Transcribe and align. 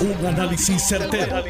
Un 0.00 0.26
análisis 0.26 0.82
certero, 0.88 1.44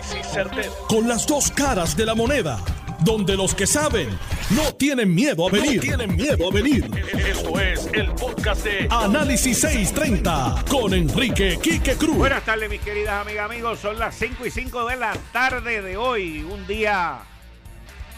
Con 0.88 1.06
las 1.06 1.24
dos 1.24 1.52
caras 1.52 1.96
de 1.96 2.04
la 2.04 2.16
moneda. 2.16 2.58
Donde 2.98 3.36
los 3.36 3.54
que 3.54 3.64
saben 3.64 4.08
no 4.50 4.74
tienen 4.74 5.14
miedo 5.14 5.46
a 5.46 5.52
venir. 5.52 5.80
tienen 5.80 6.16
miedo 6.16 6.48
a 6.50 6.52
venir. 6.52 6.90
Esto 7.16 7.60
es 7.60 7.88
el 7.92 8.10
podcast 8.10 8.64
de 8.64 8.88
Análisis 8.90 9.60
630 9.60 10.64
con 10.68 10.92
Enrique 10.92 11.60
Quique 11.62 11.94
Cruz. 11.94 12.16
Buenas 12.16 12.44
tardes, 12.44 12.68
mis 12.68 12.80
queridas 12.80 13.24
amigas, 13.24 13.48
amigos. 13.48 13.78
Son 13.78 13.96
las 14.00 14.16
5 14.16 14.44
y 14.44 14.50
5 14.50 14.84
de 14.86 14.96
la 14.96 15.16
tarde 15.32 15.80
de 15.80 15.96
hoy. 15.96 16.42
Un 16.42 16.66
día 16.66 17.20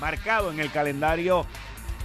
marcado 0.00 0.50
en 0.50 0.60
el 0.60 0.72
calendario 0.72 1.44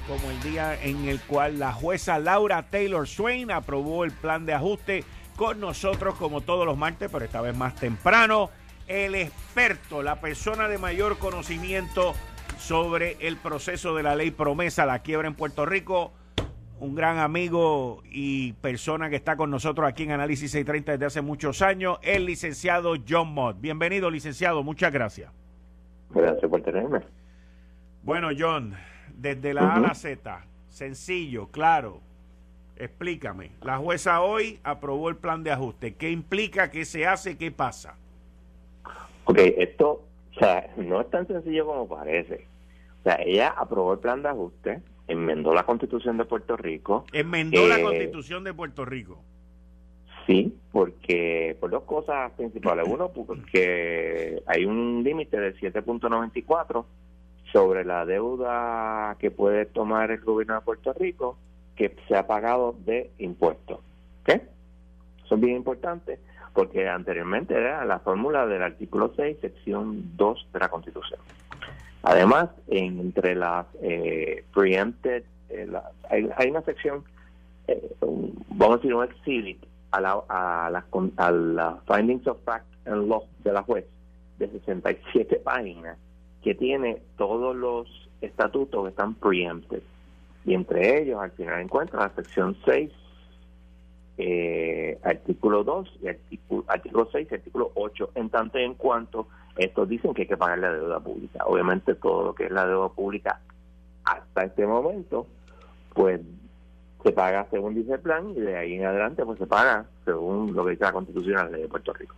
como 0.06 0.32
el 0.32 0.42
día 0.42 0.78
en 0.82 1.08
el 1.08 1.22
cual 1.22 1.60
la 1.60 1.72
jueza 1.72 2.20
Laura 2.20 2.64
Taylor 2.70 3.08
Swain 3.08 3.52
aprobó 3.52 4.04
el 4.04 4.12
plan 4.12 4.46
de 4.46 4.54
ajuste 4.54 5.06
con 5.38 5.60
nosotros 5.60 6.16
como 6.16 6.42
todos 6.42 6.66
los 6.66 6.78
martes, 6.78 7.10
pero 7.14 7.24
esta 7.24 7.42
vez 7.42 7.56
más 7.56 7.76
temprano, 7.76 8.50
el 8.88 9.14
experto, 9.14 10.02
la 10.02 10.20
persona 10.20 10.68
de 10.68 10.80
mayor 10.80 11.20
conocimiento 11.20 12.14
sobre 12.58 13.18
el 13.20 13.38
proceso 13.38 13.96
de 13.96 14.02
la 14.02 14.16
ley 14.16 14.32
promesa, 14.32 14.88
la 14.88 15.00
quiebra 15.00 15.28
en 15.28 15.36
Puerto 15.36 15.64
Rico, 15.66 16.12
un 16.80 16.96
gran 16.96 17.20
amigo 17.20 18.02
y 18.10 18.54
persona 18.54 19.12
que 19.12 19.16
está 19.16 19.38
con 19.38 19.52
nosotros 19.52 19.88
aquí 19.88 20.04
en 20.04 20.12
Análisis 20.12 20.52
630 20.52 20.94
desde 20.94 21.06
hace 21.06 21.22
muchos 21.22 21.62
años, 21.62 22.00
el 22.02 22.26
licenciado 22.26 22.96
John 23.08 23.32
Mott. 23.32 23.62
Bienvenido, 23.62 24.10
licenciado, 24.10 24.64
muchas 24.64 24.92
gracias. 24.92 25.32
Gracias 26.10 26.50
por 26.50 26.64
tenerme. 26.64 27.02
Bueno, 28.02 28.30
John, 28.38 28.74
desde 29.16 29.54
la 29.54 29.74
A 29.74 29.76
a 29.76 29.80
la 29.80 29.94
Z, 29.94 30.46
sencillo, 30.70 31.50
claro, 31.52 32.02
Explícame. 32.80 33.52
La 33.62 33.78
jueza 33.78 34.22
hoy 34.22 34.60
aprobó 34.64 35.10
el 35.10 35.18
plan 35.18 35.44
de 35.44 35.52
ajuste. 35.52 35.96
¿Qué 35.96 36.10
implica? 36.10 36.70
¿Qué 36.72 36.86
se 36.86 37.06
hace? 37.06 37.38
¿Qué 37.38 37.52
pasa? 37.52 37.96
Ok, 39.26 39.40
esto 39.58 40.08
o 40.38 40.40
sea, 40.40 40.70
no 40.78 41.02
es 41.02 41.10
tan 41.10 41.26
sencillo 41.26 41.66
como 41.66 41.88
parece. 41.88 42.46
O 43.00 43.04
sea, 43.04 43.20
ella 43.26 43.56
aprobó 43.58 43.94
el 43.94 44.00
plan 44.00 44.22
de 44.22 44.30
ajuste, 44.30 44.82
enmendó 45.08 45.52
la 45.54 45.64
constitución 45.64 46.18
de 46.18 46.26
Puerto 46.26 46.56
Rico. 46.56 47.06
Enmendó 47.12 47.66
la 47.68 47.80
eh, 47.80 47.84
constitución 47.84 48.44
de 48.44 48.54
Puerto 48.54 48.86
Rico. 48.86 49.20
Sí, 50.28 50.56
porque 50.72 51.58
por 51.60 51.72
dos 51.72 51.84
cosas 51.84 52.32
principales. 52.34 52.86
Uno, 52.88 53.10
porque 53.10 54.44
hay 54.46 54.66
un 54.66 55.02
límite 55.04 55.40
de 55.40 55.56
7.94 55.56 56.86
sobre 57.52 57.84
la 57.84 58.06
deuda 58.06 59.16
que 59.18 59.32
puede 59.32 59.66
tomar 59.66 60.12
el 60.12 60.20
gobierno 60.20 60.54
de 60.54 60.62
Puerto 60.62 60.94
Rico 60.94 61.38
que 61.78 61.96
se 62.08 62.18
ha 62.18 62.28
pagado 62.28 62.76
de 62.86 63.12
impuestos. 63.20 63.80
¿Qué? 64.26 64.42
Eso 65.24 65.36
es 65.36 65.42
bien 65.42 65.56
importante 65.56 66.20
porque 66.54 66.90
anteriormente 66.90 67.54
era 67.54 67.86
la 67.86 68.00
fórmula 68.00 68.48
del 68.48 68.64
artículo 68.64 69.14
6, 69.16 69.38
sección 69.42 70.18
2 70.18 70.48
de 70.52 70.60
la 70.60 70.70
Constitución. 70.70 71.20
Además, 72.02 72.50
entre 72.68 73.36
las 73.36 73.68
eh, 73.82 74.44
preempted, 74.56 75.24
eh, 75.50 75.72
hay, 76.10 76.50
una 76.50 76.62
sección, 76.64 77.04
eh, 77.68 77.96
vamos 78.50 78.76
a 78.76 78.78
decir 78.78 78.96
un 78.96 79.04
exhibit 79.04 79.64
a, 79.92 80.02
la, 80.02 80.24
a, 80.30 80.70
las, 80.72 80.86
a 81.18 81.32
las 81.32 81.76
findings 81.86 82.26
of 82.26 82.44
fact 82.44 82.66
and 82.88 83.08
law 83.08 83.24
de 83.44 83.54
la 83.54 83.62
juez 83.62 83.86
de 84.40 84.50
67 84.50 85.36
páginas 85.44 85.98
que 86.42 86.56
tiene 86.56 87.02
todos 87.18 87.56
los 87.56 88.10
estatutos 88.22 88.84
que 88.84 88.90
están 88.90 89.14
preempted 89.14 89.84
y 90.48 90.54
entre 90.54 91.02
ellos 91.02 91.22
al 91.22 91.32
final 91.32 91.60
encuentra 91.60 92.00
la 92.00 92.16
sección 92.16 92.56
6, 92.66 92.90
eh, 94.18 94.98
artículo 95.04 95.66
2 95.66 96.00
y 96.02 96.08
artículo, 96.08 96.64
artículo 96.68 97.10
6 97.12 97.28
y 97.30 97.36
artículo 97.36 97.72
8, 97.76 98.12
en 98.16 98.30
tanto 98.30 98.58
y 98.58 98.64
en 98.64 98.76
cuanto 98.76 99.28
estos 99.58 99.90
dicen 99.90 100.14
que 100.14 100.22
hay 100.22 100.28
que 100.30 100.38
pagar 100.38 100.60
la 100.60 100.72
deuda 100.72 101.02
pública. 101.02 101.44
Obviamente 101.46 101.96
todo 101.96 102.24
lo 102.24 102.34
que 102.34 102.46
es 102.46 102.52
la 102.52 102.66
deuda 102.66 102.88
pública 102.88 103.42
hasta 104.06 104.46
este 104.46 104.66
momento, 104.66 105.28
pues 105.94 106.22
se 107.04 107.12
paga 107.12 107.46
según 107.52 107.76
dice 107.76 107.96
el 107.96 108.00
plan 108.00 108.30
y 108.30 108.40
de 108.40 108.56
ahí 108.56 108.76
en 108.76 108.86
adelante 108.86 109.26
pues 109.26 109.38
se 109.40 109.48
paga 109.48 109.86
según 110.06 110.54
lo 110.56 110.64
que 110.64 110.72
dice 110.72 110.86
la 110.86 110.94
constitución 110.94 111.52
de 111.52 111.68
Puerto 111.68 111.92
Rico. 111.92 112.16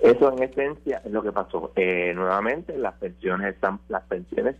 Eso 0.00 0.32
en 0.32 0.42
esencia 0.42 1.02
es 1.04 1.12
lo 1.12 1.22
que 1.22 1.30
pasó. 1.30 1.70
Eh, 1.76 2.12
nuevamente 2.16 2.76
las 2.76 2.94
pensiones 2.94 3.54
están, 3.54 3.78
las 3.88 4.02
pensiones 4.02 4.56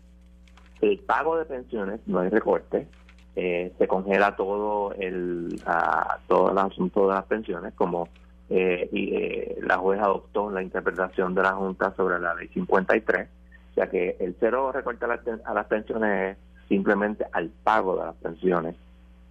el 0.84 0.98
pago 1.00 1.36
de 1.36 1.44
pensiones, 1.44 2.00
no 2.06 2.20
hay 2.20 2.28
recorte, 2.28 2.86
eh, 3.36 3.72
se 3.78 3.88
congela 3.88 4.36
todo 4.36 4.92
el, 4.94 5.60
todo 6.28 6.52
el 6.52 6.58
asunto 6.58 7.08
de 7.08 7.14
las 7.14 7.24
pensiones, 7.24 7.74
como 7.74 8.08
eh, 8.50 8.88
y, 8.92 9.14
eh, 9.14 9.58
la 9.62 9.78
juez 9.78 10.00
adoptó 10.00 10.50
la 10.50 10.62
interpretación 10.62 11.34
de 11.34 11.42
la 11.42 11.52
Junta 11.52 11.94
sobre 11.96 12.20
la 12.20 12.34
ley 12.34 12.48
53, 12.48 13.28
o 13.70 13.74
sea 13.74 13.88
que 13.88 14.16
el 14.20 14.36
cero 14.38 14.70
recorte 14.72 15.04
a, 15.04 15.54
las 15.54 15.66
pensiones 15.66 16.36
es 16.36 16.68
simplemente 16.68 17.26
al 17.32 17.48
pago 17.48 17.96
de 17.96 18.06
las 18.06 18.16
pensiones 18.16 18.76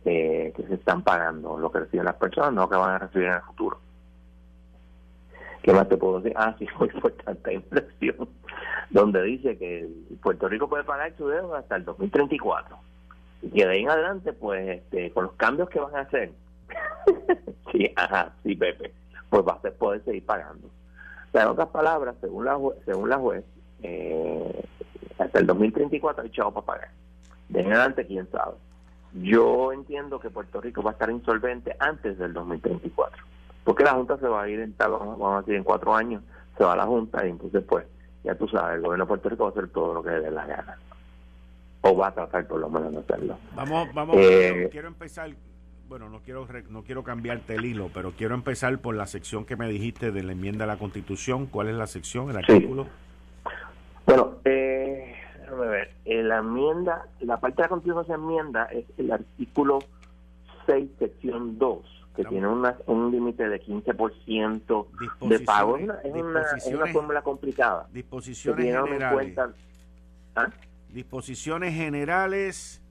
que 0.03 0.53
se 0.68 0.74
están 0.74 1.02
pagando, 1.02 1.58
lo 1.58 1.72
que 1.72 1.80
reciben 1.80 2.03
las 2.03 2.16
personas, 2.16 2.52
no 2.52 2.69
que 2.69 2.75
van 2.75 2.90
a 2.90 3.00
recibir 3.00 3.28
en 3.28 3.36
el 3.36 3.42
futuro. 3.42 3.80
¿Qué 5.63 5.72
más 5.72 5.88
te 5.88 5.96
puedo 5.96 6.19
decir? 6.19 6.34
Ah, 6.38 6.53
sí, 6.59 6.68
muy 6.79 6.90
importante 6.94 7.53
impresión, 7.53 8.28
donde 8.90 9.24
dice 9.24 9.57
que 9.57 9.90
Puerto 10.22 10.47
Rico 10.50 10.68
puede 10.69 10.84
pagar 10.84 11.16
su 11.18 11.28
deuda 11.28 11.59
hasta 11.59 11.78
el 11.78 11.85
2034. 11.85 12.78
Y 13.41 13.62
de 13.62 13.69
ahí 13.69 13.81
en 13.81 13.90
adelante, 13.90 14.34
pues, 14.34 14.68
este, 14.68 15.12
con 15.12 15.25
los 15.25 15.34
cambios 15.34 15.69
que 15.69 15.79
van 15.79 15.96
a 15.96 16.01
hacer, 16.01 16.31
sí, 17.72 17.91
ajá, 17.96 18.34
sí, 18.44 18.56
Pepe, 18.56 18.94
pues 19.29 19.44
va 19.44 19.53
a 19.53 19.72
poder 19.72 20.03
seguir 20.03 20.25
pagando. 20.25 20.68
O 20.68 21.31
sea, 21.31 21.44
en 21.44 21.47
otras 21.50 21.69
palabras, 21.69 22.16
según 22.19 22.45
la, 22.45 22.59
según 22.85 23.09
la 23.09 23.18
juez, 23.18 23.45
eh, 23.84 24.66
hasta 25.18 25.40
el 25.40 25.47
2034 25.47 26.24
hay 26.24 26.30
chavo 26.30 26.51
para 26.51 26.66
pagar. 26.66 26.91
De 27.47 27.59
ahí 27.59 27.66
en 27.66 27.72
adelante, 27.72 28.06
quién 28.06 28.30
sabe. 28.31 28.56
Yo 29.13 29.72
entiendo 29.72 30.19
que 30.19 30.30
Puerto 30.30 30.59
Rico 30.59 30.81
va 30.81 30.91
a 30.91 30.94
estar 30.94 31.09
insolvente 31.09 31.75
antes 31.80 32.18
del 32.18 32.34
2034 32.34 33.32
porque 33.63 33.84
la 33.84 33.94
Junta 33.94 34.18
se 34.18 34.28
va 34.28 34.44
a 34.44 34.50
ir 34.50 34.59
en, 34.59 34.75
vamos 34.78 35.35
a 35.35 35.40
decir, 35.40 35.56
en 35.56 35.63
cuatro 35.63 35.96
años, 35.96 36.22
se 36.57 36.63
va 36.63 36.74
a 36.74 36.78
la 36.78 36.85
Junta 36.85 37.25
y 37.25 37.29
entonces 37.29 37.63
pues, 37.68 37.85
ya 38.24 38.35
tú 38.35 38.47
sabes, 38.47 38.75
el 38.75 38.81
gobierno 38.81 39.06
de 39.06 39.07
Puerto 39.07 39.29
Rico 39.29 39.44
va 39.44 39.50
a 39.50 39.51
hacer 39.51 39.69
todo 39.69 39.94
lo 39.94 40.03
que 40.03 40.09
le 40.09 40.19
dé 40.22 40.31
la 40.31 40.46
gana. 40.46 40.78
O 41.81 41.97
va 41.97 42.07
a 42.07 42.13
tratar 42.13 42.47
por 42.47 42.59
lo 42.59 42.69
menos 42.69 42.91
de 42.91 43.00
hacerlo. 43.00 43.38
Vamos, 43.56 43.94
vamos, 43.94 44.16
eh, 44.19 44.69
quiero 44.72 44.88
empezar, 44.88 45.31
bueno, 45.88 46.09
no 46.09 46.22
quiero 46.22 46.47
no 46.69 46.84
quiero 46.84 47.03
cambiarte 47.03 47.56
el 47.56 47.66
hilo, 47.66 47.90
pero 47.94 48.12
quiero 48.12 48.35
empezar 48.35 48.78
por 48.79 48.96
la 48.96 49.06
sección 49.06 49.46
que 49.46 49.56
me 49.56 49.68
dijiste 49.68 50.12
de 50.12 50.24
la 50.24 50.31
enmienda 50.31 50.63
a 50.63 50.68
la 50.68 50.78
Constitución. 50.78 51.47
¿Cuál 51.47 51.69
es 51.69 51.75
la 51.75 51.88
sección, 51.88 52.30
el 52.30 52.38
artículo? 52.38 52.88
Bueno, 54.06 54.35
eh, 54.45 55.16
déjame 55.41 55.68
ver. 55.68 55.91
En 56.06 56.30
la 56.30 56.38
enmienda, 56.38 57.07
la 57.19 57.40
parte 57.40 57.57
de 57.57 57.62
la 57.63 57.69
Constitución 57.69 58.06
se 58.07 58.13
enmienda 58.13 58.66
es 58.66 58.85
el 58.97 59.12
artículo 59.12 59.80
6, 60.66 60.90
sección 61.00 61.57
2 61.57 62.03
que 62.16 62.24
tiene 62.25 62.47
una, 62.47 62.78
un 62.85 63.12
límite 63.12 63.50
de 63.50 63.62
15% 63.62 64.88
de 65.28 65.40
pago. 65.40 65.78
Es 65.78 65.84
una, 65.84 66.41
es 66.56 66.68
una, 66.68 66.88
fórmula 66.88 67.22
complicada. 67.22 67.88
Disposiciones 67.91 68.66
generales. 68.66 69.38
¿Ah? 70.35 70.50
Disposiciones 70.90 71.74
generales, 71.74 72.81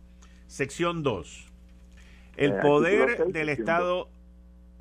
sección 0.46 1.02
2. 1.02 1.48
El 2.36 2.52
eh, 2.52 2.54
poder 2.62 3.26
del 3.28 3.48
Estado 3.48 4.08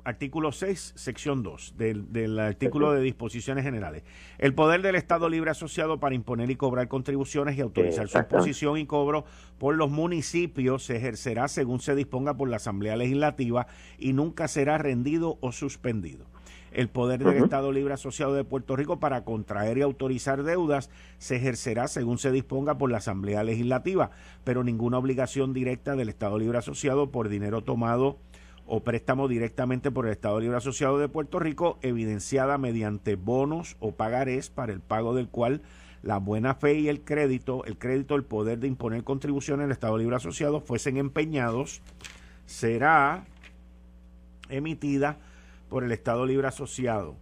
artículo 0.04 0.52
6, 0.52 0.94
sección 0.96 1.42
2 1.42 1.74
del, 1.76 2.12
del 2.12 2.38
artículo 2.38 2.92
de 2.92 3.00
disposiciones 3.00 3.64
generales. 3.64 4.02
El 4.38 4.54
poder 4.54 4.82
del 4.82 4.96
Estado 4.96 5.28
libre 5.28 5.50
asociado 5.50 6.00
para 6.00 6.14
imponer 6.14 6.50
y 6.50 6.56
cobrar 6.56 6.88
contribuciones 6.88 7.56
y 7.56 7.60
autorizar 7.60 8.08
su 8.08 8.18
imposición 8.18 8.78
y 8.78 8.86
cobro 8.86 9.24
por 9.58 9.76
los 9.76 9.90
municipios 9.90 10.84
se 10.84 10.96
ejercerá 10.96 11.48
según 11.48 11.80
se 11.80 11.94
disponga 11.94 12.34
por 12.34 12.48
la 12.48 12.56
Asamblea 12.56 12.96
Legislativa 12.96 13.66
y 13.98 14.12
nunca 14.12 14.48
será 14.48 14.78
rendido 14.78 15.38
o 15.40 15.52
suspendido. 15.52 16.26
El 16.72 16.88
poder 16.88 17.22
del 17.22 17.44
Estado 17.44 17.70
Libre 17.70 17.92
Asociado 17.92 18.32
de 18.32 18.44
Puerto 18.44 18.76
Rico 18.76 18.98
para 18.98 19.24
contraer 19.24 19.76
y 19.76 19.82
autorizar 19.82 20.42
deudas 20.42 20.88
se 21.18 21.36
ejercerá 21.36 21.86
según 21.86 22.16
se 22.16 22.32
disponga 22.32 22.78
por 22.78 22.90
la 22.90 22.96
Asamblea 22.96 23.44
Legislativa, 23.44 24.10
pero 24.42 24.64
ninguna 24.64 24.96
obligación 24.96 25.52
directa 25.52 25.96
del 25.96 26.08
Estado 26.08 26.38
Libre 26.38 26.56
Asociado 26.56 27.10
por 27.10 27.28
dinero 27.28 27.62
tomado 27.62 28.18
o 28.74 28.80
préstamo 28.80 29.28
directamente 29.28 29.90
por 29.90 30.06
el 30.06 30.12
Estado 30.12 30.40
Libre 30.40 30.56
Asociado 30.56 30.98
de 30.98 31.06
Puerto 31.06 31.38
Rico, 31.38 31.78
evidenciada 31.82 32.56
mediante 32.56 33.16
bonos 33.16 33.76
o 33.80 33.92
pagarés 33.92 34.48
para 34.48 34.72
el 34.72 34.80
pago 34.80 35.14
del 35.14 35.28
cual 35.28 35.60
la 36.02 36.16
buena 36.16 36.54
fe 36.54 36.78
y 36.78 36.88
el 36.88 37.02
crédito, 37.02 37.66
el 37.66 37.76
crédito, 37.76 38.14
el 38.14 38.24
poder 38.24 38.60
de 38.60 38.68
imponer 38.68 39.04
contribuciones 39.04 39.66
al 39.66 39.72
Estado 39.72 39.98
Libre 39.98 40.16
Asociado 40.16 40.62
fuesen 40.62 40.96
empeñados, 40.96 41.82
será 42.46 43.26
emitida 44.48 45.18
por 45.68 45.84
el 45.84 45.92
Estado 45.92 46.24
Libre 46.24 46.48
Asociado. 46.48 47.14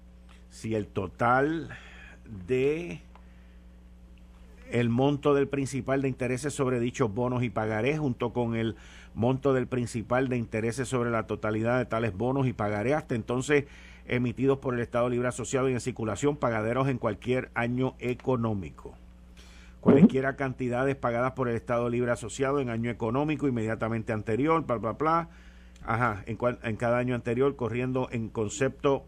Si 0.50 0.76
el 0.76 0.86
total 0.86 1.70
de 2.46 3.00
el 4.70 4.88
monto 4.88 5.34
del 5.34 5.48
principal 5.48 6.02
de 6.02 6.08
intereses 6.08 6.54
sobre 6.54 6.78
dichos 6.78 7.12
bonos 7.12 7.42
y 7.42 7.50
pagarés 7.50 7.98
junto 7.98 8.32
con 8.32 8.54
el 8.54 8.76
monto 9.14 9.52
del 9.52 9.66
principal 9.66 10.28
de 10.28 10.36
intereses 10.36 10.88
sobre 10.88 11.10
la 11.10 11.26
totalidad 11.26 11.78
de 11.78 11.86
tales 11.86 12.16
bonos 12.16 12.46
y 12.46 12.52
pagaré 12.52 12.94
hasta 12.94 13.14
entonces 13.14 13.64
emitidos 14.06 14.58
por 14.58 14.74
el 14.74 14.80
Estado 14.80 15.08
Libre 15.08 15.28
Asociado 15.28 15.68
y 15.68 15.72
en 15.72 15.80
circulación, 15.80 16.36
pagaderos 16.36 16.88
en 16.88 16.98
cualquier 16.98 17.50
año 17.54 17.94
económico. 17.98 18.94
Cualesquiera 19.80 20.36
cantidades 20.36 20.96
pagadas 20.96 21.32
por 21.32 21.48
el 21.48 21.56
Estado 21.56 21.88
Libre 21.88 22.10
Asociado 22.10 22.60
en 22.60 22.68
año 22.68 22.90
económico 22.90 23.48
inmediatamente 23.48 24.12
anterior, 24.12 24.64
bla, 24.66 24.76
bla, 24.76 24.92
bla. 24.92 25.28
Ajá, 25.82 26.22
en, 26.26 26.38
en 26.62 26.76
cada 26.76 26.98
año 26.98 27.14
anterior, 27.14 27.56
corriendo 27.56 28.08
en 28.10 28.28
concepto 28.28 29.06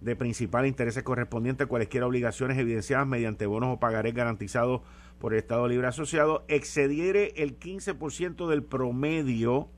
de 0.00 0.16
principal 0.16 0.66
interés 0.66 1.00
correspondiente 1.02 1.64
a 1.64 1.66
cualesquiera 1.66 2.06
obligaciones 2.06 2.58
evidenciadas 2.58 3.06
mediante 3.06 3.46
bonos 3.46 3.70
o 3.74 3.80
pagarés 3.80 4.14
garantizados 4.14 4.82
por 5.22 5.34
el 5.34 5.38
Estado 5.38 5.68
Libre 5.68 5.86
Asociado, 5.86 6.42
excediere 6.48 7.32
el 7.36 7.56
15% 7.56 8.48
del 8.48 8.64
promedio 8.64 9.68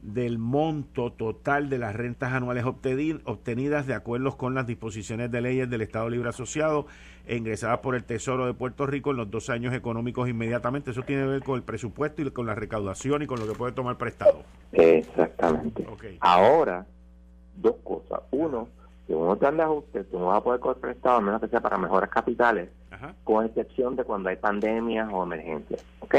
del 0.00 0.38
monto 0.38 1.12
total 1.12 1.68
de 1.68 1.76
las 1.76 1.94
rentas 1.94 2.32
anuales 2.32 2.64
obtenidas 2.64 3.86
de 3.86 3.92
acuerdo 3.92 4.38
con 4.38 4.54
las 4.54 4.66
disposiciones 4.66 5.30
de 5.30 5.42
leyes 5.42 5.68
del 5.68 5.82
Estado 5.82 6.08
Libre 6.08 6.30
Asociado 6.30 6.86
e 7.26 7.36
ingresadas 7.36 7.80
por 7.80 7.94
el 7.94 8.04
Tesoro 8.04 8.46
de 8.46 8.54
Puerto 8.54 8.86
Rico 8.86 9.10
en 9.10 9.18
los 9.18 9.30
dos 9.30 9.50
años 9.50 9.74
económicos 9.74 10.30
inmediatamente. 10.30 10.92
Eso 10.92 11.02
tiene 11.02 11.24
que 11.24 11.28
ver 11.28 11.42
con 11.42 11.56
el 11.56 11.62
presupuesto 11.62 12.22
y 12.22 12.30
con 12.30 12.46
la 12.46 12.54
recaudación 12.54 13.20
y 13.20 13.26
con 13.26 13.38
lo 13.38 13.46
que 13.46 13.52
puede 13.52 13.72
tomar 13.72 13.98
prestado. 13.98 14.44
Exactamente. 14.72 15.86
Ahora, 16.20 16.86
dos 17.54 17.76
cosas. 17.84 18.22
Uno, 18.30 18.66
que 19.10 19.16
uno 19.16 19.36
te 19.36 19.50
de 19.50 19.60
ajuste, 19.60 20.04
tú 20.04 20.20
no 20.20 20.26
vas 20.26 20.38
a 20.38 20.44
poder 20.44 20.60
coger 20.60 20.80
prestado 20.80 21.16
a 21.16 21.20
menos 21.20 21.40
que 21.40 21.48
sea 21.48 21.60
para 21.60 21.76
mejoras 21.76 22.08
capitales, 22.10 22.68
con 23.24 23.44
excepción 23.44 23.96
de 23.96 24.04
cuando 24.04 24.28
hay 24.28 24.36
pandemias 24.36 25.08
o 25.12 25.24
emergencias. 25.24 25.84
¿Ok? 25.98 26.14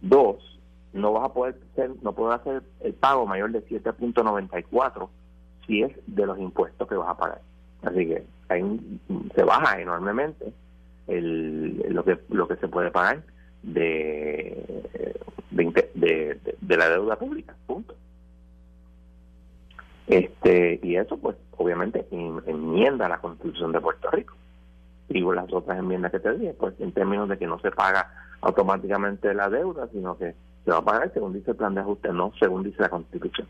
Dos, 0.00 0.58
no 0.94 1.12
vas 1.12 1.24
a 1.24 1.34
poder 1.34 1.60
ser, 1.74 1.90
no 2.00 2.14
puedes 2.14 2.40
hacer 2.40 2.62
el 2.80 2.94
pago 2.94 3.26
mayor 3.26 3.52
de 3.52 3.62
7.94 3.66 5.10
si 5.66 5.82
es 5.82 5.92
de 6.06 6.24
los 6.24 6.38
impuestos 6.38 6.88
que 6.88 6.94
vas 6.94 7.10
a 7.10 7.18
pagar. 7.18 7.42
Así 7.82 8.06
que 8.06 8.24
ahí 8.48 8.80
se 9.34 9.42
baja 9.42 9.78
enormemente 9.78 10.54
el, 11.06 11.84
lo 11.90 12.02
que 12.02 12.18
lo 12.30 12.48
que 12.48 12.56
se 12.56 12.68
puede 12.68 12.90
pagar 12.90 13.22
de 13.62 14.64
de, 15.50 16.38
de, 16.62 16.76
la 16.78 16.88
deuda 16.88 17.18
pública, 17.18 17.54
punto. 17.66 17.94
Este 20.06 20.80
y 20.82 20.96
eso 20.96 21.16
pues 21.18 21.36
obviamente 21.56 22.06
enmienda 22.10 23.08
la 23.08 23.18
Constitución 23.18 23.72
de 23.72 23.80
Puerto 23.80 24.10
Rico. 24.10 24.34
Digo 25.08 25.32
las 25.32 25.52
otras 25.52 25.78
enmiendas 25.78 26.12
que 26.12 26.20
te 26.20 26.32
dije, 26.36 26.54
pues 26.54 26.74
en 26.80 26.92
términos 26.92 27.28
de 27.28 27.38
que 27.38 27.46
no 27.46 27.58
se 27.60 27.70
paga 27.70 28.10
automáticamente 28.40 29.34
la 29.34 29.48
deuda, 29.48 29.88
sino 29.92 30.16
que 30.16 30.34
se 30.64 30.70
va 30.70 30.78
a 30.78 30.84
pagar 30.84 31.12
según 31.12 31.32
dice 31.32 31.50
el 31.52 31.56
plan 31.56 31.74
de 31.74 31.80
ajuste, 31.80 32.12
no 32.12 32.32
según 32.38 32.62
dice 32.62 32.82
la 32.82 32.88
Constitución. 32.88 33.48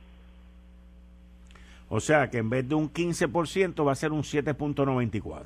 O 1.89 1.99
sea 1.99 2.31
que 2.31 2.39
en 2.39 2.49
vez 2.49 2.69
de 2.69 2.77
un 2.77 2.93
15% 2.93 3.87
va 3.87 3.93
a 3.93 3.97
ser 3.97 4.13
un 4.13 4.23
7.94. 4.23 5.45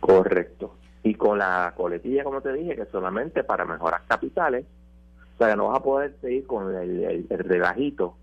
Correcto. 0.00 0.74
Y 1.02 1.14
con 1.14 1.38
la 1.38 1.74
coletilla, 1.76 2.24
como 2.24 2.40
te 2.40 2.52
dije, 2.52 2.74
que 2.74 2.86
solamente 2.86 3.44
para 3.44 3.64
mejoras 3.66 4.02
capitales, 4.08 4.64
o 5.34 5.38
sea 5.38 5.50
que 5.50 5.56
no 5.56 5.68
vas 5.68 5.80
a 5.80 5.82
poder 5.82 6.16
seguir 6.20 6.46
con 6.46 6.74
el, 6.74 7.04
el, 7.04 7.26
relajito, 7.28 8.16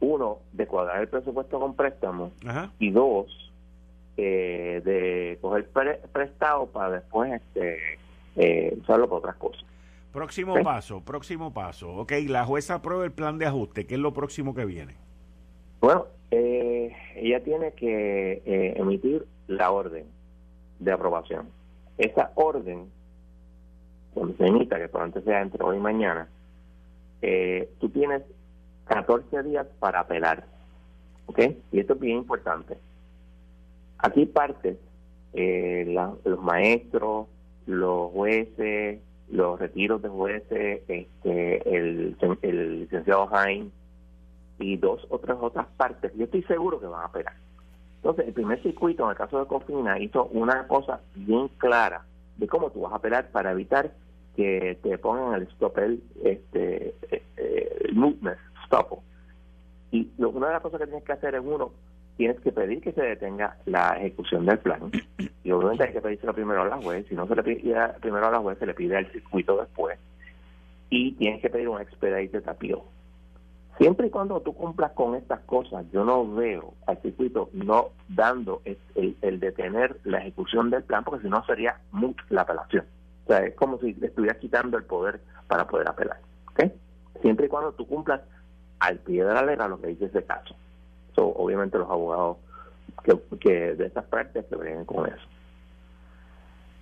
uno, 0.00 0.38
de 0.52 0.66
cuadrar 0.66 1.00
el 1.00 1.08
presupuesto 1.08 1.58
con 1.58 1.74
préstamos, 1.74 2.32
y 2.78 2.90
dos, 2.90 3.52
eh, 4.16 4.80
de 4.84 5.38
coger 5.40 5.68
prestado 6.12 6.66
para 6.66 6.90
después 6.90 7.32
este, 7.32 7.98
eh, 8.36 8.76
usarlo 8.80 9.08
para 9.08 9.18
otras 9.18 9.36
cosas. 9.36 9.64
Próximo 10.12 10.54
paso, 10.62 11.00
próximo 11.02 11.52
paso. 11.52 11.94
Ok, 11.94 12.12
la 12.26 12.44
jueza 12.44 12.74
aprueba 12.74 13.04
el 13.04 13.12
plan 13.12 13.38
de 13.38 13.46
ajuste. 13.46 13.86
¿Qué 13.86 13.94
es 13.94 14.00
lo 14.00 14.12
próximo 14.12 14.54
que 14.54 14.64
viene? 14.64 14.96
Bueno, 15.80 16.06
eh, 16.30 16.92
ella 17.14 17.42
tiene 17.42 17.72
que 17.72 18.42
eh, 18.44 18.74
emitir 18.76 19.26
la 19.46 19.70
orden 19.70 20.06
de 20.78 20.92
aprobación. 20.92 21.48
Esa 21.98 22.32
orden, 22.34 22.86
cuando 24.14 24.36
se 24.36 24.46
emita, 24.46 24.78
que 24.78 24.88
probablemente 24.88 25.30
sea 25.30 25.42
entre 25.42 25.62
hoy 25.62 25.76
y 25.76 25.80
mañana, 25.80 26.28
eh, 27.22 27.68
tú 27.80 27.88
tienes 27.88 28.22
14 28.88 29.42
días 29.44 29.66
para 29.78 30.00
apelar. 30.00 30.44
¿Ok? 31.26 31.40
Y 31.72 31.80
esto 31.80 31.94
es 31.94 32.00
bien 32.00 32.18
importante. 32.18 32.76
Aquí 33.98 34.26
parte 34.26 34.78
los 35.34 36.42
maestros, 36.42 37.26
los 37.66 38.10
jueces, 38.12 39.00
los 39.30 39.58
retiros 39.58 40.02
de 40.02 40.08
jueces, 40.08 40.82
este, 40.88 41.76
el, 41.76 42.16
el 42.42 42.80
licenciado 42.80 43.26
Jaime 43.28 43.70
y 44.58 44.76
dos 44.76 45.06
otras 45.10 45.38
otras 45.40 45.66
partes, 45.76 46.12
yo 46.16 46.24
estoy 46.24 46.42
seguro 46.44 46.80
que 46.80 46.86
van 46.86 47.02
a 47.02 47.06
apelar. 47.06 47.34
Entonces, 47.96 48.26
el 48.28 48.32
primer 48.32 48.62
circuito, 48.62 49.04
en 49.04 49.10
el 49.10 49.16
caso 49.16 49.38
de 49.38 49.46
Cofina, 49.46 49.98
hizo 49.98 50.26
una 50.26 50.66
cosa 50.66 51.00
bien 51.14 51.48
clara 51.58 52.04
de 52.36 52.46
cómo 52.46 52.70
tú 52.70 52.80
vas 52.82 52.92
a 52.92 52.96
apelar 52.96 53.30
para 53.30 53.52
evitar 53.52 53.92
que 54.36 54.78
te 54.82 54.98
pongan 54.98 55.34
el 55.34 55.42
stop 55.48 55.78
el, 55.78 56.02
este, 56.24 56.94
eh, 57.10 57.22
el 57.80 57.94
movement, 57.94 58.38
stop. 58.68 59.00
Y 59.90 60.10
lo, 60.18 60.30
una 60.30 60.48
de 60.48 60.52
las 60.54 60.62
cosas 60.62 60.80
que 60.80 60.86
tienes 60.86 61.04
que 61.04 61.12
hacer 61.12 61.34
es, 61.34 61.42
uno, 61.42 61.72
tienes 62.16 62.38
que 62.40 62.52
pedir 62.52 62.80
que 62.82 62.92
se 62.92 63.02
detenga 63.02 63.56
la 63.64 63.96
ejecución 63.98 64.44
del 64.46 64.58
plan. 64.58 64.90
Y 65.44 65.50
obviamente 65.50 65.84
hay 65.84 65.92
que 65.94 66.02
pedírselo 66.02 66.34
primero 66.34 66.60
a 66.60 66.66
la 66.66 66.76
juez. 66.76 67.06
Si 67.08 67.14
no 67.14 67.26
se 67.26 67.34
le 67.34 67.42
pide 67.42 67.74
primero 68.02 68.26
a 68.26 68.30
la 68.30 68.38
juez, 68.38 68.58
se 68.58 68.66
le 68.66 68.74
pide 68.74 68.98
el 68.98 69.10
circuito 69.10 69.56
después. 69.56 69.98
Y 70.90 71.12
tienes 71.12 71.40
que 71.40 71.48
pedir 71.48 71.70
un 71.70 71.80
expedite 71.80 72.42
tapio. 72.42 72.84
Siempre 73.78 74.08
y 74.08 74.10
cuando 74.10 74.40
tú 74.40 74.52
cumplas 74.52 74.92
con 74.92 75.14
estas 75.14 75.40
cosas, 75.40 75.86
yo 75.90 76.04
no 76.04 76.34
veo 76.34 76.74
al 76.86 77.00
circuito 77.00 77.48
no 77.54 77.90
dando 78.08 78.60
el, 78.64 79.40
detener 79.40 79.96
la 80.04 80.18
ejecución 80.18 80.68
del 80.68 80.82
plan, 80.82 81.04
porque 81.04 81.22
si 81.22 81.30
no 81.30 81.42
sería 81.46 81.78
mucho 81.92 82.22
la 82.28 82.42
apelación. 82.42 82.84
O 83.24 83.28
sea, 83.28 83.46
es 83.46 83.54
como 83.54 83.78
si 83.78 83.94
le 83.94 84.08
estuvieras 84.08 84.38
quitando 84.38 84.76
el 84.76 84.84
poder 84.84 85.20
para 85.46 85.66
poder 85.66 85.88
apelar. 85.88 86.18
¿okay? 86.50 86.72
Siempre 87.22 87.46
y 87.46 87.48
cuando 87.48 87.72
tú 87.72 87.86
cumplas 87.86 88.20
al 88.80 88.98
pie 88.98 89.24
de 89.24 89.34
la 89.34 89.42
letra 89.42 89.68
lo 89.68 89.80
que 89.80 89.88
dice 89.88 90.06
ese 90.06 90.24
caso. 90.24 90.54
Obviamente 91.16 91.78
los 91.78 91.90
abogados 91.90 92.36
que, 93.40 93.74
de 93.74 93.86
estas 93.86 94.04
partes 94.04 94.44
se 94.48 94.56
ven 94.56 94.84
con 94.84 95.06
eso. 95.06 95.26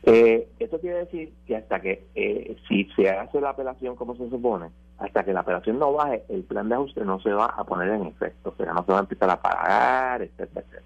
Eh, 0.03 0.49
esto 0.59 0.79
quiere 0.79 0.99
decir 0.99 1.33
que 1.47 1.57
hasta 1.57 1.81
que, 1.81 2.07
eh, 2.15 2.57
si 2.69 2.85
se 2.97 3.11
hace 3.11 3.41
la 3.41 3.51
apelación 3.51 3.97
como 3.97 4.15
se 4.17 4.29
supone, 4.31 4.71
hasta 4.99 5.25
que 5.25 5.33
la 5.33 5.41
apelación 5.41 5.79
no 5.79 5.93
baje, 5.93 6.23
el 6.29 6.45
plan 6.45 6.69
de 6.69 6.77
ajuste 6.77 7.05
no 7.05 7.21
se 7.21 7.33
va 7.33 7.47
a 7.47 7.65
poner 7.65 7.91
en 7.91 8.07
efecto, 8.07 8.51
o 8.51 8.55
sea, 8.57 8.73
no 8.73 8.85
se 8.85 8.93
va 8.93 8.99
a 8.99 9.03
empezar 9.03 9.31
a 9.31 9.41
pagar, 9.41 10.23
etcétera, 10.23 10.83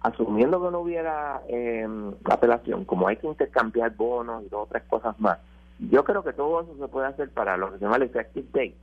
Asumiendo 0.00 0.62
que 0.62 0.70
no 0.70 0.80
hubiera 0.80 1.40
eh, 1.48 1.86
apelación, 2.24 2.84
como 2.84 3.08
hay 3.08 3.16
que 3.16 3.26
intercambiar 3.26 3.94
bonos 3.96 4.44
y 4.44 4.48
dos 4.48 4.64
o 4.64 4.66
tres 4.66 4.82
cosas 4.84 5.18
más, 5.18 5.38
yo 5.78 6.04
creo 6.04 6.22
que 6.22 6.32
todo 6.32 6.62
eso 6.62 6.76
se 6.78 6.88
puede 6.88 7.06
hacer 7.06 7.30
para 7.30 7.56
lo 7.56 7.70
que 7.72 7.78
se 7.78 7.84
llama 7.84 7.96
el 7.96 8.04
effective 8.04 8.46
date, 8.52 8.76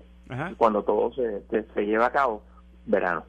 cuando 0.57 0.83
todo 0.83 1.13
se, 1.13 1.43
se 1.73 1.85
lleva 1.85 2.07
a 2.07 2.11
cabo, 2.11 2.41
verano. 2.85 3.23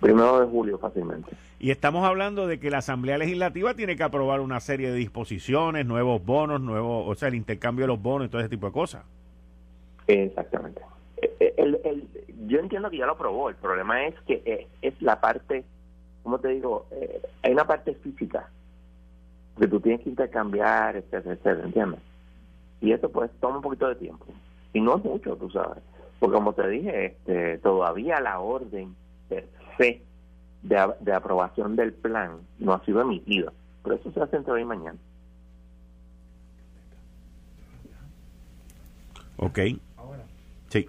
Primero 0.00 0.40
de 0.40 0.46
julio 0.46 0.78
fácilmente. 0.78 1.36
Y 1.58 1.70
estamos 1.70 2.06
hablando 2.06 2.46
de 2.46 2.58
que 2.58 2.70
la 2.70 2.78
Asamblea 2.78 3.18
Legislativa 3.18 3.74
tiene 3.74 3.94
que 3.94 4.02
aprobar 4.02 4.40
una 4.40 4.60
serie 4.60 4.90
de 4.90 4.96
disposiciones, 4.96 5.84
nuevos 5.84 6.24
bonos, 6.24 6.58
nuevos, 6.58 7.04
o 7.06 7.14
sea, 7.14 7.28
el 7.28 7.34
intercambio 7.34 7.82
de 7.82 7.88
los 7.88 8.00
bonos 8.00 8.28
y 8.28 8.30
todo 8.30 8.40
ese 8.40 8.48
tipo 8.48 8.66
de 8.66 8.72
cosas. 8.72 9.04
Exactamente. 10.06 10.80
Eh, 11.20 11.34
eh, 11.38 11.54
el, 11.58 12.08
yo 12.46 12.60
entiendo 12.60 12.88
que 12.88 12.96
ya 12.96 13.04
lo 13.04 13.12
aprobó. 13.12 13.50
El 13.50 13.56
problema 13.56 14.06
es 14.06 14.14
que 14.26 14.42
eh, 14.46 14.68
es 14.80 15.00
la 15.02 15.20
parte, 15.20 15.64
¿cómo 16.22 16.38
te 16.38 16.48
digo? 16.48 16.86
hay 17.42 17.52
una 17.52 17.66
parte 17.66 17.94
física 17.94 18.48
que 19.58 19.68
tú 19.68 19.80
tienes 19.80 20.00
que 20.00 20.08
intercambiar, 20.08 20.96
etcétera, 20.96 21.34
etcétera, 21.34 21.64
¿entiendes? 21.64 22.00
Y 22.80 22.92
eso 22.92 23.10
pues 23.10 23.30
toma 23.40 23.56
un 23.56 23.62
poquito 23.62 23.88
de 23.88 23.96
tiempo. 23.96 24.26
Y 24.72 24.80
no 24.80 24.96
es 24.96 25.04
mucho, 25.04 25.36
tú 25.36 25.50
sabes. 25.50 25.82
Porque 26.18 26.34
como 26.34 26.52
te 26.52 26.68
dije, 26.68 27.06
este, 27.06 27.58
todavía 27.58 28.20
la 28.20 28.40
orden 28.40 28.94
fe 29.76 30.02
de, 30.62 31.12
aprobación 31.12 31.76
del 31.76 31.92
plan 31.92 32.38
no 32.58 32.74
ha 32.74 32.84
sido 32.84 33.00
emitida. 33.00 33.52
Pero 33.82 33.96
eso 33.96 34.12
se 34.12 34.20
hace 34.20 34.36
entre 34.36 34.52
hoy 34.52 34.62
y 34.62 34.66
mañana. 34.66 34.98
Ok. 39.38 39.58
Sí. 40.68 40.88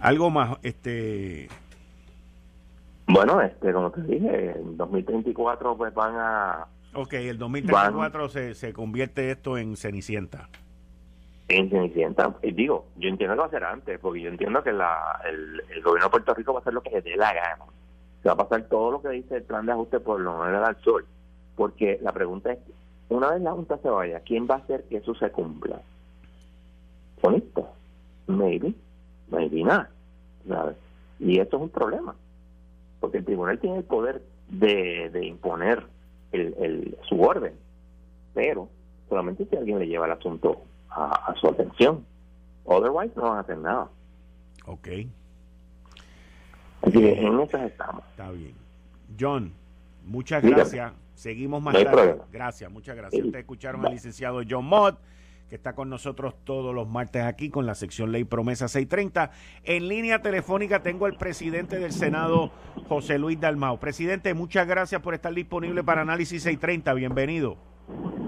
Algo 0.00 0.30
más, 0.30 0.58
este... 0.62 1.48
Bueno, 3.06 3.40
este, 3.40 3.72
como 3.72 3.90
te 3.90 4.02
dije, 4.02 4.52
en 4.52 4.76
2034 4.76 5.76
pues 5.76 5.94
van 5.94 6.14
a... 6.16 6.66
Ok, 6.94 7.14
el 7.14 7.38
2034 7.38 8.28
se, 8.28 8.54
se 8.54 8.72
convierte 8.72 9.30
esto 9.30 9.56
en 9.56 9.76
Cenicienta. 9.76 10.48
En 11.48 11.70
Cenicienta, 11.70 12.34
y 12.42 12.52
digo, 12.52 12.86
yo 12.96 13.08
entiendo 13.08 13.34
que 13.34 13.40
va 13.40 13.46
a 13.46 13.50
ser 13.50 13.64
antes, 13.64 13.98
porque 14.00 14.22
yo 14.22 14.28
entiendo 14.28 14.62
que 14.62 14.72
la, 14.72 15.20
el, 15.28 15.82
gobierno 15.82 16.06
de 16.06 16.10
Puerto 16.10 16.34
Rico 16.34 16.52
va 16.52 16.58
a 16.58 16.62
hacer 16.62 16.74
lo 16.74 16.82
que 16.82 16.90
le 16.90 17.02
dé 17.02 17.16
la 17.16 17.32
gana. 17.32 17.64
Se 18.22 18.28
va 18.28 18.34
a 18.34 18.48
pasar 18.48 18.68
todo 18.68 18.92
lo 18.92 19.02
que 19.02 19.08
dice 19.10 19.36
el 19.36 19.42
plan 19.44 19.66
de 19.66 19.72
ajuste 19.72 20.00
por 20.00 20.20
lo 20.20 20.38
menos 20.38 20.66
al 20.66 20.76
sol. 20.82 21.06
Porque 21.56 21.98
la 22.02 22.12
pregunta 22.12 22.52
es, 22.52 22.58
una 23.08 23.30
vez 23.30 23.42
la 23.42 23.52
Junta 23.52 23.78
se 23.78 23.88
vaya, 23.88 24.20
¿quién 24.20 24.46
va 24.48 24.56
a 24.56 24.58
hacer 24.58 24.84
que 24.84 24.98
eso 24.98 25.14
se 25.14 25.30
cumpla? 25.30 25.80
¿Sonista? 27.20 27.62
Maybe, 28.26 28.72
maybe 29.30 29.62
not. 29.62 29.88
¿sabes? 30.46 30.76
Y 31.18 31.38
esto 31.38 31.56
es 31.56 31.62
un 31.64 31.68
problema. 31.70 32.14
porque 33.00 33.18
el 33.18 33.24
tribunal 33.24 33.58
tiene 33.58 33.78
el 33.78 33.84
poder 33.84 34.22
de, 34.48 35.10
de 35.10 35.26
imponer 35.26 35.84
el, 36.32 36.54
el, 36.58 36.98
su 37.08 37.20
orden, 37.20 37.54
pero 38.34 38.68
solamente 39.08 39.46
si 39.46 39.56
alguien 39.56 39.78
le 39.78 39.86
lleva 39.86 40.06
el 40.06 40.12
asunto 40.12 40.62
a, 40.90 41.34
su 41.40 41.48
atención. 41.48 42.04
Otherwise 42.64 43.12
no 43.16 43.22
van 43.22 43.38
a 43.38 43.40
hacer 43.40 43.58
nada. 43.58 43.88
Ok. 44.66 44.88
Así 46.82 46.92
que 46.92 47.12
en 47.20 47.40
esas 47.40 47.62
estamos. 47.62 48.04
Está 48.10 48.30
bien. 48.30 48.54
John, 49.18 49.52
muchas 50.06 50.42
gracias. 50.42 50.92
Seguimos 51.14 51.62
más 51.62 51.74
tarde. 51.74 52.16
Gracias, 52.32 52.70
muchas 52.70 52.96
gracias. 52.96 53.24
Ustedes 53.24 53.42
escucharon 53.42 53.84
al 53.84 53.92
licenciado 53.92 54.40
John 54.48 54.64
Mott 54.64 54.98
que 55.50 55.56
está 55.56 55.74
con 55.74 55.90
nosotros 55.90 56.34
todos 56.44 56.72
los 56.72 56.88
martes 56.88 57.24
aquí 57.24 57.50
con 57.50 57.66
la 57.66 57.74
sección 57.74 58.12
Ley 58.12 58.22
Promesa 58.22 58.68
630. 58.68 59.32
En 59.64 59.88
línea 59.88 60.22
telefónica 60.22 60.84
tengo 60.84 61.06
al 61.06 61.16
presidente 61.16 61.80
del 61.80 61.92
Senado, 61.92 62.52
José 62.88 63.18
Luis 63.18 63.40
Dalmao. 63.40 63.80
Presidente, 63.80 64.32
muchas 64.32 64.68
gracias 64.68 65.02
por 65.02 65.12
estar 65.12 65.34
disponible 65.34 65.82
para 65.82 66.02
Análisis 66.02 66.44
630. 66.44 66.94
Bienvenido. 66.94 67.69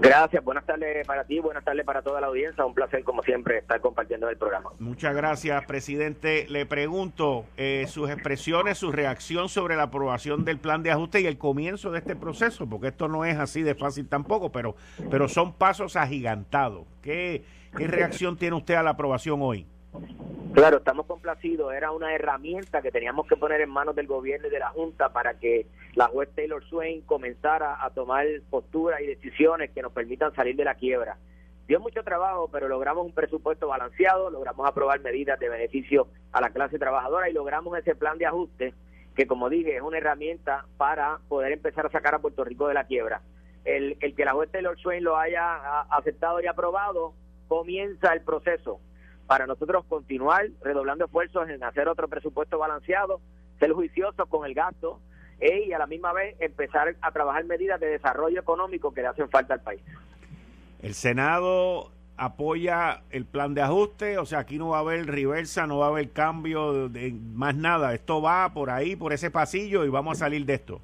Gracias, 0.03 0.43
buenas 0.43 0.65
tardes 0.65 1.07
para 1.07 1.23
ti, 1.23 1.39
buenas 1.39 1.63
tardes 1.63 1.85
para 1.85 2.01
toda 2.01 2.19
la 2.19 2.27
audiencia. 2.27 2.65
Un 2.65 2.73
placer, 2.73 3.05
como 3.05 3.23
siempre, 3.23 3.59
estar 3.59 3.79
compartiendo 3.79 4.27
el 4.27 4.35
programa. 4.35 4.71
Muchas 4.79 5.15
gracias, 5.15 5.63
presidente. 5.65 6.45
Le 6.49 6.65
pregunto 6.65 7.45
eh, 7.55 7.85
sus 7.87 8.09
expresiones, 8.09 8.77
su 8.77 8.91
reacción 8.91 9.47
sobre 9.47 9.77
la 9.77 9.83
aprobación 9.83 10.43
del 10.43 10.59
plan 10.59 10.83
de 10.83 10.91
ajuste 10.91 11.21
y 11.21 11.25
el 11.25 11.37
comienzo 11.37 11.89
de 11.89 11.99
este 11.99 12.17
proceso, 12.17 12.67
porque 12.67 12.87
esto 12.87 13.07
no 13.07 13.23
es 13.23 13.39
así 13.39 13.61
de 13.61 13.75
fácil 13.75 14.09
tampoco, 14.09 14.51
pero, 14.51 14.75
pero 15.09 15.29
son 15.29 15.53
pasos 15.53 15.95
agigantados. 15.95 16.85
¿Qué, 17.01 17.45
¿Qué 17.77 17.87
reacción 17.87 18.35
tiene 18.35 18.57
usted 18.57 18.73
a 18.73 18.83
la 18.83 18.89
aprobación 18.89 19.41
hoy? 19.41 19.65
Claro, 20.53 20.77
estamos 20.77 21.07
complacidos. 21.07 21.73
Era 21.73 21.91
una 21.91 22.13
herramienta 22.13 22.83
que 22.83 22.91
teníamos 22.91 23.25
que 23.27 23.35
poner 23.35 23.61
en 23.61 23.71
manos 23.71 23.95
del 23.95 24.05
gobierno 24.05 24.47
y 24.47 24.51
de 24.51 24.59
la 24.59 24.69
Junta 24.69 25.09
para 25.09 25.39
que 25.39 25.65
la 25.95 26.07
juez 26.07 26.29
Taylor 26.35 26.63
Swain 26.65 27.01
comenzara 27.01 27.83
a 27.83 27.89
tomar 27.89 28.27
posturas 28.51 29.01
y 29.01 29.07
decisiones 29.07 29.71
que 29.71 29.81
nos 29.81 29.91
permitan 29.91 30.33
salir 30.35 30.55
de 30.55 30.63
la 30.63 30.75
quiebra. 30.75 31.17
Dio 31.67 31.79
mucho 31.79 32.03
trabajo, 32.03 32.49
pero 32.51 32.67
logramos 32.67 33.03
un 33.03 33.13
presupuesto 33.13 33.67
balanceado, 33.67 34.29
logramos 34.29 34.67
aprobar 34.67 34.99
medidas 34.99 35.39
de 35.39 35.49
beneficio 35.49 36.07
a 36.31 36.39
la 36.39 36.51
clase 36.51 36.77
trabajadora 36.77 37.29
y 37.29 37.33
logramos 37.33 37.75
ese 37.77 37.95
plan 37.95 38.19
de 38.19 38.27
ajuste 38.27 38.73
que, 39.15 39.25
como 39.25 39.49
dije, 39.49 39.77
es 39.77 39.81
una 39.81 39.97
herramienta 39.97 40.65
para 40.77 41.19
poder 41.29 41.53
empezar 41.53 41.87
a 41.87 41.91
sacar 41.91 42.13
a 42.13 42.19
Puerto 42.19 42.43
Rico 42.43 42.67
de 42.67 42.75
la 42.75 42.85
quiebra. 42.85 43.21
El, 43.65 43.97
el 44.01 44.13
que 44.13 44.25
la 44.25 44.33
juez 44.33 44.51
Taylor 44.51 44.77
Swain 44.77 45.03
lo 45.03 45.17
haya 45.17 45.81
aceptado 45.89 46.41
y 46.41 46.45
aprobado, 46.45 47.13
comienza 47.47 48.13
el 48.13 48.21
proceso 48.21 48.79
para 49.27 49.47
nosotros 49.47 49.85
continuar 49.85 50.47
redoblando 50.61 51.05
esfuerzos 51.05 51.49
en 51.49 51.63
hacer 51.63 51.87
otro 51.87 52.07
presupuesto 52.07 52.57
balanceado, 52.57 53.19
ser 53.59 53.71
juiciosos 53.71 54.27
con 54.29 54.45
el 54.45 54.53
gasto 54.53 54.99
e, 55.39 55.65
y 55.67 55.73
a 55.73 55.79
la 55.79 55.87
misma 55.87 56.13
vez 56.13 56.35
empezar 56.39 56.95
a 57.01 57.11
trabajar 57.11 57.43
medidas 57.45 57.79
de 57.79 57.87
desarrollo 57.87 58.39
económico 58.39 58.93
que 58.93 59.01
le 59.01 59.07
hacen 59.07 59.29
falta 59.29 59.55
al 59.55 59.61
país. 59.61 59.81
El 60.81 60.93
Senado 60.93 61.91
apoya 62.17 63.01
el 63.09 63.25
plan 63.25 63.53
de 63.53 63.61
ajuste, 63.61 64.17
o 64.17 64.25
sea, 64.25 64.39
aquí 64.39 64.57
no 64.57 64.69
va 64.69 64.77
a 64.77 64.81
haber 64.81 65.05
reversa, 65.07 65.65
no 65.65 65.79
va 65.79 65.87
a 65.87 65.89
haber 65.89 66.11
cambio 66.11 66.89
de 66.89 67.11
más 67.11 67.55
nada, 67.55 67.93
esto 67.93 68.21
va 68.21 68.53
por 68.53 68.69
ahí, 68.69 68.95
por 68.95 69.13
ese 69.13 69.31
pasillo 69.31 69.85
y 69.85 69.89
vamos 69.89 70.17
a 70.17 70.25
salir 70.25 70.45
de 70.45 70.53
esto. 70.55 70.81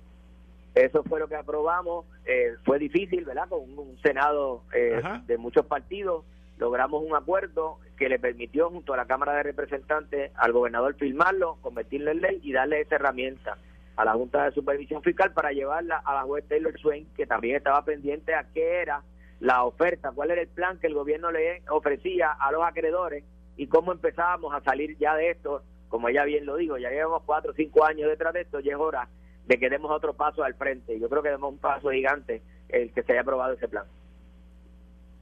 Eso 0.75 1.03
fue 1.03 1.19
lo 1.19 1.27
que 1.27 1.35
aprobamos, 1.35 2.05
eh, 2.25 2.55
fue 2.63 2.79
difícil, 2.79 3.25
¿verdad? 3.25 3.49
Con 3.49 3.77
un, 3.77 3.97
Senado 4.01 4.63
eh, 4.73 5.01
de 5.25 5.37
muchos 5.37 5.65
partidos, 5.65 6.23
logramos 6.59 7.01
un 7.03 7.15
acuerdo 7.15 7.79
que 7.97 8.09
le 8.09 8.19
permitió 8.19 8.69
junto 8.69 8.93
a 8.93 8.97
la 8.97 9.05
Cámara 9.05 9.33
de 9.33 9.43
Representantes 9.43 10.31
al 10.35 10.51
gobernador 10.51 10.95
firmarlo, 10.95 11.57
convertirlo 11.61 12.11
en 12.11 12.21
ley 12.21 12.39
y 12.43 12.51
darle 12.51 12.81
esa 12.81 12.95
herramienta 12.95 13.57
a 13.95 14.05
la 14.05 14.13
Junta 14.13 14.45
de 14.45 14.51
Supervisión 14.51 15.01
Fiscal 15.01 15.33
para 15.33 15.51
llevarla 15.51 15.97
a 16.05 16.13
la 16.13 16.23
juez 16.23 16.47
Taylor 16.47 16.77
Swain, 16.79 17.07
que 17.15 17.25
también 17.25 17.55
estaba 17.55 17.83
pendiente 17.83 18.35
a 18.35 18.45
qué 18.53 18.81
era 18.81 19.03
la 19.39 19.63
oferta, 19.63 20.11
cuál 20.11 20.31
era 20.31 20.41
el 20.41 20.47
plan 20.47 20.79
que 20.79 20.87
el 20.87 20.93
gobierno 20.93 21.31
le 21.31 21.63
ofrecía 21.69 22.31
a 22.31 22.51
los 22.51 22.63
acreedores 22.63 23.23
y 23.55 23.67
cómo 23.67 23.91
empezábamos 23.91 24.53
a 24.53 24.61
salir 24.61 24.97
ya 24.97 25.15
de 25.15 25.31
esto, 25.31 25.63
como 25.87 26.09
ella 26.09 26.23
bien 26.25 26.45
lo 26.45 26.57
dijo, 26.57 26.77
ya 26.77 26.89
llevamos 26.89 27.23
cuatro 27.25 27.51
o 27.51 27.55
cinco 27.55 27.85
años 27.85 28.09
detrás 28.09 28.33
de 28.33 28.41
esto 28.41 28.59
y 28.59 28.69
es 28.69 28.75
hora 28.75 29.07
de 29.47 29.57
que 29.57 29.69
demos 29.69 29.91
otro 29.91 30.13
paso 30.13 30.43
al 30.43 30.55
frente. 30.55 30.99
Yo 30.99 31.09
creo 31.09 31.23
que 31.23 31.29
demos 31.29 31.51
un 31.51 31.57
paso 31.57 31.89
gigante 31.89 32.41
el 32.67 32.91
que 32.93 33.03
se 33.03 33.13
haya 33.13 33.21
aprobado 33.21 33.53
ese 33.53 33.67
plan. 33.67 33.85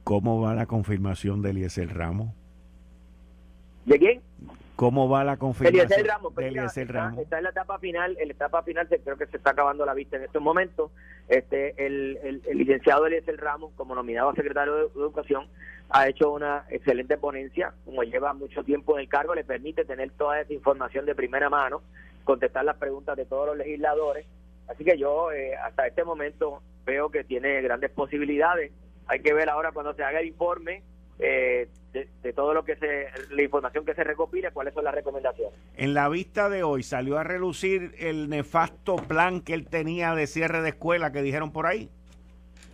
¿Cómo 0.08 0.40
va 0.40 0.54
la 0.54 0.64
confirmación 0.64 1.42
de 1.42 1.50
Eliezer 1.50 1.94
Ramos? 1.94 2.34
¿De 3.84 3.98
quién? 3.98 4.22
¿Cómo 4.74 5.06
va 5.06 5.22
la 5.22 5.36
confirmación 5.36 5.84
Eliezer 5.84 6.06
Ramos? 6.06 6.32
Pues 6.32 6.88
Ramos. 6.88 7.20
Está, 7.20 7.36
en 7.36 7.44
la 7.44 7.50
etapa 7.50 7.78
final, 7.78 8.16
en 8.18 8.28
la 8.28 8.32
etapa 8.32 8.62
final 8.62 8.88
creo 8.88 9.18
que 9.18 9.26
se 9.26 9.36
está 9.36 9.50
acabando 9.50 9.84
la 9.84 9.92
vista 9.92 10.16
en 10.16 10.22
estos 10.22 10.40
momentos. 10.40 10.92
Este, 11.28 11.74
el, 11.84 12.18
el, 12.22 12.56
licenciado 12.56 13.04
Eliezer 13.04 13.36
Ramos, 13.36 13.74
como 13.76 13.94
nominado 13.94 14.30
a 14.30 14.34
secretario 14.34 14.76
de 14.76 14.82
Educación, 14.84 15.46
ha 15.90 16.08
hecho 16.08 16.32
una 16.32 16.64
excelente 16.70 17.18
ponencia, 17.18 17.74
como 17.84 18.02
lleva 18.02 18.32
mucho 18.32 18.64
tiempo 18.64 18.96
en 18.96 19.02
el 19.02 19.10
cargo, 19.10 19.34
le 19.34 19.44
permite 19.44 19.84
tener 19.84 20.10
toda 20.12 20.40
esa 20.40 20.54
información 20.54 21.04
de 21.04 21.14
primera 21.14 21.50
mano, 21.50 21.82
contestar 22.24 22.64
las 22.64 22.78
preguntas 22.78 23.14
de 23.14 23.26
todos 23.26 23.48
los 23.48 23.58
legisladores. 23.58 24.26
Así 24.68 24.84
que 24.84 24.96
yo 24.96 25.32
eh, 25.32 25.54
hasta 25.54 25.86
este 25.86 26.02
momento 26.02 26.62
veo 26.86 27.10
que 27.10 27.24
tiene 27.24 27.60
grandes 27.60 27.90
posibilidades 27.90 28.72
hay 29.08 29.20
que 29.20 29.32
ver 29.32 29.48
ahora 29.48 29.72
cuando 29.72 29.94
se 29.94 30.04
haga 30.04 30.20
el 30.20 30.28
informe 30.28 30.82
eh, 31.18 31.68
de, 31.92 32.32
todo 32.32 32.54
lo 32.54 32.64
que 32.64 32.76
se, 32.76 33.08
la 33.30 33.42
información 33.42 33.84
que 33.84 33.94
se 33.94 34.04
recopila, 34.04 34.52
cuáles 34.52 34.74
son 34.74 34.84
las 34.84 34.94
recomendaciones. 34.94 35.58
En 35.76 35.94
la 35.94 36.08
vista 36.08 36.48
de 36.48 36.62
hoy 36.62 36.82
salió 36.82 37.18
a 37.18 37.24
relucir 37.24 37.94
el 37.98 38.28
nefasto 38.28 38.96
plan 38.96 39.40
que 39.40 39.54
él 39.54 39.66
tenía 39.66 40.14
de 40.14 40.26
cierre 40.26 40.62
de 40.62 40.68
escuela 40.68 41.10
que 41.10 41.22
dijeron 41.22 41.50
por 41.50 41.66
ahí. 41.66 41.88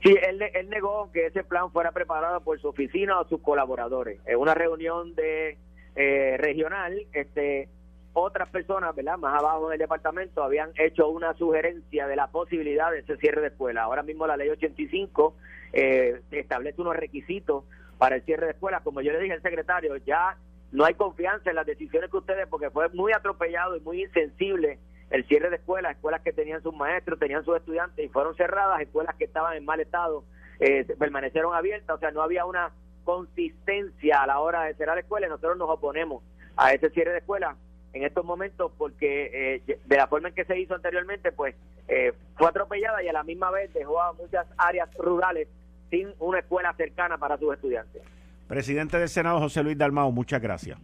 Sí, 0.03 0.15
él, 0.29 0.43
él 0.43 0.69
negó 0.69 1.11
que 1.13 1.27
ese 1.27 1.45
plan 1.45 1.71
fuera 1.71 1.93
preparado 1.93 2.43
por 2.43 2.61
su 2.61 2.69
oficina 2.69 3.19
o 3.19 3.27
sus 3.27 3.41
colaboradores. 3.41 4.21
En 4.27 4.37
una 4.39 4.53
reunión 4.53 5.15
de 5.15 5.57
eh, 5.97 6.37
regional, 6.39 7.07
este, 7.13 7.69
otras 8.15 8.49
personas, 8.49 8.95
¿verdad? 8.95 9.19
Más 9.19 9.39
abajo 9.39 9.69
del 9.69 9.79
departamento 9.79 10.43
habían 10.43 10.71
hecho 10.77 11.09
una 11.09 11.35
sugerencia 11.35 12.07
de 12.07 12.17
la 12.17 12.29
posibilidad 12.29 12.91
de 12.91 13.01
ese 13.01 13.17
cierre 13.19 13.43
de 13.43 13.49
escuela. 13.49 13.83
Ahora 13.83 14.03
mismo 14.03 14.27
la 14.27 14.37
ley 14.37 14.49
85 14.49 15.35
eh, 15.73 16.21
establece 16.31 16.81
unos 16.81 16.97
requisitos 16.97 17.65
para 17.99 18.17
el 18.17 18.23
cierre 18.23 18.47
de 18.47 18.53
escuelas. 18.53 18.83
Como 18.83 19.01
yo 19.01 19.13
le 19.13 19.21
dije 19.21 19.35
al 19.35 19.43
secretario, 19.43 19.97
ya 19.99 20.37
no 20.73 20.85
hay 20.85 20.95
confianza 20.95 21.51
en 21.51 21.57
las 21.57 21.67
decisiones 21.67 22.11
que 22.11 22.17
ustedes, 22.17 22.47
porque 22.49 22.71
fue 22.71 22.89
muy 22.91 23.13
atropellado 23.13 23.77
y 23.77 23.81
muy 23.81 24.03
insensible 24.03 24.79
el 25.11 25.27
cierre 25.27 25.51
de 25.51 25.57
escuelas, 25.57 25.97
escuelas 25.97 26.23
que 26.23 26.33
tenían 26.33 26.63
sus 26.63 26.75
maestros, 26.75 27.19
tenían 27.19 27.45
sus 27.45 27.57
estudiantes 27.57 28.05
y 28.05 28.09
fueron 28.09 28.35
cerradas, 28.37 28.81
escuelas 28.81 29.15
que 29.17 29.25
estaban 29.25 29.57
en 29.57 29.65
mal 29.65 29.81
estado 29.81 30.25
eh, 30.61 30.85
permanecieron 30.99 31.55
abiertas, 31.55 31.97
o 31.97 31.99
sea, 31.99 32.11
no 32.11 32.23
había 32.23 32.45
una 32.45 32.73
consistencia 33.05 34.23
a 34.23 34.27
la 34.27 34.41
hora 34.41 34.63
de 34.65 34.75
cerrar 34.75 34.99
escuelas 34.99 35.29
y 35.29 35.31
nosotros 35.31 35.59
nos 35.59 35.69
oponemos 35.69 36.23
a 36.57 36.73
ese 36.73 36.91
cierre 36.91 37.13
de 37.13 37.19
escuelas 37.19 37.57
en 37.95 38.05
estos 38.05 38.25
momentos 38.25 38.73
porque 38.77 39.63
eh, 39.67 39.79
de 39.85 39.97
la 39.97 40.09
forma 40.09 40.29
en 40.29 40.35
que 40.35 40.45
se 40.45 40.59
hizo 40.59 40.75
anteriormente, 40.75 41.33
pues 41.33 41.55
eh, 41.89 42.13
fue 42.37 42.49
atropellada 42.49 43.03
y 43.03 43.09
a 43.09 43.13
la 43.13 43.23
misma 43.23 43.51
vez 43.51 43.73
dejó 43.73 44.03
a 44.03 44.13
muchas 44.13 44.47
áreas 44.59 44.93
rurales 44.99 45.49
sin 45.91 46.09
una 46.19 46.41
escuela 46.41 46.75
cercana 46.75 47.19
para 47.19 47.39
sus 47.39 47.55
estudiantes. 47.55 48.03
Presidente 48.49 48.99
del 48.99 49.09
Senado, 49.09 49.39
José 49.39 49.63
Luis 49.63 49.79
Dalmao, 49.79 50.11
muchas 50.11 50.43
gracias. 50.43 50.77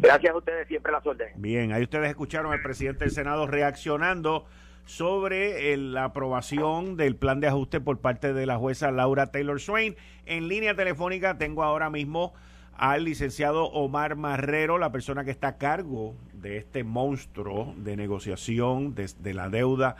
Gracias 0.00 0.32
a 0.32 0.36
ustedes, 0.36 0.68
siempre 0.68 0.92
la 0.92 1.02
suerte. 1.02 1.32
Bien, 1.36 1.72
ahí 1.72 1.82
ustedes 1.82 2.08
escucharon 2.08 2.52
al 2.52 2.62
presidente 2.62 3.04
del 3.04 3.10
Senado 3.10 3.46
reaccionando 3.46 4.46
sobre 4.86 5.76
la 5.76 6.04
aprobación 6.04 6.96
del 6.96 7.16
plan 7.16 7.40
de 7.40 7.48
ajuste 7.48 7.80
por 7.80 7.98
parte 7.98 8.32
de 8.32 8.46
la 8.46 8.56
jueza 8.56 8.90
Laura 8.92 9.26
Taylor 9.26 9.60
Swain. 9.60 9.96
En 10.26 10.48
línea 10.48 10.74
telefónica 10.74 11.36
tengo 11.38 11.64
ahora 11.64 11.90
mismo 11.90 12.32
al 12.80 13.04
licenciado 13.04 13.66
Omar 13.66 14.16
Marrero, 14.16 14.78
la 14.78 14.90
persona 14.90 15.22
que 15.22 15.30
está 15.30 15.48
a 15.48 15.58
cargo 15.58 16.14
de 16.32 16.56
este 16.56 16.82
monstruo 16.82 17.74
de 17.76 17.94
negociación 17.94 18.94
de, 18.94 19.06
de 19.18 19.34
la 19.34 19.50
deuda 19.50 19.96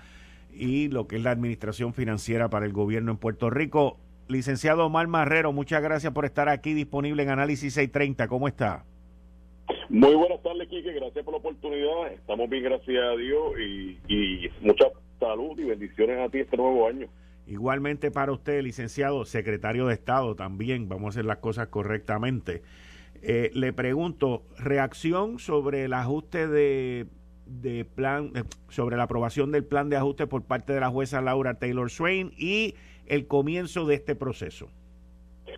y 0.51 0.89
lo 0.89 1.07
que 1.07 1.17
es 1.17 1.23
la 1.23 1.31
administración 1.31 1.93
financiera 1.93 2.49
para 2.49 2.65
el 2.65 2.73
gobierno 2.73 3.13
en 3.13 3.19
Puerto 3.19 3.51
Rico. 3.51 3.99
Licenciado 4.29 4.87
Omar 4.87 5.09
Marrero, 5.09 5.53
muchas 5.53 5.83
gracias 5.83 6.11
por 6.15 6.25
estar 6.25 6.49
aquí 6.49 6.73
disponible 6.73 7.23
en 7.23 7.29
Análisis 7.29 7.75
630. 7.75 8.29
¿Cómo 8.29 8.49
está? 8.49 8.87
Muy 9.91 10.15
buenas 10.15 10.43
tardes, 10.43 10.67
Quique. 10.69 10.95
Gracias 10.95 11.23
por 11.23 11.35
la 11.35 11.39
oportunidad. 11.39 12.11
Estamos 12.15 12.49
bien, 12.49 12.65
gracias 12.65 13.05
a 13.05 13.15
Dios. 13.15 13.61
Y, 13.61 13.99
y 14.09 14.51
mucha 14.63 14.87
salud 15.19 15.59
y 15.59 15.65
bendiciones 15.65 16.19
a 16.19 16.31
ti 16.31 16.39
este 16.39 16.57
nuevo 16.57 16.89
año. 16.89 17.09
Igualmente 17.51 18.13
para 18.13 18.31
usted, 18.31 18.63
licenciado, 18.63 19.25
secretario 19.25 19.89
de 19.89 19.95
Estado, 19.95 20.37
también 20.37 20.89
vamos 20.89 21.07
a 21.07 21.09
hacer 21.09 21.25
las 21.25 21.39
cosas 21.39 21.67
correctamente. 21.67 22.63
Eh, 23.23 23.51
le 23.55 23.73
pregunto, 23.73 24.45
reacción 24.57 25.41
sobre 25.41 25.83
el 25.83 25.93
ajuste 25.93 26.47
de, 26.47 27.09
de 27.47 27.85
plan, 27.85 28.31
eh, 28.37 28.45
sobre 28.69 28.97
la 28.97 29.03
aprobación 29.03 29.51
del 29.51 29.65
plan 29.65 29.91
de 29.91 29.97
ajuste 29.97 30.29
por 30.29 30.45
parte 30.45 30.73
de 30.73 30.79
la 30.79 30.91
jueza 30.91 31.21
Laura 31.21 31.55
Taylor 31.55 31.91
Swain 31.91 32.33
y 32.39 32.77
el 33.07 33.27
comienzo 33.27 33.85
de 33.85 33.97
este 33.97 34.15
proceso. 34.15 34.69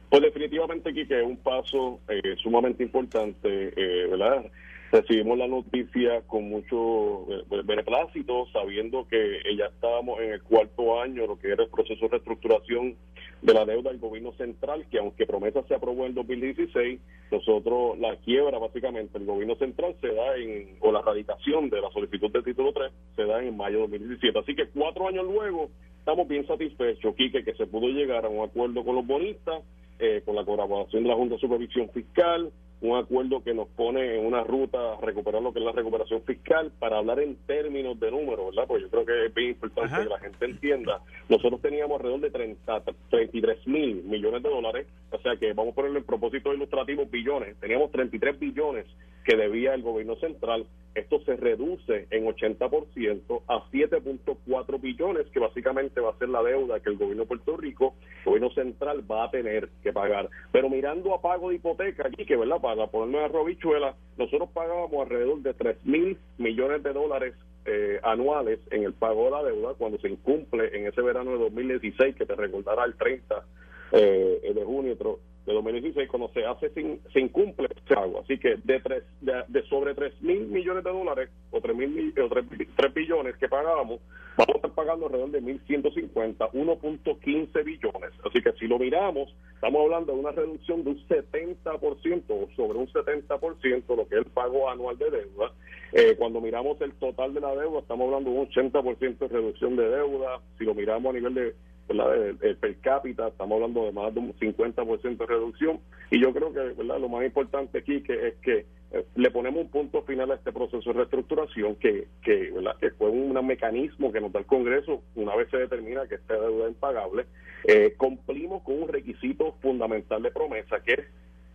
Pues 0.08 0.22
definitivamente, 0.22 0.94
Quique, 0.94 1.20
un 1.20 1.36
paso 1.36 2.00
eh, 2.08 2.36
sumamente 2.42 2.82
importante, 2.82 3.74
¿verdad? 4.08 4.46
Recibimos 4.92 5.38
la 5.38 5.48
noticia 5.48 6.20
con 6.26 6.50
mucho 6.50 7.26
eh, 7.30 7.62
beneplácito, 7.64 8.46
sabiendo 8.52 9.08
que 9.08 9.40
ya 9.56 9.64
estábamos 9.64 10.20
en 10.20 10.34
el 10.34 10.42
cuarto 10.42 11.00
año, 11.00 11.26
lo 11.26 11.38
que 11.38 11.48
era 11.48 11.64
el 11.64 11.70
proceso 11.70 12.02
de 12.02 12.08
reestructuración 12.08 12.96
de 13.40 13.54
la 13.54 13.64
deuda 13.64 13.90
del 13.90 13.98
gobierno 13.98 14.32
central, 14.34 14.86
que 14.90 14.98
aunque 14.98 15.26
promesa 15.26 15.62
se 15.66 15.74
aprobó 15.74 16.04
en 16.04 16.14
2016, 16.14 17.00
nosotros 17.30 17.98
la 17.98 18.16
quiebra 18.16 18.58
básicamente 18.58 19.16
el 19.16 19.24
gobierno 19.24 19.56
central 19.56 19.96
se 20.00 20.08
da 20.08 20.36
en, 20.36 20.76
o 20.80 20.92
la 20.92 21.00
radicación 21.00 21.70
de 21.70 21.80
la 21.80 21.90
solicitud 21.90 22.30
de 22.30 22.42
título 22.42 22.72
3 22.72 22.92
se 23.16 23.24
da 23.24 23.42
en 23.42 23.56
mayo 23.56 23.78
de 23.78 23.98
2017. 23.98 24.38
Así 24.38 24.54
que 24.54 24.68
cuatro 24.68 25.08
años 25.08 25.24
luego 25.24 25.70
estamos 25.98 26.28
bien 26.28 26.46
satisfechos, 26.46 27.16
Quique, 27.16 27.42
que 27.42 27.54
se 27.54 27.66
pudo 27.66 27.88
llegar 27.88 28.26
a 28.26 28.28
un 28.28 28.44
acuerdo 28.44 28.84
con 28.84 28.94
los 28.94 29.06
bonistas, 29.06 29.62
eh, 29.98 30.20
con 30.24 30.36
la 30.36 30.44
colaboración 30.44 31.02
de 31.02 31.08
la 31.08 31.16
Junta 31.16 31.36
de 31.36 31.40
Supervisión 31.40 31.88
Fiscal, 31.90 32.52
un 32.82 32.96
acuerdo 32.96 33.42
que 33.42 33.54
nos 33.54 33.68
pone 33.68 34.16
en 34.16 34.26
una 34.26 34.42
ruta 34.42 34.94
a 34.94 35.00
recuperar 35.00 35.40
lo 35.40 35.52
que 35.52 35.60
es 35.60 35.64
la 35.64 35.72
recuperación 35.72 36.22
fiscal 36.22 36.72
para 36.78 36.98
hablar 36.98 37.20
en 37.20 37.36
términos 37.46 37.98
de 38.00 38.10
números, 38.10 38.46
¿verdad? 38.50 38.66
Pues 38.66 38.82
yo 38.82 38.90
creo 38.90 39.06
que 39.06 39.26
es 39.26 39.34
bien 39.34 39.50
importante 39.50 40.02
que 40.02 40.08
la 40.08 40.18
gente 40.18 40.44
entienda. 40.44 41.00
Nosotros 41.28 41.60
teníamos 41.62 41.96
alrededor 41.96 42.20
de 42.20 42.30
30, 42.30 42.82
33 43.10 43.66
mil 43.68 44.02
millones 44.02 44.42
de 44.42 44.48
dólares, 44.48 44.86
o 45.12 45.18
sea 45.18 45.36
que 45.36 45.52
vamos 45.52 45.72
a 45.72 45.76
ponerle 45.76 45.98
en 46.00 46.04
propósito 46.04 46.52
ilustrativo 46.52 47.06
billones. 47.06 47.56
Teníamos 47.60 47.92
33 47.92 48.38
billones 48.38 48.86
que 49.24 49.36
debía 49.36 49.74
el 49.74 49.82
gobierno 49.82 50.16
central. 50.16 50.66
Esto 50.94 51.20
se 51.24 51.36
reduce 51.36 52.06
en 52.10 52.26
80% 52.26 53.42
a 53.48 53.64
7.4 53.70 54.80
billones, 54.80 55.26
que 55.28 55.40
básicamente 55.40 56.00
va 56.00 56.10
a 56.10 56.18
ser 56.18 56.28
la 56.28 56.42
deuda 56.42 56.80
que 56.80 56.90
el 56.90 56.98
gobierno 56.98 57.22
de 57.22 57.28
Puerto 57.28 57.56
Rico, 57.56 57.94
el 58.18 58.24
gobierno 58.26 58.50
central, 58.50 59.10
va 59.10 59.24
a 59.24 59.30
tener 59.30 59.70
que 59.82 59.92
pagar. 59.92 60.28
Pero 60.50 60.68
mirando 60.68 61.14
a 61.14 61.22
pago 61.22 61.48
de 61.48 61.56
hipoteca 61.56 62.08
aquí, 62.08 62.26
que 62.26 62.36
verdad, 62.36 62.60
para 62.60 62.88
ponerme 62.88 63.24
a 63.24 63.28
robichuela, 63.28 63.94
nosotros 64.18 64.50
pagábamos 64.52 65.02
alrededor 65.02 65.40
de 65.40 65.54
3 65.54 65.76
mil 65.84 66.18
millones 66.36 66.82
de 66.82 66.92
dólares 66.92 67.34
eh, 67.64 67.98
anuales 68.02 68.58
en 68.70 68.82
el 68.82 68.92
pago 68.92 69.24
de 69.26 69.30
la 69.30 69.42
deuda 69.44 69.74
cuando 69.78 69.98
se 69.98 70.08
incumple 70.08 70.76
en 70.76 70.88
ese 70.88 71.00
verano 71.00 71.30
de 71.32 71.38
2016, 71.38 72.16
que 72.16 72.26
te 72.26 72.34
recordará 72.34 72.84
el 72.84 72.96
30 72.96 73.44
eh, 73.92 74.52
de 74.54 74.64
junio 74.64 74.96
de 75.46 75.52
2016, 75.52 76.08
cuando 76.08 76.28
se 76.28 76.44
hace, 76.44 76.70
se 76.70 77.20
incumple 77.20 77.68
ese 77.70 77.94
pago. 77.94 78.20
Así 78.20 78.38
que 78.38 78.56
de, 78.62 78.80
tres, 78.80 79.02
de, 79.20 79.62
sobre 79.68 79.94
3 79.94 80.22
mil 80.22 80.46
millones 80.46 80.84
de 80.84 80.90
dólares 80.90 81.30
o 81.50 81.60
3, 81.60 81.76
mil, 81.76 82.14
o 82.20 82.28
3, 82.28 82.94
billones 82.94 83.36
que 83.36 83.48
pagábamos, 83.48 84.00
vamos 84.36 84.54
a 84.54 84.56
estar 84.56 84.70
pagando 84.72 85.06
alrededor 85.06 85.30
de 85.30 85.42
1.150, 85.42 86.50
1.15 86.52 87.64
billones. 87.64 88.10
Así 88.24 88.40
que 88.40 88.52
si 88.52 88.66
lo 88.66 88.78
miramos, 88.78 89.34
estamos 89.54 89.82
hablando 89.82 90.12
de 90.12 90.20
una 90.20 90.30
reducción 90.30 90.84
de 90.84 90.90
un 90.90 91.08
70% 91.08 92.22
o 92.28 92.48
sobre 92.54 92.78
un 92.78 92.86
70% 92.86 93.96
lo 93.96 94.06
que 94.06 94.14
es 94.16 94.24
el 94.24 94.30
pago 94.30 94.70
anual 94.70 94.96
de 94.98 95.10
deuda. 95.10 95.52
Eh, 95.92 96.14
cuando 96.16 96.40
miramos 96.40 96.80
el 96.80 96.92
total 96.94 97.34
de 97.34 97.40
la 97.40 97.54
deuda, 97.54 97.80
estamos 97.80 98.06
hablando 98.06 98.30
de 98.30 98.38
un 98.38 98.48
80% 98.48 99.18
de 99.18 99.28
reducción 99.28 99.76
de 99.76 99.88
deuda. 99.88 100.40
Si 100.56 100.64
lo 100.64 100.74
miramos 100.74 101.10
a 101.10 101.18
nivel 101.18 101.34
de 101.34 101.54
el, 101.88 102.56
per 102.56 102.76
cápita, 102.78 103.28
estamos 103.28 103.56
hablando 103.56 103.84
de 103.84 103.92
más 103.92 104.14
de 104.14 104.20
un 104.20 104.34
50% 104.34 105.16
de 105.16 105.26
reducción. 105.26 105.80
Y 106.10 106.20
yo 106.20 106.32
creo 106.32 106.52
que 106.52 106.60
¿verdad? 106.60 107.00
lo 107.00 107.08
más 107.08 107.24
importante 107.24 107.78
aquí 107.78 108.02
que 108.02 108.28
es 108.28 108.34
que 108.36 108.66
eh, 108.92 109.04
le 109.14 109.30
ponemos 109.30 109.62
un 109.62 109.70
punto 109.70 110.02
final 110.02 110.30
a 110.30 110.34
este 110.34 110.52
proceso 110.52 110.92
de 110.92 110.98
reestructuración 110.98 111.76
que, 111.76 112.08
que, 112.22 112.50
¿verdad? 112.50 112.76
que 112.78 112.90
fue 112.90 113.08
un, 113.08 113.32
mecanismo 113.46 114.12
que 114.12 114.20
nos 114.20 114.32
da 114.32 114.40
el 114.40 114.46
Congreso 114.46 115.02
una 115.14 115.34
vez 115.34 115.48
se 115.50 115.56
determina 115.56 116.06
que 116.06 116.16
esta 116.16 116.34
deuda 116.34 116.66
es 116.66 116.72
impagable. 116.72 117.26
Eh, 117.64 117.94
cumplimos 117.96 118.62
con 118.62 118.82
un 118.82 118.88
requisito 118.88 119.56
fundamental 119.62 120.22
de 120.22 120.30
promesa 120.30 120.80
que 120.80 120.92
es 120.92 121.00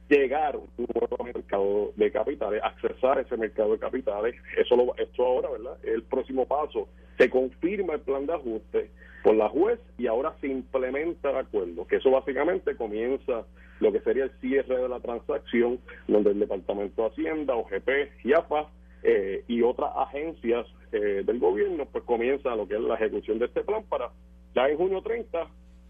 llegar 0.10 0.55
un 0.55 0.88
nuevo 0.96 1.24
mercado 1.24 1.91
de 1.96 2.12
capitales, 2.12 2.62
accesar 2.63 3.19
ese 3.19 3.36
mercado 3.38 3.74
de 3.74 3.79
capitales. 3.79 4.36
Eso 4.57 4.75
lo, 4.75 4.96
esto 4.98 5.25
ahora, 5.25 5.50
¿verdad? 5.50 5.77
El 5.84 6.03
próximo 6.03 6.46
paso. 6.46 6.88
Se 7.17 7.29
confirma 7.29 7.96
el 7.96 8.01
plan 8.01 8.25
de 8.25 8.34
ajuste 8.34 8.91
por 9.27 9.36
la 9.36 9.50
juez 9.50 9.77
y 9.98 10.07
ahora 10.07 10.34
se 10.39 10.48
implementa 10.48 11.31
el 11.31 11.36
acuerdo, 11.36 11.85
que 11.85 11.98
eso 11.98 12.09
básicamente 12.09 12.77
comienza 12.77 13.46
lo 13.81 13.92
que 13.92 14.00
sería 14.00 14.24
el 14.24 14.31
cierre 14.40 14.81
de 14.81 14.87
la 14.87 15.01
transacción, 15.01 15.81
donde 16.07 16.29
el 16.29 16.40
Departamento 16.40 17.01
de 17.01 17.09
Hacienda, 17.09 17.55
OGP, 17.55 17.90
IAPA 18.24 18.70
eh, 19.03 19.44
y 19.50 19.63
otras 19.63 19.92
agencias 19.98 20.66
eh, 20.94 21.24
del 21.25 21.40
gobierno, 21.40 21.85
pues 21.92 22.05
comienza 22.05 22.55
lo 22.55 22.70
que 22.70 22.75
es 22.75 22.79
la 22.79 22.96
ejecución 22.96 23.37
de 23.37 23.48
este 23.48 23.63
plan 23.63 23.83
para 23.90 24.11
ya 24.55 24.70
en 24.70 24.77
junio 24.77 25.01
30 25.01 25.46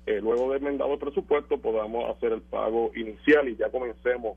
eh, 0.07 0.19
luego 0.19 0.49
de 0.49 0.57
enmendado 0.57 0.93
el 0.93 0.99
presupuesto, 0.99 1.59
podamos 1.59 2.09
hacer 2.09 2.31
el 2.31 2.41
pago 2.41 2.89
inicial 2.95 3.47
y 3.49 3.55
ya 3.55 3.69
comencemos 3.69 4.35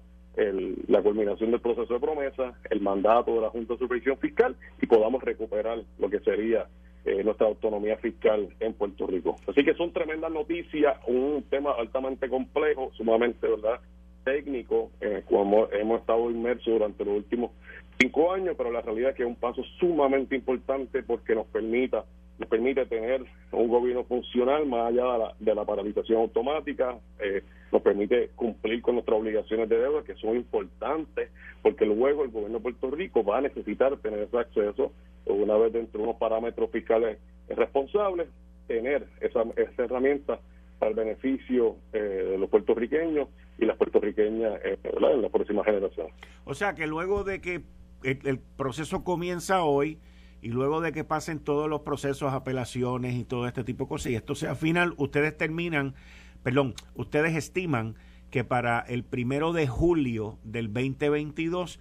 la 0.88 1.02
culminación 1.02 1.50
del 1.50 1.60
proceso 1.60 1.92
de 1.92 2.00
promesa, 2.00 2.54
el 2.70 2.80
mandato 2.80 3.34
de 3.34 3.40
la 3.40 3.50
Junta 3.50 3.74
de 3.74 3.78
Supervisión 3.80 4.16
Fiscal 4.18 4.56
y 4.80 4.86
podamos 4.86 5.22
recuperar 5.22 5.82
lo 5.98 6.08
que 6.08 6.20
sería 6.20 6.66
eh, 7.10 7.24
nuestra 7.24 7.48
autonomía 7.48 7.96
fiscal 7.96 8.48
en 8.60 8.72
Puerto 8.74 9.06
Rico. 9.06 9.34
Así 9.48 9.64
que 9.64 9.74
son 9.74 9.92
tremendas 9.92 10.30
noticias, 10.30 10.96
un 11.08 11.44
tema 11.50 11.72
altamente 11.72 12.28
complejo, 12.28 12.92
sumamente 12.96 13.48
verdad 13.48 13.80
técnico, 14.22 14.90
eh, 15.00 15.24
como 15.28 15.68
hemos 15.72 16.00
estado 16.00 16.30
inmersos 16.30 16.66
durante 16.66 17.04
los 17.04 17.16
últimos 17.16 17.50
cinco 17.98 18.32
años, 18.32 18.54
pero 18.56 18.70
la 18.70 18.80
realidad 18.80 19.10
es 19.10 19.16
que 19.16 19.22
es 19.24 19.28
un 19.28 19.34
paso 19.34 19.62
sumamente 19.80 20.36
importante 20.36 21.02
porque 21.02 21.34
nos 21.34 21.46
permita 21.46 22.04
nos 22.40 22.48
permite 22.48 22.86
tener 22.86 23.22
un 23.52 23.68
gobierno 23.68 24.02
funcional 24.04 24.66
más 24.66 24.88
allá 24.88 25.34
de 25.38 25.54
la, 25.54 25.64
paralización 25.66 26.22
automática, 26.22 26.98
eh, 27.18 27.42
nos 27.70 27.82
permite 27.82 28.30
cumplir 28.34 28.80
con 28.80 28.94
nuestras 28.94 29.20
obligaciones 29.20 29.68
de 29.68 29.78
deuda 29.78 30.02
que 30.04 30.14
son 30.14 30.36
importantes, 30.36 31.30
porque 31.60 31.84
luego 31.84 32.24
el 32.24 32.30
gobierno 32.30 32.56
de 32.56 32.62
Puerto 32.62 32.90
Rico 32.90 33.22
va 33.22 33.38
a 33.38 33.40
necesitar 33.42 33.94
tener 33.98 34.20
ese 34.20 34.38
acceso, 34.38 34.90
una 35.26 35.56
vez 35.56 35.72
dentro 35.72 35.98
de 35.98 36.04
unos 36.04 36.16
parámetros 36.16 36.70
fiscales 36.70 37.18
responsables, 37.48 38.28
tener 38.66 39.06
esa, 39.20 39.42
esa 39.56 39.84
herramienta 39.84 40.40
para 40.78 40.90
el 40.90 40.96
beneficio 40.96 41.76
eh, 41.92 41.98
de 41.98 42.38
los 42.38 42.48
puertorriqueños 42.48 43.28
y 43.58 43.66
las 43.66 43.76
puertorriqueñas 43.76 44.60
eh, 44.64 44.78
en 44.82 45.22
la 45.22 45.28
próxima 45.28 45.64
generación. 45.64 46.08
O 46.44 46.54
sea 46.54 46.74
que 46.74 46.86
luego 46.86 47.24
de 47.24 47.40
que 47.40 47.62
el 48.02 48.38
proceso 48.56 49.04
comienza 49.04 49.62
hoy, 49.62 49.98
y 50.42 50.48
luego 50.48 50.80
de 50.80 50.92
que 50.92 51.04
pasen 51.04 51.38
todos 51.38 51.68
los 51.68 51.82
procesos, 51.82 52.32
apelaciones 52.32 53.14
y 53.14 53.24
todo 53.24 53.46
este 53.46 53.64
tipo 53.64 53.84
de 53.84 53.88
cosas, 53.88 54.12
y 54.12 54.14
esto 54.14 54.34
sea 54.34 54.54
final, 54.54 54.94
ustedes 54.96 55.36
terminan, 55.36 55.94
perdón, 56.42 56.74
ustedes 56.94 57.36
estiman 57.36 57.96
que 58.30 58.44
para 58.44 58.80
el 58.80 59.04
primero 59.04 59.52
de 59.52 59.66
julio 59.66 60.38
del 60.44 60.72
2022 60.72 61.80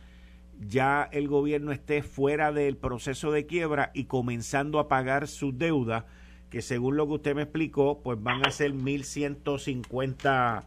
ya 0.60 1.10
el 1.12 1.28
gobierno 1.28 1.72
esté 1.72 2.02
fuera 2.04 2.52
del 2.52 2.78
proceso 2.78 3.32
de 3.32 3.46
quiebra 3.46 3.92
y 3.94 4.06
comenzando 4.06 4.80
a 4.80 4.88
pagar 4.88 5.28
su 5.28 5.52
deuda, 5.58 6.06
que 6.50 6.62
según 6.62 6.98
lo 6.98 7.08
que 7.08 7.14
usted 7.14 7.36
me 7.36 7.44
explicó, 7.44 8.02
pues 8.04 8.22
van 8.22 8.46
a 8.46 8.52
ser 8.52 8.74
1.150 8.74 10.64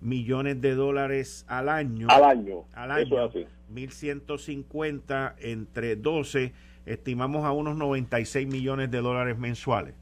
millones 0.00 0.60
de 0.60 0.74
dólares 0.74 1.44
al 1.48 1.68
año. 1.68 2.08
Al 2.10 2.24
año. 2.24 2.64
Al 2.72 2.90
año. 2.90 3.04
Eso 3.04 3.24
es 3.24 3.30
así. 3.30 3.46
1.150 3.72 5.34
entre 5.38 5.96
12 5.96 6.52
estimamos 6.86 7.44
a 7.44 7.52
unos 7.52 7.76
96 7.76 8.46
millones 8.46 8.90
de 8.90 8.98
dólares 9.00 9.38
mensuales. 9.38 9.94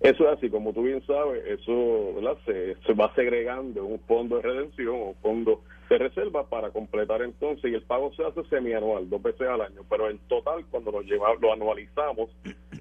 Eso 0.00 0.28
es 0.28 0.36
así, 0.36 0.50
como 0.50 0.72
tú 0.72 0.82
bien 0.82 1.02
sabes, 1.06 1.42
eso 1.46 2.14
Se, 2.44 2.92
va 2.92 3.14
segregando 3.14 3.86
un 3.86 4.00
fondo 4.00 4.36
de 4.36 4.42
redención 4.42 4.94
o 4.94 5.08
un 5.10 5.14
fondo 5.16 5.62
de 5.88 5.98
reserva 5.98 6.48
para 6.48 6.70
completar 6.70 7.22
entonces 7.22 7.70
y 7.70 7.74
el 7.74 7.82
pago 7.82 8.12
se 8.14 8.24
hace 8.24 8.42
semianual, 8.44 9.08
dos 9.08 9.22
veces 9.22 9.48
al 9.48 9.60
año, 9.60 9.82
pero 9.88 10.10
en 10.10 10.18
total 10.28 10.64
cuando 10.70 10.90
lo, 10.90 11.02
lleva, 11.02 11.34
lo 11.40 11.52
anualizamos 11.52 12.30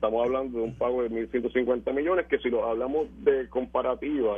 estamos 0.04 0.26
hablando 0.26 0.58
de 0.58 0.66
un 0.66 0.76
pago 0.76 1.02
de 1.02 1.10
1.150 1.10 1.94
millones 1.94 2.28
que 2.28 2.38
si 2.40 2.50
lo 2.50 2.66
hablamos 2.66 3.08
de 3.24 3.48
comparativa, 3.48 4.36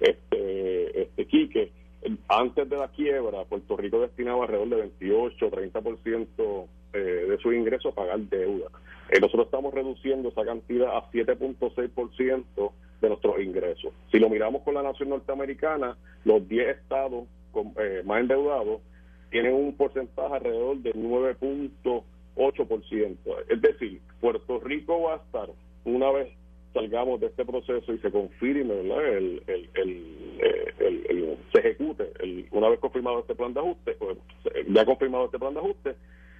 este, 0.00 1.02
este 1.02 1.26
Quique, 1.26 1.70
antes 2.28 2.68
de 2.68 2.76
la 2.76 2.88
quiebra, 2.88 3.44
Puerto 3.44 3.76
Rico 3.76 4.00
destinaba 4.00 4.42
alrededor 4.42 4.70
de 4.70 4.76
28, 4.76 5.50
30% 5.50 6.66
eh, 6.94 6.98
de 6.98 7.38
su 7.38 7.52
ingreso 7.52 7.90
a 7.90 7.94
pagar 7.94 8.18
deuda. 8.18 8.66
Eh, 9.08 9.20
nosotros 9.20 9.46
estamos 9.46 9.72
reduciendo 9.72 10.30
esa 10.30 10.44
cantidad 10.44 10.96
a 10.96 11.08
7.6% 11.12 12.72
de 13.00 13.08
nuestros 13.08 13.40
ingresos. 13.40 13.92
Si 14.10 14.18
lo 14.18 14.28
miramos 14.28 14.62
con 14.62 14.74
la 14.74 14.82
nación 14.82 15.10
norteamericana, 15.10 15.96
los 16.24 16.48
10 16.48 16.76
estados 16.76 17.24
eh, 17.78 18.02
más 18.04 18.20
endeudados 18.20 18.82
tienen 19.30 19.54
un 19.54 19.74
porcentaje 19.76 20.34
alrededor 20.34 20.78
del 20.78 20.94
9.8%. 20.94 23.16
Es 23.48 23.60
decir, 23.60 24.00
Puerto 24.20 24.60
Rico 24.60 25.02
va 25.02 25.14
a 25.14 25.16
estar, 25.16 25.50
una 25.84 26.12
vez 26.12 26.32
salgamos 26.72 27.20
de 27.20 27.26
este 27.26 27.44
proceso 27.44 27.92
y 27.92 27.98
se 27.98 28.10
confirme, 28.10 28.80
El, 28.80 29.42
el, 29.46 29.68
el, 29.74 31.38
se 31.52 31.58
ejecute, 31.60 32.10
una 32.50 32.68
vez 32.68 32.80
confirmado 32.80 33.20
este 33.20 33.34
plan 33.34 33.54
de 33.54 33.60
ajuste, 33.60 33.96
pues, 33.98 34.18
ya 34.68 34.84
confirmado 34.84 35.24
este 35.26 35.38
plan 35.38 35.54
de 35.54 35.60
ajuste, 35.60 35.94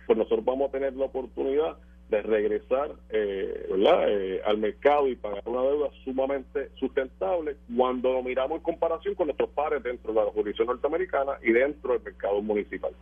pues 0.06 0.18
nosotros 0.18 0.44
vamos 0.44 0.68
a 0.68 0.72
tener 0.72 0.92
la 0.94 1.06
oportunidad 1.06 1.78
de 2.08 2.22
regresar 2.22 2.92
eh, 3.10 3.66
eh, 3.70 4.40
al 4.44 4.58
mercado 4.58 5.08
y 5.08 5.16
pagar 5.16 5.42
una 5.46 5.62
deuda 5.62 5.88
sumamente 6.04 6.70
sustentable 6.78 7.56
cuando 7.74 8.12
lo 8.12 8.22
miramos 8.22 8.58
en 8.58 8.62
comparación 8.62 9.14
con 9.14 9.28
nuestros 9.28 9.50
pares 9.50 9.82
dentro 9.82 10.12
de 10.12 10.20
la 10.20 10.30
jurisdicción 10.30 10.66
norteamericana 10.66 11.32
y 11.42 11.52
dentro 11.52 11.94
del 11.94 12.02
mercado 12.02 12.42
municipal. 12.42 12.92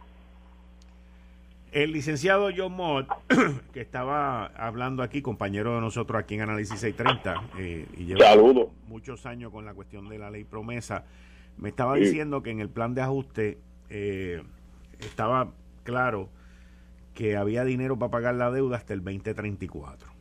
El 1.72 1.92
licenciado 1.92 2.50
John 2.54 2.72
Mott, 2.72 3.08
que 3.72 3.80
estaba 3.80 4.46
hablando 4.46 5.02
aquí, 5.02 5.22
compañero 5.22 5.74
de 5.74 5.80
nosotros 5.80 6.20
aquí 6.20 6.34
en 6.34 6.42
Análisis 6.42 6.78
630, 6.78 7.48
eh, 7.58 7.86
y 7.96 8.04
lleva 8.04 8.36
muchos 8.88 9.24
años 9.24 9.50
con 9.50 9.64
la 9.64 9.72
cuestión 9.72 10.08
de 10.10 10.18
la 10.18 10.30
ley 10.30 10.44
promesa, 10.44 11.06
me 11.56 11.70
estaba 11.70 11.96
diciendo 11.96 12.42
que 12.42 12.50
en 12.50 12.60
el 12.60 12.68
plan 12.68 12.94
de 12.94 13.00
ajuste 13.00 13.58
eh, 13.88 14.42
estaba 15.00 15.50
claro 15.82 16.28
que 17.14 17.36
había 17.36 17.64
dinero 17.64 17.98
para 17.98 18.10
pagar 18.10 18.34
la 18.34 18.50
deuda 18.50 18.76
hasta 18.76 18.94
el 18.94 19.02
2034 19.04 20.12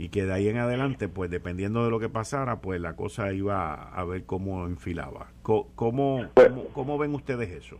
y 0.00 0.08
que 0.08 0.24
de 0.24 0.32
ahí 0.32 0.48
en 0.48 0.56
adelante, 0.56 1.08
pues 1.08 1.30
dependiendo 1.30 1.84
de 1.84 1.90
lo 1.90 2.00
que 2.00 2.08
pasara, 2.08 2.62
pues 2.62 2.80
la 2.80 2.96
cosa 2.96 3.34
iba 3.34 3.74
a 3.74 4.02
ver 4.06 4.24
cómo 4.24 4.64
enfilaba. 4.64 5.30
¿Cómo, 5.42 6.26
cómo, 6.72 6.96
ven 6.96 7.14
ustedes 7.14 7.50
eso? 7.50 7.76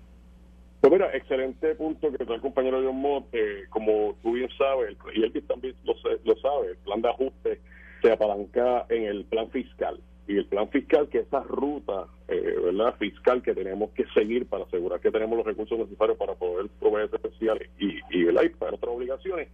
Pues 0.82 0.92
mira, 0.92 1.16
excelente 1.16 1.74
punto 1.76 2.12
que 2.12 2.22
trae 2.22 2.34
el 2.36 2.42
compañero 2.42 2.82
John 2.84 3.00
Mott. 3.00 3.24
Eh, 3.32 3.64
como 3.70 4.14
tú 4.22 4.32
bien 4.32 4.50
sabes, 4.58 4.98
y 5.14 5.22
él 5.22 5.32
también 5.48 5.74
lo, 5.84 5.94
lo 6.24 6.36
sabe, 6.42 6.72
el 6.72 6.76
plan 6.76 7.00
de 7.00 7.08
ajuste 7.08 7.60
se 8.02 8.12
apalanca 8.12 8.84
en 8.90 9.04
el 9.04 9.24
plan 9.24 9.48
fiscal. 9.48 9.98
Y 10.30 10.38
el 10.38 10.46
plan 10.46 10.68
fiscal, 10.68 11.08
que 11.08 11.18
esa 11.18 11.40
ruta 11.42 12.06
eh, 12.28 12.54
¿verdad? 12.64 12.94
fiscal 12.98 13.42
que 13.42 13.54
tenemos 13.54 13.90
que 13.90 14.04
seguir 14.14 14.46
para 14.46 14.64
asegurar 14.64 15.00
que 15.00 15.10
tenemos 15.10 15.36
los 15.36 15.46
recursos 15.46 15.78
necesarios 15.78 16.16
para 16.16 16.34
poder 16.34 16.68
proveer 16.78 17.10
especiales 17.12 17.68
y, 17.78 17.96
y, 18.10 18.28
y 18.28 18.48
para 18.50 18.76
otras 18.76 18.94
obligaciones, 18.94 19.48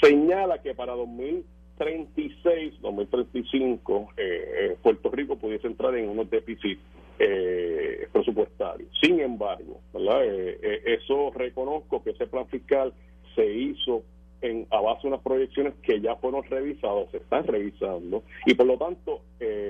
señala 0.00 0.62
que 0.62 0.74
para 0.74 0.94
2000 0.94 1.44
2036, 1.78 2.80
2035, 2.80 4.08
eh, 4.16 4.22
eh, 4.24 4.76
Puerto 4.82 5.10
Rico 5.10 5.36
pudiese 5.36 5.66
entrar 5.66 5.94
en 5.96 6.08
unos 6.08 6.30
déficits 6.30 6.80
eh, 7.18 8.06
presupuestarios. 8.12 8.88
Sin 9.00 9.20
embargo, 9.20 9.80
¿verdad? 9.92 10.20
Eh, 10.24 10.82
eso 10.84 11.30
reconozco 11.34 12.02
que 12.02 12.10
ese 12.10 12.26
plan 12.26 12.46
fiscal 12.48 12.92
se 13.34 13.46
hizo 13.46 14.02
en, 14.42 14.66
a 14.70 14.80
base 14.80 15.02
de 15.02 15.08
unas 15.08 15.22
proyecciones 15.22 15.74
que 15.82 16.00
ya 16.00 16.16
fueron 16.16 16.42
revisadas, 16.44 17.10
se 17.10 17.18
están 17.18 17.46
revisando, 17.46 18.22
y 18.46 18.54
por 18.54 18.66
lo 18.66 18.76
tanto 18.76 19.20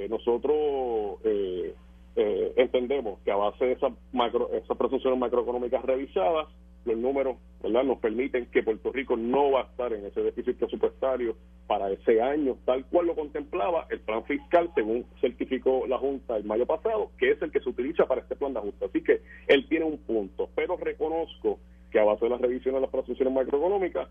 nosotros 0.09 1.19
entendemos 2.57 3.21
que 3.21 3.31
a 3.31 3.37
base 3.37 3.65
de 3.65 3.73
esas, 3.73 3.93
macro, 4.13 4.51
esas 4.53 4.77
presunciones 4.77 5.19
macroeconómicas 5.19 5.83
revisadas, 5.85 6.49
los 6.85 6.97
números 6.97 7.37
¿verdad? 7.63 7.85
nos 7.85 7.99
permiten 7.99 8.47
que 8.47 8.63
Puerto 8.63 8.91
Rico 8.93 9.17
no 9.17 9.53
va 9.53 9.61
a 9.61 9.65
estar 9.65 9.93
en 9.93 10.05
ese 10.05 10.21
déficit 10.21 10.57
presupuestario 10.57 11.37
para 11.67 11.91
ese 11.91 12.21
año, 12.21 12.57
tal 12.65 12.85
cual 12.87 13.07
lo 13.07 13.15
contemplaba 13.15 13.87
el 13.91 14.01
plan 14.01 14.25
fiscal, 14.25 14.71
según 14.75 15.07
certificó 15.21 15.87
la 15.87 15.99
Junta 15.99 16.37
el 16.37 16.45
mayo 16.45 16.67
pasado, 16.67 17.11
que 17.19 17.31
es 17.31 17.41
el 17.41 17.53
que 17.53 17.61
se 17.61 17.69
utiliza 17.69 18.07
para 18.07 18.23
este 18.23 18.37
plan 18.37 18.53
de 18.53 18.59
ajuste. 18.59 18.85
Así 18.85 19.03
que 19.03 19.23
él 19.47 19.67
tiene 19.69 19.85
un 19.85 19.99
punto, 19.99 20.51
pero 20.57 20.77
reconozco 20.77 21.61
que 21.91 22.01
a 22.01 22.05
base 22.05 22.25
de 22.25 22.31
la 22.31 22.39
revisión 22.39 22.75
de 22.75 22.81
las 22.81 22.91
presunciones 22.91 23.33
macroeconómicas, 23.33 24.09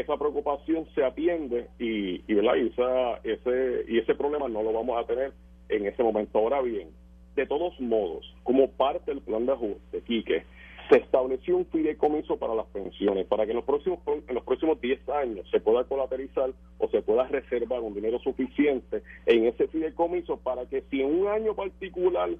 esa 0.00 0.16
preocupación 0.16 0.86
se 0.94 1.04
atiende 1.04 1.68
y, 1.78 2.22
y, 2.30 2.34
¿verdad? 2.34 2.56
esa, 2.56 3.16
ese, 3.24 3.84
y 3.88 3.98
ese 3.98 4.14
problema 4.14 4.48
no 4.48 4.62
lo 4.62 4.72
vamos 4.72 5.02
a 5.02 5.06
tener 5.06 5.32
en 5.68 5.86
ese 5.86 6.02
momento. 6.02 6.38
Ahora 6.38 6.60
bien, 6.62 6.88
de 7.36 7.46
todos 7.46 7.78
modos, 7.80 8.34
como 8.42 8.70
parte 8.70 9.12
del 9.12 9.22
plan 9.22 9.46
de 9.46 9.52
ajuste, 9.52 10.02
Quique, 10.02 10.44
se 10.88 10.96
estableció 10.96 11.56
un 11.56 11.66
fideicomiso 11.66 12.38
para 12.38 12.54
las 12.54 12.66
pensiones, 12.66 13.26
para 13.26 13.44
que 13.44 13.50
en 13.50 13.56
los 13.56 13.64
próximos 13.64 14.00
en 14.06 14.34
los 14.34 14.44
próximos 14.44 14.80
10 14.80 15.08
años 15.10 15.46
se 15.50 15.60
pueda 15.60 15.84
colateralizar 15.84 16.50
o 16.78 16.88
se 16.88 17.02
pueda 17.02 17.26
reservar 17.26 17.80
un 17.80 17.94
dinero 17.94 18.18
suficiente 18.20 19.02
en 19.26 19.46
ese 19.46 19.68
fideicomiso 19.68 20.38
para 20.38 20.66
que 20.66 20.82
si 20.90 21.02
en 21.02 21.20
un 21.20 21.28
año 21.28 21.54
particular 21.54 22.30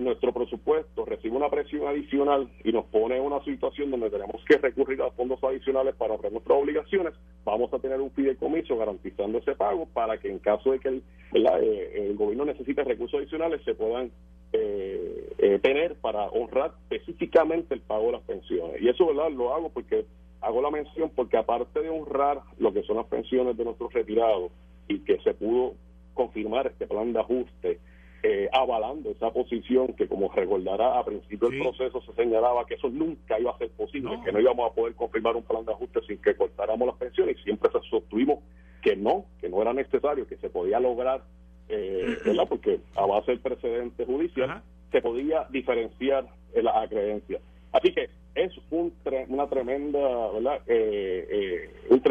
nuestro 0.00 0.32
presupuesto 0.32 1.04
recibe 1.04 1.36
una 1.36 1.50
presión 1.50 1.86
adicional 1.86 2.48
y 2.64 2.72
nos 2.72 2.86
pone 2.86 3.16
en 3.16 3.22
una 3.22 3.42
situación 3.44 3.90
donde 3.90 4.10
tenemos 4.10 4.42
que 4.44 4.56
recurrir 4.56 5.00
a 5.02 5.10
fondos 5.10 5.42
adicionales 5.42 5.94
para 5.94 6.14
ahorrar 6.14 6.32
nuestras 6.32 6.58
obligaciones, 6.58 7.14
vamos 7.44 7.72
a 7.72 7.78
tener 7.78 8.00
un 8.00 8.10
fideicomiso 8.10 8.76
garantizando 8.76 9.38
ese 9.38 9.54
pago 9.54 9.86
para 9.86 10.18
que 10.18 10.30
en 10.30 10.38
caso 10.38 10.72
de 10.72 10.80
que 10.80 10.88
el, 10.88 11.02
eh, 11.34 12.06
el 12.08 12.16
gobierno 12.16 12.44
necesite 12.44 12.84
recursos 12.84 13.20
adicionales 13.20 13.62
se 13.64 13.74
puedan 13.74 14.10
eh, 14.52 15.32
eh, 15.38 15.58
tener 15.62 15.94
para 15.96 16.24
honrar 16.30 16.72
específicamente 16.90 17.74
el 17.74 17.80
pago 17.80 18.06
de 18.06 18.12
las 18.12 18.22
pensiones. 18.22 18.82
Y 18.82 18.88
eso, 18.88 19.06
¿verdad? 19.06 19.30
Lo 19.30 19.54
hago 19.54 19.68
porque 19.70 20.06
hago 20.40 20.62
la 20.62 20.70
mención 20.70 21.10
porque 21.14 21.36
aparte 21.36 21.80
de 21.80 21.90
honrar 21.90 22.40
lo 22.58 22.72
que 22.72 22.82
son 22.82 22.96
las 22.96 23.06
pensiones 23.06 23.56
de 23.56 23.64
nuestros 23.64 23.92
retirados 23.92 24.50
y 24.88 25.00
que 25.00 25.18
se 25.20 25.34
pudo 25.34 25.74
confirmar 26.14 26.66
este 26.66 26.86
plan 26.86 27.12
de 27.12 27.20
ajuste, 27.20 27.78
eh, 28.22 28.48
avalando 28.52 29.10
esa 29.10 29.30
posición 29.30 29.94
que 29.94 30.06
como 30.06 30.30
recordará 30.30 30.98
a 30.98 31.04
principio 31.04 31.48
del 31.48 31.60
proceso 31.60 32.02
se 32.02 32.12
señalaba 32.14 32.66
que 32.66 32.74
eso 32.74 32.88
nunca 32.90 33.38
iba 33.40 33.50
a 33.50 33.58
ser 33.58 33.70
posible, 33.70 34.18
que 34.24 34.32
no 34.32 34.40
íbamos 34.40 34.70
a 34.70 34.74
poder 34.74 34.94
confirmar 34.94 35.36
un 35.36 35.42
plan 35.42 35.64
de 35.64 35.72
ajuste 35.72 36.00
sin 36.06 36.18
que 36.18 36.34
cortáramos 36.34 36.86
las 36.86 36.96
pensiones 36.96 37.38
y 37.38 37.42
siempre 37.44 37.70
se 37.72 37.80
sostuvimos 37.88 38.40
que 38.82 38.96
no, 38.96 39.24
que 39.40 39.48
no 39.48 39.62
era 39.62 39.72
necesario, 39.72 40.26
que 40.26 40.36
se 40.36 40.50
podía 40.50 40.80
lograr 40.80 41.22
eh, 41.70 42.18
¿verdad? 42.24 42.46
Porque 42.48 42.80
a 42.96 43.06
base 43.06 43.30
del 43.30 43.40
precedente 43.40 44.04
judicial 44.04 44.62
se 44.90 45.00
podía 45.00 45.46
diferenciar 45.50 46.26
la 46.54 46.86
creencia. 46.88 47.38
Así 47.72 47.92
que 47.92 48.10
es 48.34 48.52
un 48.70 48.92
una 49.28 49.48
tremenda, 49.48 50.00
¿verdad? 50.32 50.60
Eh, 50.66 51.26
eh, 51.30 51.70
un, 51.90 52.02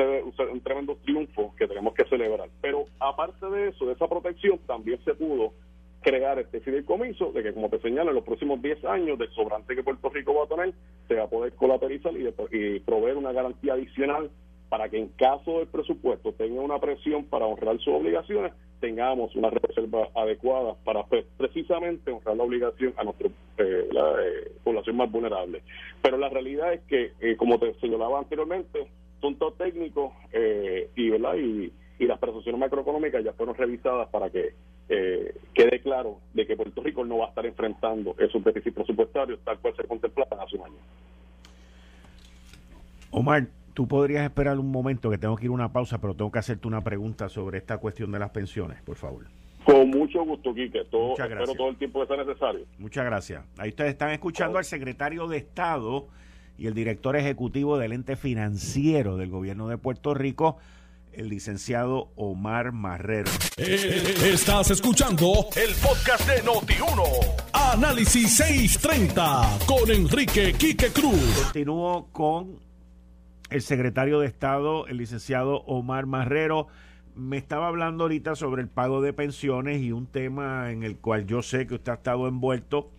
un, 0.51 0.61
tremendo 0.61 0.95
triunfo 1.03 1.53
que 1.57 1.67
tenemos 1.67 1.93
que 1.93 2.05
celebrar. 2.05 2.49
Pero 2.61 2.85
aparte 2.99 3.45
de 3.47 3.69
eso, 3.69 3.85
de 3.85 3.93
esa 3.93 4.07
protección, 4.07 4.59
también 4.59 4.99
se 5.03 5.13
pudo 5.13 5.53
crear 6.01 6.39
este 6.39 6.61
fideicomiso 6.61 7.31
de 7.31 7.43
que, 7.43 7.53
como 7.53 7.69
te 7.69 7.79
señalo, 7.79 8.11
en 8.11 8.15
los 8.15 8.23
próximos 8.23 8.61
10 8.61 8.85
años 8.85 9.19
del 9.19 9.29
sobrante 9.31 9.75
que 9.75 9.83
Puerto 9.83 10.09
Rico 10.09 10.33
va 10.33 10.45
a 10.45 10.47
tener, 10.47 10.73
se 11.07 11.15
va 11.15 11.23
a 11.23 11.29
poder 11.29 11.53
colaterizar 11.53 12.13
y, 12.15 12.79
proveer 12.79 13.17
una 13.17 13.31
garantía 13.31 13.73
adicional 13.73 14.29
para 14.69 14.87
que 14.87 14.99
en 14.99 15.09
caso 15.09 15.59
del 15.59 15.67
presupuesto 15.67 16.31
tenga 16.33 16.61
una 16.61 16.79
presión 16.79 17.25
para 17.25 17.45
honrar 17.45 17.77
sus 17.79 17.93
obligaciones, 17.93 18.53
tengamos 18.79 19.35
una 19.35 19.49
reserva 19.49 20.09
adecuada 20.15 20.75
para 20.85 21.03
precisamente 21.37 22.11
honrar 22.11 22.37
la 22.37 22.43
obligación 22.43 22.93
a 22.97 23.03
nuestra 23.03 23.27
eh, 23.27 23.89
eh, 23.91 24.51
población 24.63 24.95
más 24.95 25.11
vulnerable. 25.11 25.63
Pero 26.01 26.17
la 26.17 26.29
realidad 26.29 26.73
es 26.73 26.81
que, 26.81 27.11
eh, 27.19 27.35
como 27.35 27.59
te 27.59 27.73
señalaba 27.79 28.19
anteriormente, 28.19 28.87
son 29.19 29.35
todos 29.35 29.57
técnicos 29.57 30.13
y, 30.95 31.09
¿verdad? 31.09 31.35
Y, 31.35 31.73
y 31.99 32.05
las 32.05 32.19
prestaciones 32.19 32.61
macroeconómicas 32.61 33.23
ya 33.23 33.33
fueron 33.33 33.55
revisadas 33.55 34.07
para 34.09 34.29
que 34.29 34.53
quede 34.89 35.81
claro 35.81 36.17
de 36.33 36.47
que 36.47 36.55
Puerto 36.55 36.81
Rico 36.81 37.05
no 37.05 37.19
va 37.19 37.27
a 37.27 37.29
estar 37.29 37.45
enfrentando 37.45 38.15
esos 38.17 38.43
déficits 38.43 38.75
presupuestarios 38.75 39.39
tal 39.45 39.59
cual 39.59 39.75
se 39.75 39.83
contemplaban 39.83 40.39
hace 40.39 40.57
un 40.57 40.63
año. 40.63 40.77
Omar, 43.11 43.47
tú 43.73 43.87
podrías 43.87 44.23
esperar 44.23 44.57
un 44.59 44.71
momento 44.71 45.09
que 45.09 45.17
tengo 45.17 45.35
que 45.35 45.45
ir 45.45 45.51
a 45.51 45.53
una 45.53 45.71
pausa, 45.71 45.99
pero 46.01 46.15
tengo 46.15 46.31
que 46.31 46.39
hacerte 46.39 46.67
una 46.67 46.81
pregunta 46.81 47.29
sobre 47.29 47.59
esta 47.59 47.77
cuestión 47.77 48.11
de 48.11 48.19
las 48.19 48.31
pensiones, 48.31 48.81
por 48.81 48.95
favor. 48.95 49.25
Con 49.63 49.89
mucho 49.89 50.23
gusto, 50.23 50.53
Quique. 50.53 50.85
Todo, 50.85 51.11
espero 51.11 51.53
todo 51.53 51.69
el 51.69 51.77
tiempo 51.77 52.01
que 52.01 52.07
sea 52.07 52.23
necesario. 52.23 52.65
Muchas 52.79 53.05
gracias. 53.05 53.45
Ahí 53.57 53.69
ustedes 53.69 53.91
están 53.91 54.11
escuchando 54.11 54.57
al 54.57 54.65
secretario 54.65 55.27
de 55.27 55.37
Estado 55.37 56.07
y 56.57 56.67
el 56.67 56.73
director 56.73 57.15
ejecutivo 57.15 57.77
del 57.77 57.93
ente 57.93 58.15
financiero 58.15 59.17
del 59.17 59.29
gobierno 59.29 59.67
de 59.67 59.77
Puerto 59.77 60.13
Rico, 60.13 60.57
el 61.13 61.29
licenciado 61.29 62.11
Omar 62.15 62.71
Marrero. 62.71 63.29
Eh, 63.57 64.15
estás 64.25 64.71
escuchando 64.71 65.47
el 65.55 65.73
podcast 65.75 66.27
de 66.27 66.43
Noti1. 66.43 67.03
Análisis 67.53 68.37
630 68.37 69.59
con 69.65 69.89
Enrique 69.89 70.53
Quique 70.53 70.89
Cruz. 70.89 71.43
Continúo 71.43 72.07
con 72.11 72.59
el 73.49 73.61
secretario 73.61 74.19
de 74.19 74.27
Estado, 74.27 74.87
el 74.87 74.97
licenciado 74.97 75.61
Omar 75.61 76.05
Marrero, 76.05 76.67
me 77.15 77.37
estaba 77.37 77.67
hablando 77.67 78.05
ahorita 78.05 78.35
sobre 78.35 78.61
el 78.61 78.69
pago 78.69 79.01
de 79.01 79.13
pensiones 79.13 79.81
y 79.81 79.91
un 79.91 80.07
tema 80.07 80.71
en 80.71 80.83
el 80.83 80.97
cual 80.97 81.25
yo 81.25 81.41
sé 81.41 81.67
que 81.67 81.75
usted 81.75 81.91
ha 81.91 81.95
estado 81.95 82.27
envuelto 82.27 82.91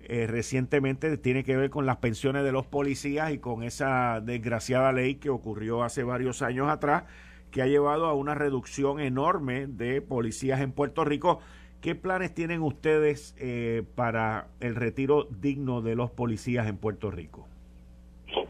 eh, 0.00 0.26
recientemente, 0.26 1.18
tiene 1.18 1.44
que 1.44 1.54
ver 1.56 1.68
con 1.68 1.84
las 1.84 1.98
pensiones 1.98 2.42
de 2.44 2.50
los 2.50 2.64
policías 2.64 3.30
y 3.30 3.38
con 3.38 3.62
esa 3.62 4.22
desgraciada 4.22 4.90
ley 4.90 5.16
que 5.16 5.28
ocurrió 5.28 5.82
hace 5.82 6.02
varios 6.02 6.40
años 6.40 6.70
atrás, 6.70 7.04
que 7.50 7.62
ha 7.62 7.66
llevado 7.66 8.06
a 8.06 8.14
una 8.14 8.34
reducción 8.34 9.00
enorme 9.00 9.66
de 9.66 10.00
policías 10.00 10.60
en 10.60 10.72
Puerto 10.72 11.04
Rico. 11.04 11.40
¿Qué 11.80 11.94
planes 11.94 12.34
tienen 12.34 12.62
ustedes 12.62 13.36
eh, 13.38 13.84
para 13.94 14.48
el 14.60 14.74
retiro 14.74 15.28
digno 15.40 15.80
de 15.80 15.94
los 15.94 16.10
policías 16.10 16.66
en 16.66 16.76
Puerto 16.76 17.10
Rico? 17.10 17.46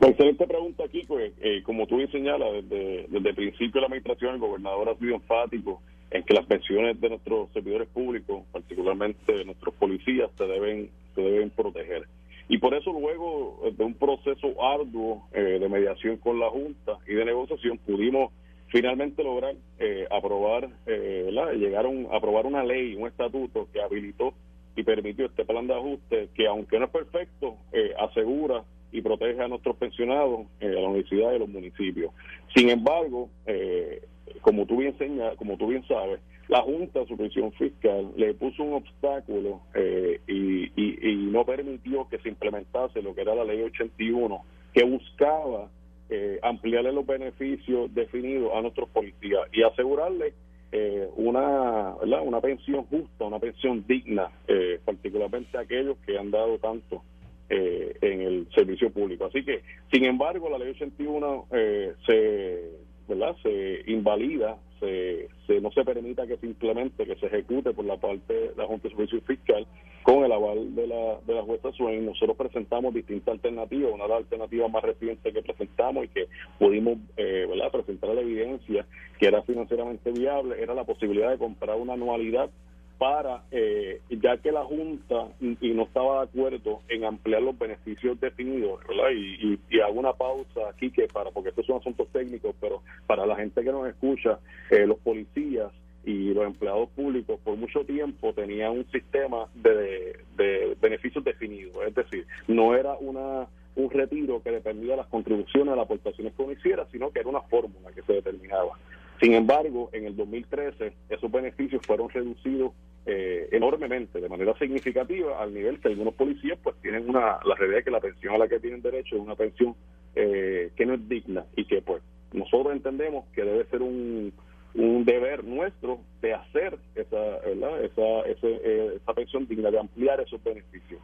Excelente 0.00 0.46
pregunta, 0.46 0.84
aquí, 0.84 1.04
pues, 1.06 1.32
eh, 1.40 1.62
como 1.62 1.86
tú 1.86 1.96
bien 1.98 2.10
señalas, 2.10 2.48
desde, 2.52 3.06
desde 3.08 3.28
el 3.28 3.34
principio 3.34 3.72
de 3.74 3.80
la 3.80 3.86
administración, 3.86 4.34
el 4.34 4.40
gobernador 4.40 4.88
ha 4.88 4.96
sido 4.96 5.14
enfático 5.14 5.82
en 6.10 6.22
que 6.22 6.34
las 6.34 6.46
pensiones 6.46 7.00
de 7.00 7.10
nuestros 7.10 7.50
servidores 7.52 7.88
públicos, 7.88 8.42
particularmente 8.50 9.32
de 9.32 9.44
nuestros 9.44 9.74
policías, 9.74 10.30
se 10.36 10.44
deben, 10.44 10.90
se 11.14 11.20
deben 11.20 11.50
proteger. 11.50 12.06
Y 12.48 12.58
por 12.58 12.74
eso 12.74 12.92
luego 12.92 13.60
de 13.76 13.84
un 13.84 13.94
proceso 13.94 14.54
arduo 14.62 15.28
eh, 15.32 15.58
de 15.60 15.68
mediación 15.68 16.16
con 16.16 16.40
la 16.40 16.48
Junta 16.48 16.96
y 17.06 17.12
de 17.12 17.26
negociación, 17.26 17.76
pudimos 17.78 18.32
finalmente 18.68 19.22
lograr 19.22 19.54
eh, 19.78 20.06
aprobar, 20.10 20.68
eh, 20.86 21.30
llegaron 21.56 22.08
a 22.12 22.16
aprobar 22.16 22.46
una 22.46 22.64
ley, 22.64 22.94
un 22.94 23.06
estatuto 23.06 23.68
que 23.72 23.82
habilitó 23.82 24.34
y 24.76 24.82
permitió 24.82 25.26
este 25.26 25.44
plan 25.44 25.66
de 25.66 25.74
ajuste 25.74 26.28
que 26.34 26.46
aunque 26.46 26.78
no 26.78 26.84
es 26.84 26.90
perfecto, 26.90 27.56
asegura 27.98 28.64
y 28.92 29.02
protege 29.02 29.42
a 29.42 29.48
nuestros 29.48 29.76
pensionados, 29.76 30.46
eh, 30.60 30.68
a 30.68 30.80
la 30.80 30.88
universidad 30.88 31.32
y 31.32 31.36
a 31.36 31.38
los 31.38 31.48
municipios. 31.48 32.12
Sin 32.54 32.70
embargo, 32.70 33.28
eh, 33.46 34.02
como 34.40 34.66
tú 34.66 34.78
bien 34.78 34.96
señalas, 34.98 35.36
como 35.36 35.56
tú 35.56 35.68
bien 35.68 35.86
sabes, 35.86 36.20
la 36.48 36.62
Junta 36.62 37.00
de 37.00 37.06
Supervisión 37.06 37.52
Fiscal 37.52 38.10
le 38.16 38.32
puso 38.34 38.62
un 38.62 38.74
obstáculo 38.74 39.60
eh, 39.74 40.20
y, 40.26 40.72
y, 40.76 41.16
no 41.30 41.44
permitió 41.44 42.08
que 42.08 42.18
se 42.18 42.30
implementase 42.30 43.02
lo 43.02 43.14
que 43.14 43.20
era 43.20 43.34
la 43.34 43.44
Ley 43.44 43.60
81, 43.62 44.42
que 44.72 44.84
buscaba 44.84 45.68
eh, 46.10 46.38
ampliarle 46.42 46.92
los 46.92 47.06
beneficios 47.06 47.92
definidos 47.94 48.52
a 48.54 48.62
nuestros 48.62 48.88
policías 48.90 49.42
y 49.52 49.62
asegurarle 49.62 50.34
eh, 50.70 51.08
una 51.16 51.94
¿verdad? 52.00 52.22
una 52.22 52.40
pensión 52.40 52.84
justa, 52.84 53.24
una 53.24 53.38
pensión 53.38 53.84
digna, 53.86 54.30
eh, 54.46 54.80
particularmente 54.84 55.56
a 55.56 55.62
aquellos 55.62 55.96
que 56.06 56.18
han 56.18 56.30
dado 56.30 56.58
tanto 56.58 57.02
eh, 57.50 57.96
en 58.02 58.20
el 58.20 58.48
servicio 58.54 58.90
público. 58.90 59.24
Así 59.24 59.42
que, 59.42 59.62
sin 59.90 60.04
embargo, 60.04 60.50
la 60.50 60.58
ley 60.58 60.70
81 60.70 61.46
eh, 61.52 61.94
se, 62.06 62.62
¿verdad? 63.08 63.34
se 63.42 63.90
invalida, 63.90 64.58
se, 64.80 65.28
se, 65.46 65.60
no 65.60 65.70
se 65.72 65.84
permita 65.84 66.26
que 66.26 66.36
se 66.36 66.46
implemente, 66.46 67.06
que 67.06 67.16
se 67.16 67.26
ejecute 67.26 67.72
por 67.72 67.84
la 67.84 67.96
parte 67.96 68.32
de 68.32 68.52
la 68.56 68.66
Junta 68.66 68.88
de 68.88 68.94
Servicio 68.94 69.20
Fiscal 69.22 69.66
con 70.02 70.24
el 70.24 70.32
aval 70.32 70.74
de 70.74 70.86
la, 70.86 71.18
de 71.26 71.34
la 71.34 71.42
jueza 71.42 71.72
Swain. 71.72 72.06
Nosotros 72.06 72.36
presentamos 72.36 72.94
distintas 72.94 73.32
alternativas, 73.32 73.92
una 73.92 74.04
de 74.04 74.10
las 74.10 74.18
alternativas 74.18 74.70
más 74.70 74.82
recientes 74.82 75.34
que 75.34 75.42
presentamos 75.42 76.04
y 76.04 76.08
que 76.08 76.28
pudimos 76.58 76.98
eh, 77.16 77.46
¿verdad? 77.48 77.70
presentar 77.70 78.10
la 78.10 78.20
evidencia 78.20 78.86
que 79.18 79.26
era 79.26 79.42
financieramente 79.42 80.10
viable, 80.12 80.62
era 80.62 80.74
la 80.74 80.84
posibilidad 80.84 81.30
de 81.30 81.38
comprar 81.38 81.76
una 81.76 81.94
anualidad 81.94 82.50
para, 82.98 83.44
eh, 83.52 84.00
ya 84.10 84.36
que 84.38 84.50
la 84.50 84.64
Junta 84.64 85.28
y, 85.40 85.70
no 85.72 85.84
estaba 85.84 86.16
de 86.16 86.28
acuerdo 86.28 86.80
en 86.88 87.04
ampliar 87.04 87.42
los 87.42 87.56
beneficios 87.56 88.20
definidos, 88.20 88.80
¿verdad? 88.86 89.10
Y, 89.14 89.58
y, 89.70 89.80
hago 89.80 90.00
una 90.00 90.12
pausa 90.12 90.68
aquí 90.68 90.90
que 90.90 91.06
para, 91.06 91.30
porque 91.30 91.50
estos 91.50 91.64
son 91.66 91.78
asuntos 91.78 92.08
técnicos, 92.08 92.56
pero 92.60 92.82
para 93.06 93.24
la 93.24 93.36
gente 93.36 93.62
que 93.62 93.72
nos 93.72 93.86
escucha, 93.88 94.40
eh, 94.70 94.86
los 94.86 94.98
policías 94.98 95.72
y 96.04 96.34
los 96.34 96.44
empleados 96.44 96.88
públicos 96.90 97.38
por 97.44 97.56
mucho 97.56 97.84
tiempo 97.84 98.32
tenían 98.32 98.72
un 98.72 98.90
sistema 98.90 99.46
de, 99.54 100.18
de 100.36 100.76
beneficios 100.80 101.22
definidos, 101.22 101.76
es 101.86 101.94
decir, 101.94 102.26
no 102.48 102.74
era 102.74 102.96
una 102.98 103.46
un 103.78 103.90
retiro 103.90 104.42
que 104.42 104.50
dependía 104.50 104.92
de 104.92 104.96
las 104.96 105.06
contribuciones, 105.06 105.70
de 105.70 105.76
las 105.76 105.84
aportaciones 105.84 106.34
que 106.34 106.42
uno 106.42 106.52
hiciera, 106.52 106.84
sino 106.90 107.10
que 107.10 107.20
era 107.20 107.28
una 107.28 107.42
fórmula 107.42 107.92
que 107.94 108.02
se 108.02 108.14
determinaba. 108.14 108.76
Sin 109.20 109.34
embargo, 109.34 109.90
en 109.92 110.06
el 110.06 110.16
2013 110.16 110.92
esos 111.08 111.30
beneficios 111.30 111.84
fueron 111.84 112.08
reducidos 112.08 112.72
eh, 113.06 113.48
enormemente, 113.52 114.20
de 114.20 114.28
manera 114.28 114.56
significativa, 114.58 115.42
al 115.42 115.54
nivel 115.54 115.80
que 115.80 115.88
algunos 115.88 116.14
policías 116.14 116.58
pues 116.62 116.76
tienen 116.82 117.08
una, 117.08 117.38
la 117.44 117.54
realidad 117.56 117.78
es 117.78 117.84
que 117.84 117.90
la 117.90 118.00
pensión 118.00 118.34
a 118.34 118.38
la 118.38 118.48
que 118.48 118.60
tienen 118.60 118.82
derecho 118.82 119.16
es 119.16 119.22
una 119.22 119.34
pensión 119.34 119.74
eh, 120.14 120.70
que 120.76 120.84
no 120.84 120.94
es 120.94 121.08
digna 121.08 121.46
y 121.56 121.64
que 121.64 121.80
pues 121.80 122.02
nosotros 122.32 122.72
entendemos 122.72 123.24
que 123.34 123.44
debe 123.44 123.64
ser 123.66 123.82
un, 123.82 124.32
deber 124.74 125.42
nuestro 125.42 126.00
de 126.20 126.34
hacer 126.34 126.78
esa, 126.94 127.16
¿verdad? 127.16 127.82
esa, 127.82 128.28
eh, 128.28 128.92
esa 128.96 129.14
pensión 129.14 129.48
digna, 129.48 129.70
de 129.70 129.78
ampliar 129.78 130.20
esos 130.20 130.42
beneficios. 130.44 131.00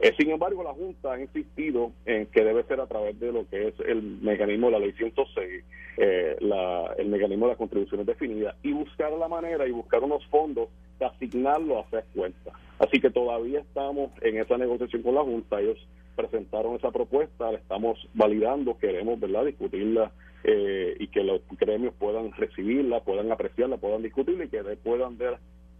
Eh, 0.00 0.14
sin 0.16 0.30
embargo, 0.30 0.62
la 0.62 0.72
Junta 0.72 1.12
ha 1.12 1.20
insistido 1.20 1.92
en 2.06 2.26
que 2.26 2.44
debe 2.44 2.62
ser 2.64 2.80
a 2.80 2.86
través 2.86 3.18
de 3.18 3.32
lo 3.32 3.48
que 3.48 3.68
es 3.68 3.74
el 3.80 4.02
mecanismo 4.02 4.66
de 4.66 4.72
la 4.72 4.78
ley 4.78 4.92
106, 4.92 5.64
eh, 5.96 6.36
la, 6.40 6.94
el 6.98 7.08
mecanismo 7.08 7.46
de 7.46 7.52
las 7.52 7.58
contribuciones 7.58 8.06
definidas, 8.06 8.54
y 8.62 8.72
buscar 8.72 9.12
la 9.12 9.28
manera 9.28 9.66
y 9.66 9.72
buscar 9.72 10.04
unos 10.04 10.24
fondos 10.26 10.68
de 11.00 11.06
asignarlo 11.06 11.78
a 11.78 11.82
hacer 11.82 12.04
cuenta. 12.14 12.52
Así 12.78 13.00
que 13.00 13.10
todavía 13.10 13.60
estamos 13.60 14.10
en 14.22 14.38
esa 14.38 14.56
negociación 14.56 15.02
con 15.02 15.16
la 15.16 15.22
Junta. 15.22 15.60
Ellos 15.60 15.78
presentaron 16.14 16.76
esa 16.76 16.90
propuesta, 16.90 17.50
la 17.50 17.58
estamos 17.58 17.98
validando, 18.14 18.78
queremos 18.78 19.18
verdad 19.18 19.44
discutirla 19.44 20.12
eh, 20.44 20.96
y 20.98 21.08
que 21.08 21.22
los 21.22 21.40
gremios 21.58 21.94
puedan 21.94 22.32
recibirla, 22.32 23.00
puedan 23.00 23.30
apreciarla, 23.32 23.76
puedan 23.76 24.02
discutirla 24.02 24.44
y 24.44 24.48
que 24.48 24.62
puedan 24.82 25.18
ver 25.18 25.38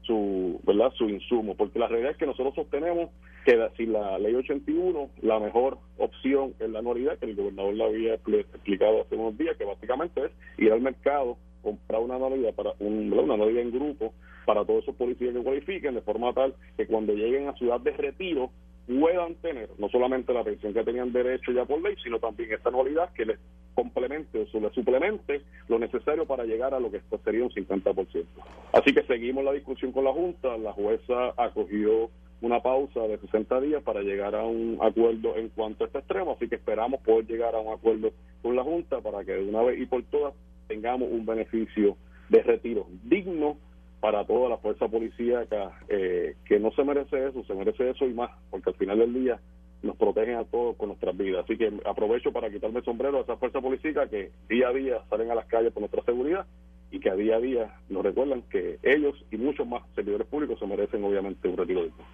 su 0.09 0.59
verdad 0.65 0.91
su 0.97 1.09
insumo 1.09 1.55
porque 1.55 1.79
la 1.79 1.87
realidad 1.87 2.13
es 2.13 2.17
que 2.17 2.27
nosotros 2.27 2.55
sostenemos 2.55 3.11
que 3.45 3.57
si 3.77 3.87
la 3.87 4.19
ley 4.19 4.35
81 4.35 5.11
la 5.23 5.39
mejor 5.39 5.79
opción 5.99 6.55
es 6.59 6.71
la 6.71 6.79
anualidad 6.79 7.19
que 7.19 7.27
el 7.27 7.37
gobernador 7.37 7.75
la 7.75 7.85
había 7.85 8.15
explicado 8.15 9.03
hace 9.03 9.15
unos 9.15 9.37
días 9.37 9.57
que 9.59 9.65
básicamente 9.65 10.25
es 10.25 10.33
ir 10.57 10.73
al 10.73 10.81
mercado 10.81 11.37
comprar 11.63 12.01
una 12.01 12.17
anualidad 12.17 12.55
para 12.55 12.73
un, 12.79 13.13
una 13.13 13.35
anualidad 13.35 13.63
en 13.63 13.71
grupo 13.71 14.15
para 14.47 14.65
todos 14.65 14.83
esos 14.83 14.97
policías 14.97 15.35
que 15.35 15.43
cualifiquen 15.43 15.95
de 15.95 16.01
forma 16.01 16.33
tal 16.33 16.55
que 16.79 16.87
cuando 16.87 17.13
lleguen 17.13 17.49
a 17.49 17.53
ciudad 17.55 17.81
de 17.81 17.91
retiro 17.93 18.51
puedan 18.89 19.35
tener 19.37 19.69
no 19.79 19.89
solamente 19.91 20.33
la 20.33 20.43
pensión 20.43 20.73
que 20.73 20.83
tenían 20.83 21.13
derecho 21.13 21.53
ya 21.53 21.67
por 21.67 21.81
ley, 21.83 21.95
sino 22.03 22.19
también 22.19 22.53
esta 22.53 22.71
anualidad 22.71 23.13
que 23.13 23.27
les 23.27 23.39
complemente 23.75 24.47
o 24.53 24.61
les 24.61 24.73
suplemente 24.73 25.43
lo 25.69 25.79
necesario 25.79 26.27
para 26.27 26.45
llegar 26.45 26.75
a 26.75 26.81
lo 26.81 26.91
que 26.91 27.01
sería 27.25 27.45
un 27.45 27.51
50%. 27.51 28.25
Así 28.73 28.95
que 28.95 29.03
seguimos 29.03 29.45
la 29.45 29.53
discusión 29.53 29.93
con 29.93 30.05
la 30.05 30.13
Junta, 30.13 30.57
la 30.57 30.73
jueza 30.73 31.35
acogió 31.37 32.11
una 32.41 32.61
pausa 32.61 33.01
de 33.01 33.19
60 33.19 33.61
días 33.61 33.83
para 33.83 34.01
llegar 34.01 34.35
a 34.35 34.45
un 34.45 34.79
acuerdo 34.81 35.37
en 35.37 35.49
cuanto 35.51 35.85
a 35.85 35.87
este 35.89 35.99
extremo, 35.99 36.33
así 36.33 36.49
que 36.49 36.55
esperamos 36.55 37.01
poder 37.01 37.27
llegar 37.27 37.55
a 37.55 37.61
un 37.61 37.73
acuerdo 37.73 38.13
con 38.43 38.57
la 38.57 38.65
Junta 38.65 39.01
para 39.01 39.25
que 39.25 39.33
de 39.33 39.49
una 39.49 39.63
vez 39.63 39.81
y 39.81 39.87
por 39.87 40.03
todas 40.05 40.35
tengamos 40.67 41.09
un 41.11 41.27
beneficio 41.27 41.97
de 42.29 42.43
retiro 42.43 42.87
digno 43.05 43.57
para 44.01 44.25
toda 44.25 44.49
la 44.49 44.59
fuerza 44.59 44.89
policíaca 44.89 45.81
eh, 45.89 46.37
que 46.45 46.61
no 46.61 46.71
se 46.73 46.85
merece 46.85 47.29
eso, 47.29 47.45
se 47.45 47.55
merece 47.55 47.91
eso 47.91 48.07
y 48.07 48.15
más, 48.15 48.31
porque 48.51 48.71
al 48.71 48.77
final 48.77 48.99
del 48.99 49.15
día 49.15 49.41
nos 49.83 49.97
protegen 49.97 50.37
a 50.37 50.45
todos 50.45 50.77
con 50.77 50.89
nuestras 50.89 51.17
vidas. 51.17 51.45
Así 51.45 51.57
que 51.57 51.73
aprovecho 51.85 52.33
para 52.33 52.51
quitarme 52.51 52.81
el 52.81 52.85
sombrero 52.85 53.19
a 53.19 53.23
esa 53.23 53.37
fuerza 53.37 53.61
policíaca 53.61 54.09
que 54.09 54.31
día 54.49 54.69
a 54.69 54.73
día 54.73 55.03
salen 55.09 55.31
a 55.31 55.35
las 55.35 55.47
calles 55.47 55.73
por 55.73 55.83
nuestra 55.83 56.03
seguridad 56.05 56.47
y 56.91 57.01
que 57.01 57.11
a 57.11 57.15
día 57.15 57.37
a 57.37 57.41
día 57.41 57.75
nos 57.89 58.03
recuerdan 58.03 58.43
que 58.43 58.79
ellos 58.83 59.15
y 59.31 59.37
muchos 59.37 59.67
más 59.67 59.83
servidores 59.95 60.27
públicos 60.27 60.59
se 60.59 60.67
merecen 60.67 61.05
obviamente 61.05 61.49
un 61.49 61.57
retiro 61.57 61.83
digno. 61.83 62.05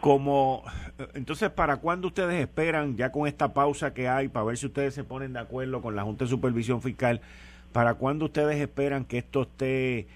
Como, 0.00 0.62
entonces, 1.14 1.50
¿para 1.50 1.78
cuándo 1.78 2.06
ustedes 2.06 2.40
esperan, 2.40 2.96
ya 2.96 3.10
con 3.10 3.26
esta 3.26 3.52
pausa 3.52 3.92
que 3.92 4.06
hay, 4.06 4.28
para 4.28 4.46
ver 4.46 4.56
si 4.56 4.66
ustedes 4.66 4.94
se 4.94 5.02
ponen 5.02 5.32
de 5.32 5.40
acuerdo 5.40 5.82
con 5.82 5.96
la 5.96 6.04
Junta 6.04 6.24
de 6.24 6.30
Supervisión 6.30 6.80
Fiscal, 6.82 7.20
¿Para 7.72 7.94
cuándo 7.94 8.26
ustedes 8.26 8.60
esperan 8.60 9.04
que 9.04 9.18
esto 9.18 9.42
esté 9.42 10.06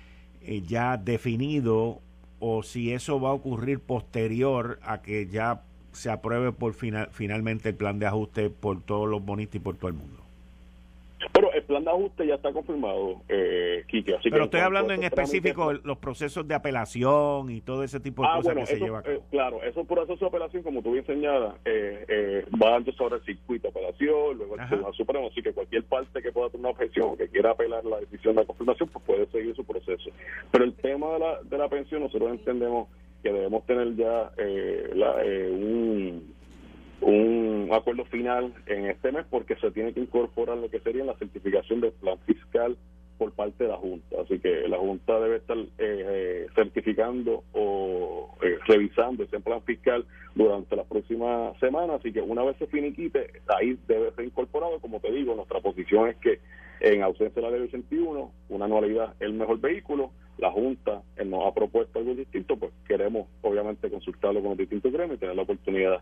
eh, 0.40 0.62
ya 0.66 0.96
definido 0.96 2.00
o 2.40 2.62
si 2.62 2.92
eso 2.92 3.20
va 3.20 3.30
a 3.30 3.32
ocurrir 3.34 3.80
posterior 3.80 4.80
a 4.82 5.02
que 5.02 5.26
ya 5.28 5.62
se 5.92 6.10
apruebe 6.10 6.52
por 6.52 6.74
final, 6.74 7.08
finalmente 7.12 7.68
el 7.68 7.74
plan 7.76 7.98
de 7.98 8.06
ajuste 8.06 8.50
por 8.50 8.82
todos 8.82 9.08
los 9.08 9.24
bonistas 9.24 9.56
y 9.56 9.60
por 9.60 9.76
todo 9.76 9.88
el 9.88 9.94
mundo? 9.94 10.21
Plan 11.72 11.84
de 11.84 11.90
ajuste 11.90 12.26
ya 12.26 12.34
está 12.34 12.52
confirmado, 12.52 13.22
eh, 13.30 13.84
Quique. 13.88 14.14
Así 14.14 14.28
Pero 14.28 14.44
estoy 14.44 14.60
hablando 14.60 14.92
en 14.92 15.04
específico 15.04 15.72
de 15.72 15.80
los 15.84 15.96
procesos 15.96 16.46
de 16.46 16.54
apelación 16.54 17.50
y 17.50 17.62
todo 17.62 17.82
ese 17.82 17.98
tipo 17.98 18.20
de 18.20 18.28
ah, 18.30 18.36
cosas 18.36 18.54
que 18.56 18.66
se 18.66 18.78
lleva 18.78 18.98
a 18.98 19.02
cabo. 19.02 19.16
Eh, 19.16 19.20
claro, 19.30 19.62
esos 19.62 19.86
procesos 19.86 20.20
de 20.20 20.26
apelación, 20.26 20.62
como 20.62 20.82
tú 20.82 20.92
bien 20.92 21.06
señalas, 21.06 21.54
eh, 21.64 22.04
eh, 22.06 22.46
va 22.62 22.76
antes 22.76 22.94
sobre 22.96 23.16
el 23.16 23.24
circuito 23.24 23.68
de 23.68 23.70
apelación, 23.70 24.36
luego 24.36 24.56
el 24.56 24.66
Tribunal 24.68 24.92
Supremo, 24.92 25.28
así 25.28 25.40
que 25.40 25.54
cualquier 25.54 25.84
parte 25.84 26.20
que 26.20 26.30
pueda 26.30 26.50
tener 26.50 26.60
una 26.60 26.72
objeción 26.72 27.08
o 27.08 27.16
que 27.16 27.28
quiera 27.28 27.52
apelar 27.52 27.82
la 27.86 28.00
decisión 28.00 28.34
de 28.34 28.42
la 28.42 28.46
confirmación, 28.46 28.90
pues 28.90 29.04
puede 29.06 29.26
seguir 29.28 29.56
su 29.56 29.64
proceso. 29.64 30.10
Pero 30.50 30.64
el 30.64 30.74
tema 30.74 31.06
de 31.14 31.18
la, 31.20 31.42
de 31.42 31.56
la 31.56 31.70
pensión, 31.70 32.02
nosotros 32.02 32.32
entendemos 32.32 32.88
que 33.22 33.32
debemos 33.32 33.64
tener 33.64 33.96
ya 33.96 34.30
eh, 34.36 34.90
la, 34.94 35.24
eh, 35.24 35.50
un 35.50 36.34
un 37.02 37.68
acuerdo 37.72 38.04
final 38.06 38.54
en 38.66 38.86
este 38.86 39.12
mes 39.12 39.26
porque 39.28 39.56
se 39.56 39.70
tiene 39.70 39.92
que 39.92 40.00
incorporar 40.00 40.56
lo 40.56 40.70
que 40.70 40.80
sería 40.80 41.04
la 41.04 41.16
certificación 41.18 41.80
del 41.80 41.92
plan 41.92 42.18
fiscal 42.26 42.76
por 43.18 43.32
parte 43.32 43.64
de 43.64 43.70
la 43.70 43.76
Junta. 43.76 44.16
Así 44.22 44.38
que 44.38 44.68
la 44.68 44.78
Junta 44.78 45.20
debe 45.20 45.36
estar 45.36 45.56
eh, 45.56 45.66
eh, 45.78 46.46
certificando 46.54 47.44
o 47.52 48.36
eh, 48.42 48.58
revisando 48.66 49.24
ese 49.24 49.40
plan 49.40 49.62
fiscal 49.62 50.04
durante 50.34 50.74
las 50.76 50.86
próximas 50.86 51.56
semanas. 51.58 52.00
Así 52.00 52.12
que 52.12 52.20
una 52.20 52.42
vez 52.42 52.56
se 52.56 52.66
finiquite, 52.66 53.30
ahí 53.46 53.78
debe 53.86 54.12
ser 54.12 54.24
incorporado. 54.24 54.80
Como 54.80 55.00
te 55.00 55.12
digo, 55.12 55.34
nuestra 55.34 55.60
posición 55.60 56.08
es 56.08 56.16
que 56.16 56.40
en 56.80 57.02
ausencia 57.02 57.40
de 57.40 57.42
la 57.42 57.56
ley 57.56 57.68
81, 57.68 58.32
una 58.48 58.64
anualidad 58.64 59.14
es 59.20 59.26
el 59.26 59.34
mejor 59.34 59.60
vehículo. 59.60 60.10
La 60.38 60.50
Junta 60.50 61.02
nos 61.24 61.46
ha 61.46 61.54
propuesto 61.54 62.00
algo 62.00 62.14
distinto, 62.14 62.56
pues 62.56 62.72
queremos 62.88 63.28
obviamente 63.42 63.88
consultarlo 63.88 64.40
con 64.40 64.50
los 64.50 64.58
distintos 64.58 64.92
gremios 64.92 65.18
y 65.18 65.20
tener 65.20 65.36
la 65.36 65.42
oportunidad 65.42 66.00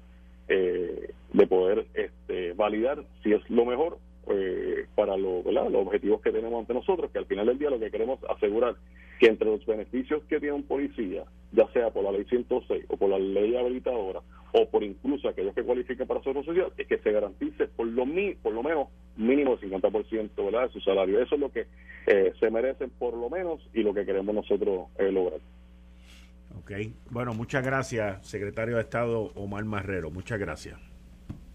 eh, 0.52 1.12
de 1.32 1.46
poder 1.46 1.86
este, 1.94 2.54
validar 2.54 3.04
si 3.22 3.32
es 3.32 3.48
lo 3.48 3.64
mejor 3.64 3.98
eh, 4.26 4.86
para 4.96 5.16
lo, 5.16 5.42
los 5.44 5.86
objetivos 5.86 6.20
que 6.20 6.32
tenemos 6.32 6.58
ante 6.58 6.74
nosotros, 6.74 7.08
que 7.12 7.18
al 7.18 7.26
final 7.26 7.46
del 7.46 7.58
día 7.58 7.70
lo 7.70 7.78
que 7.78 7.90
queremos 7.90 8.18
asegurar 8.28 8.74
que 9.20 9.26
entre 9.26 9.48
los 9.48 9.64
beneficios 9.64 10.24
que 10.24 10.40
tiene 10.40 10.56
un 10.56 10.64
policía, 10.64 11.22
ya 11.52 11.68
sea 11.68 11.90
por 11.90 12.02
la 12.02 12.10
ley 12.10 12.24
106 12.24 12.84
o 12.88 12.96
por 12.96 13.10
la 13.10 13.18
ley 13.20 13.54
habilitadora 13.54 14.22
o 14.52 14.68
por 14.68 14.82
incluso 14.82 15.28
aquellos 15.28 15.54
que 15.54 15.62
cualifiquen 15.62 16.08
para 16.08 16.20
su 16.20 16.32
social, 16.32 16.72
es 16.76 16.86
que 16.88 16.98
se 16.98 17.12
garantice 17.12 17.68
por 17.68 17.86
lo, 17.86 18.04
mi, 18.04 18.34
por 18.34 18.52
lo 18.52 18.64
menos 18.64 18.88
mínimo 19.16 19.52
el 19.54 19.70
50% 19.70 20.30
¿verdad? 20.36 20.66
de 20.66 20.72
su 20.72 20.80
salario. 20.80 21.22
Eso 21.22 21.36
es 21.36 21.40
lo 21.40 21.52
que 21.52 21.66
eh, 22.06 22.32
se 22.40 22.50
merecen 22.50 22.90
por 22.98 23.16
lo 23.16 23.30
menos 23.30 23.60
y 23.72 23.84
lo 23.84 23.94
que 23.94 24.04
queremos 24.04 24.34
nosotros 24.34 24.88
lograr. 24.98 25.38
Ok, 26.60 26.72
bueno, 27.10 27.32
muchas 27.32 27.64
gracias, 27.64 28.26
secretario 28.26 28.76
de 28.76 28.82
Estado 28.82 29.32
Omar 29.34 29.64
Marrero, 29.64 30.10
muchas 30.10 30.38
gracias. 30.38 30.78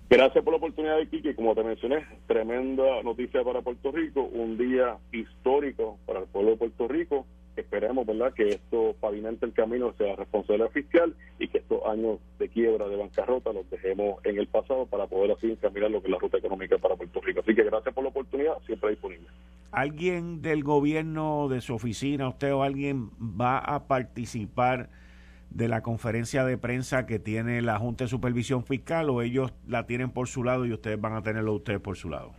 Gracias 0.09 0.43
por 0.43 0.53
la 0.53 0.57
oportunidad 0.57 0.97
Kiki. 1.09 1.35
Como 1.35 1.53
te 1.53 1.63
mencioné, 1.63 2.05
tremenda 2.25 3.03
noticia 3.03 3.43
para 3.43 3.61
Puerto 3.61 3.91
Rico, 3.91 4.23
un 4.23 4.57
día 4.57 4.97
histórico 5.11 5.99
para 6.07 6.21
el 6.21 6.25
pueblo 6.25 6.51
de 6.51 6.57
Puerto 6.57 6.87
Rico. 6.87 7.27
Esperemos, 7.55 8.05
¿verdad?, 8.05 8.33
que 8.33 8.49
esto 8.49 8.95
pavimente 8.99 9.45
el 9.45 9.53
camino 9.53 9.93
sea 9.97 10.15
responsabilidad 10.15 10.69
fiscal 10.71 11.15
y 11.39 11.47
que 11.47 11.59
estos 11.59 11.85
años 11.85 12.19
de 12.37 12.49
quiebra, 12.49 12.87
de 12.87 12.97
bancarrota, 12.97 13.53
los 13.53 13.69
dejemos 13.69 14.23
en 14.25 14.37
el 14.37 14.47
pasado 14.47 14.85
para 14.85 15.07
poder 15.07 15.31
así 15.31 15.51
encaminar 15.51 15.91
lo 15.91 16.01
que 16.01 16.07
es 16.07 16.11
la 16.11 16.19
ruta 16.19 16.37
económica 16.37 16.77
para 16.77 16.95
Puerto 16.95 17.21
Rico. 17.21 17.39
Así 17.39 17.55
que 17.55 17.63
gracias 17.63 17.93
por 17.93 18.03
la 18.03 18.09
oportunidad, 18.09 18.57
siempre 18.65 18.91
disponible. 18.91 19.27
¿Alguien 19.71 20.41
del 20.41 20.63
gobierno, 20.63 21.47
de 21.47 21.61
su 21.61 21.75
oficina, 21.75 22.27
usted 22.27 22.53
o 22.53 22.63
alguien 22.63 23.09
va 23.19 23.57
a 23.57 23.87
participar? 23.87 24.89
de 25.55 25.69
la 25.69 25.81
conferencia 25.81 26.43
de 26.43 26.57
prensa 26.57 27.05
que 27.05 27.17
tiene 27.17 27.61
la 27.61 27.79
Junta 27.79 28.03
de 28.03 28.09
Supervisión 28.09 28.65
Fiscal 28.65 29.09
o 29.09 29.21
ellos 29.21 29.53
la 29.67 29.85
tienen 29.85 30.11
por 30.11 30.27
su 30.27 30.43
lado 30.43 30.65
y 30.65 30.73
ustedes 30.73 30.99
van 30.99 31.13
a 31.13 31.21
tenerlo 31.21 31.53
ustedes 31.53 31.79
por 31.79 31.95
su 31.95 32.09
lado? 32.09 32.33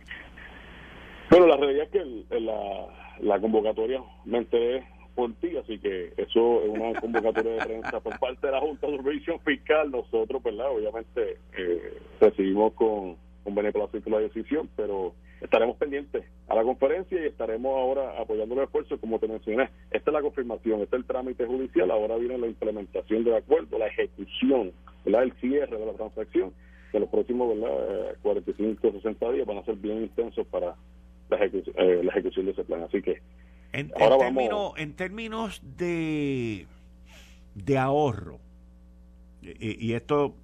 Bueno, 1.31 1.47
la 1.47 1.57
realidad 1.57 1.87
es 1.91 2.27
que 2.29 2.39
la, 2.39 2.87
la 3.19 3.41
convocatoria 3.41 4.03
me 4.25 4.37
enteré 4.37 4.85
por 5.17 5.33
ti, 5.33 5.57
así 5.57 5.79
que 5.79 6.13
eso 6.15 6.61
es 6.61 6.69
una 6.69 6.93
convocatoria 7.01 7.53
de 7.53 7.65
prensa 7.65 7.99
por 7.99 8.19
parte 8.19 8.45
de 8.45 8.53
la 8.53 8.61
Junta 8.61 8.85
de 8.85 8.97
Supervisión 8.97 9.39
Fiscal. 9.39 9.89
Nosotros, 9.89 10.43
¿verdad? 10.43 10.69
Obviamente 10.69 11.39
eh, 11.57 11.97
recibimos 12.21 12.73
con, 12.73 13.15
con 13.43 13.55
beneplácito 13.55 14.11
la 14.11 14.19
decisión, 14.19 14.69
pero 14.75 15.15
estaremos 15.41 15.75
pendientes 15.77 16.23
a 16.47 16.53
la 16.53 16.61
conferencia 16.61 17.19
y 17.19 17.25
estaremos 17.25 17.75
ahora 17.75 18.21
apoyando 18.21 18.53
los 18.53 18.65
esfuerzos, 18.65 18.99
como 18.99 19.17
te 19.17 19.27
mencioné. 19.27 19.71
Esta 19.89 20.11
es 20.11 20.13
la 20.13 20.21
confirmación, 20.21 20.81
este 20.81 20.95
es 20.95 21.01
el 21.01 21.07
trámite 21.07 21.47
judicial, 21.47 21.89
ahora 21.89 22.15
viene 22.17 22.37
la 22.37 22.47
implementación 22.47 23.23
del 23.23 23.35
acuerdo, 23.35 23.79
la 23.79 23.87
ejecución, 23.87 24.71
¿verdad? 25.03 25.23
el 25.23 25.33
cierre 25.41 25.79
de 25.79 25.85
la 25.87 25.93
transacción, 25.93 26.53
que 26.91 26.99
los 26.99 27.09
próximos 27.09 27.57
¿verdad? 27.57 28.17
45 28.21 28.87
o 28.87 28.91
60 28.91 29.31
días 29.31 29.47
van 29.47 29.57
a 29.57 29.65
ser 29.65 29.77
bien 29.77 30.03
intensos 30.03 30.45
para 30.45 30.75
la 31.29 31.37
ejecución, 31.37 31.75
eh, 31.79 32.01
la 32.03 32.11
ejecución 32.11 32.45
de 32.45 32.51
ese 32.51 32.63
plan. 32.63 32.83
Así 32.83 33.01
que 33.01 33.19
en, 33.77 33.89
términos, 33.91 34.73
en 34.77 34.93
términos 34.95 35.61
de, 35.77 36.65
de 37.53 37.77
ahorro, 37.77 38.39
y, 39.41 39.93
esto 39.93 40.35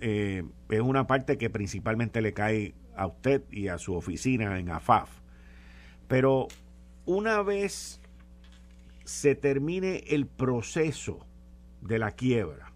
eh, 0.00 0.42
es 0.70 0.80
una 0.80 1.06
parte 1.06 1.36
que 1.36 1.50
principalmente 1.50 2.22
le 2.22 2.32
cae 2.32 2.74
a 2.96 3.06
usted 3.06 3.42
y 3.50 3.68
a 3.68 3.78
su 3.78 3.94
oficina 3.94 4.58
en 4.58 4.70
AFAF. 4.70 5.10
Pero 6.08 6.48
una 7.04 7.42
vez 7.42 8.00
se 9.04 9.34
termine 9.34 10.02
el 10.08 10.26
proceso 10.26 11.26
de 11.82 11.98
la 11.98 12.12
quiebra 12.12 12.72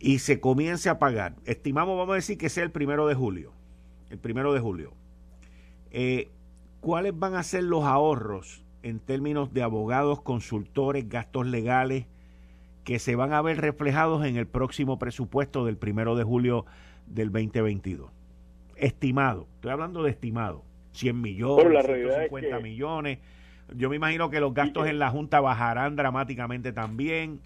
y 0.00 0.18
se 0.18 0.40
comience 0.40 0.88
a 0.88 0.98
pagar, 0.98 1.36
estimamos, 1.44 1.96
vamos 1.96 2.12
a 2.12 2.16
decir 2.16 2.38
que 2.38 2.48
sea 2.48 2.64
el 2.64 2.72
primero 2.72 3.06
de 3.06 3.14
julio, 3.14 3.52
el 4.10 4.18
primero 4.18 4.52
de 4.52 4.58
julio, 4.58 4.94
eh, 5.92 6.30
¿cuáles 6.82 7.18
van 7.18 7.34
a 7.34 7.42
ser 7.42 7.64
los 7.64 7.84
ahorros 7.84 8.62
en 8.82 9.00
términos 9.00 9.54
de 9.54 9.62
abogados, 9.62 10.20
consultores, 10.20 11.08
gastos 11.08 11.46
legales 11.46 12.04
que 12.84 12.98
se 12.98 13.16
van 13.16 13.32
a 13.32 13.40
ver 13.40 13.58
reflejados 13.58 14.26
en 14.26 14.36
el 14.36 14.46
próximo 14.46 14.98
presupuesto 14.98 15.64
del 15.64 15.78
primero 15.78 16.14
de 16.16 16.24
julio 16.24 16.66
del 17.06 17.32
2022? 17.32 18.10
estimado, 18.82 19.46
estoy 19.54 19.70
hablando 19.70 20.02
de 20.02 20.10
estimado, 20.10 20.62
100 20.92 21.20
millones, 21.20 21.86
150 21.86 22.58
millones. 22.58 23.18
Yo 23.76 23.88
me 23.88 23.96
imagino 23.96 24.28
que 24.28 24.40
los 24.40 24.52
gastos 24.52 24.88
en 24.88 24.98
la 24.98 25.10
Junta 25.10 25.40
bajarán 25.40 25.96
dramáticamente 25.96 26.72
también. 26.72 27.40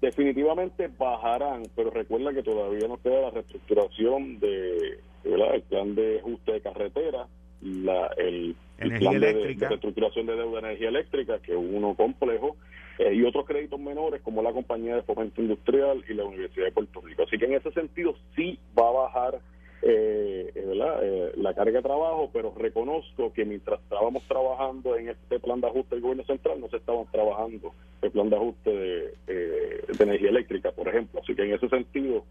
Definitivamente 0.00 0.90
bajarán, 0.98 1.62
pero 1.74 1.90
recuerda 1.90 2.34
que 2.34 2.42
todavía 2.42 2.86
nos 2.86 3.00
queda 3.00 3.22
la 3.22 3.30
reestructuración 3.30 4.38
de, 4.38 5.00
el 5.24 5.62
plan 5.62 5.94
de 5.94 6.18
ajuste 6.20 6.52
de 6.52 6.60
carretera, 6.60 7.26
la, 7.64 8.08
el, 8.18 8.54
plan 8.76 9.20
de, 9.20 9.56
reestructuración 9.58 10.26
de 10.26 10.36
deuda 10.36 10.60
de 10.60 10.66
energía 10.68 10.88
eléctrica, 10.88 11.38
que 11.40 11.52
es 11.52 11.58
uno 11.58 11.94
complejo, 11.94 12.56
eh, 12.98 13.14
y 13.14 13.24
otros 13.24 13.44
créditos 13.46 13.80
menores 13.80 14.20
como 14.22 14.42
la 14.42 14.52
compañía 14.52 14.94
de 14.94 15.02
fomento 15.02 15.40
industrial 15.40 16.04
y 16.08 16.14
la 16.14 16.24
Universidad 16.24 16.66
de 16.66 16.72
Puerto 16.72 17.00
Rico. 17.00 17.24
Así 17.24 17.38
que 17.38 17.46
en 17.46 17.54
ese 17.54 17.72
sentido 17.72 18.14
sí 18.36 18.58
va 18.78 18.88
a 18.88 18.92
bajar 18.92 19.40
eh, 19.86 20.50
eh, 20.54 20.72
eh, 21.02 21.32
la 21.36 21.52
carga 21.52 21.76
de 21.76 21.82
trabajo, 21.82 22.30
pero 22.32 22.54
reconozco 22.56 23.34
que 23.34 23.44
mientras 23.44 23.80
estábamos 23.82 24.22
trabajando 24.22 24.96
en 24.96 25.10
este 25.10 25.38
plan 25.38 25.60
de 25.60 25.66
ajuste 25.66 25.96
del 25.96 26.02
gobierno 26.02 26.24
central, 26.24 26.58
no 26.58 26.68
se 26.70 26.78
estaban 26.78 27.04
trabajando 27.12 27.74
el 28.00 28.10
plan 28.10 28.30
de 28.30 28.36
ajuste 28.36 28.70
de, 28.70 29.14
eh, 29.26 29.84
energía 29.98 30.30
eléctrica, 30.30 30.72
por 30.72 30.88
ejemplo. 30.88 31.20
Así 31.22 31.34
que 31.34 31.42
en 31.42 31.52
ese 31.52 31.68
sentido, 31.68 32.24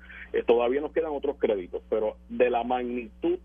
todavía 0.47 0.81
nos 0.81 0.93
quedan 0.93 1.11
otros 1.11 1.35
créditos, 1.37 1.83
pero 1.89 2.15
de 2.27 2.49
la 2.49 2.63
magnitud 2.63 3.37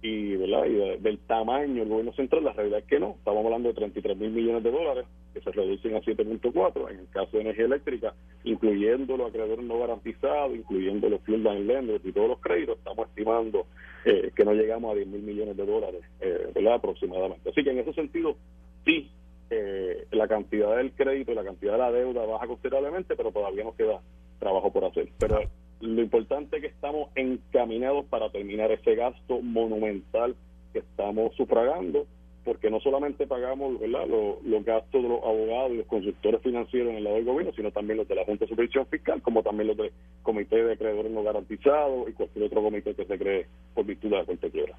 y, 0.00 0.36
¿verdad? 0.36 0.66
y 0.66 1.02
del 1.02 1.18
tamaño 1.18 1.80
del 1.80 1.88
gobierno 1.88 2.12
central, 2.12 2.44
la 2.44 2.52
realidad 2.52 2.80
es 2.80 2.84
que 2.84 3.00
no. 3.00 3.16
Estamos 3.18 3.44
hablando 3.44 3.68
de 3.68 3.74
33 3.74 4.16
mil 4.16 4.30
millones 4.30 4.62
de 4.62 4.70
dólares 4.70 5.06
que 5.34 5.40
se 5.40 5.50
reducen 5.50 5.96
a 5.96 6.00
7.4 6.00 6.90
en 6.90 7.00
el 7.00 7.08
caso 7.08 7.36
de 7.36 7.42
energía 7.42 7.64
eléctrica, 7.64 8.14
incluyendo 8.44 9.16
los 9.16 9.28
acreedores 9.28 9.64
no 9.64 9.78
garantizados, 9.78 10.54
incluyendo 10.54 11.08
los 11.08 11.20
fuel 11.22 11.46
and 11.46 11.66
lenders 11.66 12.04
y 12.04 12.12
todos 12.12 12.28
los 12.28 12.40
créditos, 12.40 12.78
estamos 12.78 13.08
estimando 13.08 13.66
eh, 14.04 14.30
que 14.34 14.44
no 14.44 14.52
llegamos 14.52 14.92
a 14.92 14.94
10 14.94 15.08
mil 15.08 15.22
millones 15.22 15.56
de 15.56 15.66
dólares, 15.66 16.00
eh, 16.20 16.50
¿verdad? 16.54 16.74
Aproximadamente. 16.74 17.50
Así 17.50 17.64
que 17.64 17.70
en 17.70 17.78
ese 17.78 17.92
sentido, 17.92 18.36
sí, 18.84 19.10
eh, 19.50 20.06
la 20.12 20.28
cantidad 20.28 20.76
del 20.76 20.92
crédito 20.92 21.32
y 21.32 21.34
la 21.34 21.44
cantidad 21.44 21.72
de 21.72 21.78
la 21.78 21.92
deuda 21.92 22.24
baja 22.24 22.46
considerablemente, 22.46 23.16
pero 23.16 23.32
todavía 23.32 23.64
nos 23.64 23.74
queda 23.74 24.00
trabajo 24.38 24.72
por 24.72 24.84
hacer. 24.84 25.08
Pero 25.18 25.40
lo 25.80 26.02
importante 26.02 26.56
es 26.56 26.62
que 26.62 26.68
estamos 26.68 27.10
encaminados 27.14 28.04
para 28.06 28.30
terminar 28.30 28.72
ese 28.72 28.94
gasto 28.94 29.40
monumental 29.40 30.34
que 30.72 30.80
estamos 30.80 31.34
sufragando, 31.36 32.06
porque 32.44 32.70
no 32.70 32.80
solamente 32.80 33.26
pagamos 33.26 33.78
¿verdad? 33.78 34.06
Los, 34.08 34.64
gastos 34.64 35.02
de 35.02 35.08
los 35.08 35.22
abogados 35.22 35.72
y 35.72 35.76
los 35.76 35.86
consultores 35.86 36.42
financieros 36.42 36.90
en 36.90 36.96
el 36.96 37.04
lado 37.04 37.16
del 37.16 37.24
gobierno, 37.24 37.52
sino 37.54 37.70
también 37.70 37.98
los 37.98 38.08
de 38.08 38.16
la 38.16 38.24
Junta 38.24 38.44
de 38.44 38.50
Supervisión 38.50 38.86
Fiscal, 38.86 39.22
como 39.22 39.42
también 39.42 39.68
los 39.68 39.76
del 39.76 39.92
Comité 40.22 40.64
de 40.64 40.72
Acreedores 40.72 41.12
No 41.12 41.22
Garantizados 41.22 42.08
y 42.08 42.12
cualquier 42.12 42.44
otro 42.46 42.62
comité 42.62 42.94
que 42.94 43.04
se 43.04 43.18
cree 43.18 43.46
por 43.74 43.84
virtud 43.84 44.10
de 44.10 44.16
la 44.16 44.24
Corte 44.24 44.50
Quiebra. 44.50 44.74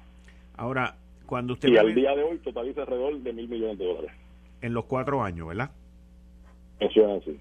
Ahora, 0.56 0.96
cuando 1.26 1.54
usted... 1.54 1.68
Y 1.68 1.78
al 1.78 1.94
día 1.94 2.14
de 2.14 2.24
hoy 2.24 2.38
totaliza 2.38 2.82
alrededor 2.82 3.18
de 3.20 3.32
mil 3.32 3.48
millones 3.48 3.78
de 3.78 3.86
dólares. 3.86 4.10
En 4.60 4.74
los 4.74 4.84
cuatro 4.84 5.22
años, 5.22 5.48
¿verdad? 5.48 5.70
Eso 6.80 7.00
es 7.00 7.22
así. 7.22 7.38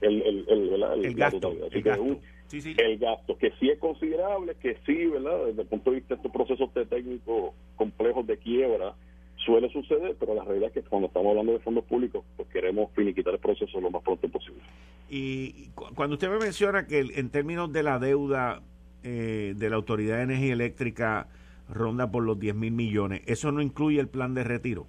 El, 0.00 0.22
el, 0.22 0.44
el, 0.48 1.04
el, 1.04 1.14
gasto. 1.14 1.52
El 1.70 1.82
gasto 1.82 2.18
el 2.52 2.98
gasto, 2.98 3.36
que 3.36 3.52
sí 3.60 3.68
es 3.68 3.78
considerable, 3.78 4.54
que 4.56 4.76
sí, 4.86 5.06
¿verdad? 5.06 5.46
Desde 5.46 5.62
el 5.62 5.68
punto 5.68 5.90
de 5.90 5.96
vista 5.96 6.14
de 6.14 6.22
estos 6.22 6.32
procesos 6.32 6.70
técnicos 6.88 7.54
complejos 7.76 8.26
de 8.26 8.38
quiebra, 8.38 8.94
suele 9.36 9.70
suceder, 9.70 10.16
pero 10.18 10.34
la 10.34 10.44
realidad 10.44 10.68
es 10.68 10.82
que 10.82 10.88
cuando 10.88 11.08
estamos 11.08 11.30
hablando 11.30 11.52
de 11.52 11.58
fondos 11.60 11.84
públicos, 11.84 12.24
pues 12.36 12.48
queremos 12.48 12.90
finiquitar 12.94 13.34
el 13.34 13.40
proceso 13.40 13.80
lo 13.80 13.90
más 13.90 14.02
pronto 14.02 14.28
posible. 14.28 14.62
Y 15.08 15.68
cuando 15.94 16.14
usted 16.14 16.28
me 16.28 16.38
menciona 16.38 16.86
que 16.86 17.00
en 17.00 17.30
términos 17.30 17.72
de 17.72 17.82
la 17.82 17.98
deuda 17.98 18.62
eh, 19.02 19.54
de 19.56 19.70
la 19.70 19.76
Autoridad 19.76 20.18
de 20.18 20.24
Energía 20.24 20.52
Eléctrica 20.52 21.28
ronda 21.68 22.10
por 22.10 22.24
los 22.24 22.38
10 22.38 22.54
mil 22.54 22.72
millones, 22.72 23.22
¿eso 23.26 23.52
no 23.52 23.62
incluye 23.62 24.00
el 24.00 24.08
plan 24.08 24.34
de 24.34 24.44
retiro? 24.44 24.86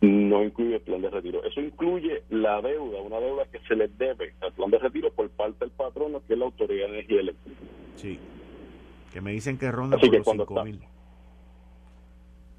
No 0.00 0.42
incluye 0.42 0.76
el 0.76 0.80
plan 0.80 1.02
de 1.02 1.10
retiro. 1.10 1.42
Eso 1.44 1.60
incluye 1.60 2.22
la 2.30 2.60
deuda, 2.60 3.00
una 3.00 3.18
deuda 3.18 3.44
que 3.46 3.58
se 3.60 3.74
le 3.74 3.88
debe 3.88 4.34
al 4.40 4.52
plan 4.52 4.70
de 4.70 4.78
retiro 4.78 5.10
por 5.12 5.28
parte 5.30 5.64
del 5.64 5.70
patrono, 5.70 6.22
que 6.26 6.34
es 6.34 6.38
la 6.38 6.44
Autoridad 6.46 6.86
de 6.88 6.94
Energía 6.94 7.20
Eléctrica. 7.20 7.60
Sí, 7.96 8.18
que 9.12 9.20
me 9.20 9.32
dicen 9.32 9.58
que 9.58 9.70
ronda 9.70 9.96
por 9.98 10.12
los 10.12 10.26
5 10.26 10.64
mil. 10.64 10.80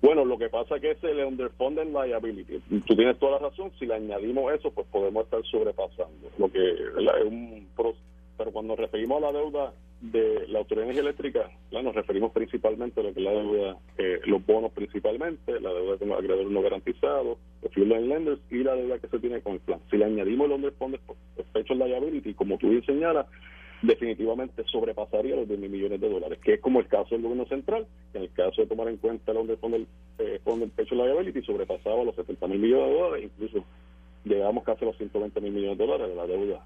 Bueno, 0.01 0.25
lo 0.25 0.37
que 0.37 0.49
pasa 0.49 0.75
es 0.75 0.81
que 0.81 0.91
es 0.91 1.03
el 1.03 1.25
underfunded 1.25 1.87
liability. 1.87 2.59
Tú 2.85 2.95
tienes 2.95 3.17
toda 3.17 3.39
la 3.39 3.49
razón. 3.49 3.71
Si 3.79 3.85
le 3.85 3.95
añadimos 3.95 4.53
eso, 4.53 4.71
pues 4.71 4.87
podemos 4.87 5.23
estar 5.25 5.43
sobrepasando. 5.45 6.29
Lo 6.37 6.51
que 6.51 6.71
es 6.71 7.25
un 7.25 7.67
pero 8.37 8.51
cuando 8.51 8.73
nos 8.73 8.79
referimos 8.79 9.17
a 9.17 9.31
la 9.31 9.39
deuda 9.39 9.73
de 10.01 10.47
la 10.47 10.59
Autoridad 10.59 10.85
de 10.85 10.91
Energía 10.91 11.09
Eléctrica, 11.09 11.51
nos 11.71 11.95
referimos 11.95 12.31
principalmente 12.31 12.99
a 12.99 13.03
lo 13.03 13.13
que 13.13 13.19
es 13.19 13.25
la 13.25 13.31
deuda, 13.31 13.77
eh, 13.97 14.19
los 14.25 14.45
bonos 14.45 14.71
principalmente, 14.71 15.59
la 15.59 15.73
deuda 15.73 15.97
con 15.97 16.09
los 16.09 16.19
acreedores 16.19 16.51
no 16.51 16.61
garantizados, 16.61 17.37
los 17.61 17.73
fuel 17.73 17.89
lenders 17.89 18.39
y 18.51 18.63
la 18.63 18.75
deuda 18.75 18.99
que 18.99 19.07
se 19.07 19.19
tiene 19.19 19.41
con 19.41 19.53
el 19.53 19.59
plan. 19.59 19.79
Si 19.89 19.97
le 19.97 20.05
añadimos 20.05 20.47
el 20.47 20.53
underfunded 20.53 20.99
special 21.49 21.79
liability, 21.79 22.33
como 22.33 22.57
tú 22.57 22.69
bien 22.69 22.85
señalas, 22.85 23.25
definitivamente 23.81 24.63
sobrepasaría 24.71 25.35
los 25.35 25.47
10 25.47 25.59
mil 25.59 25.69
millones 25.69 26.01
de 26.01 26.09
dólares, 26.09 26.39
que 26.43 26.55
es 26.55 26.61
como 26.61 26.79
el 26.79 26.87
caso 26.87 27.09
del 27.11 27.21
gobierno 27.21 27.45
central, 27.45 27.87
en 28.13 28.23
el 28.23 28.31
caso 28.31 28.61
de 28.61 28.67
tomar 28.67 28.87
en 28.87 28.97
cuenta 28.97 29.31
el 29.31 29.37
underfunded 29.37 29.87
eh, 30.19 30.39
special 30.73 30.97
liability 30.97 31.41
sobrepasaba 31.43 32.03
los 32.03 32.15
70 32.15 32.47
mil 32.47 32.59
millones 32.59 32.87
de 32.87 32.99
dólares, 32.99 33.25
incluso 33.25 33.65
llegamos 34.25 34.63
casi 34.63 34.83
a 34.83 34.87
los 34.87 34.97
120 34.97 35.41
mil 35.41 35.51
millones 35.53 35.77
de 35.77 35.85
dólares 35.85 36.09
de 36.09 36.15
la 36.15 36.27
deuda 36.27 36.65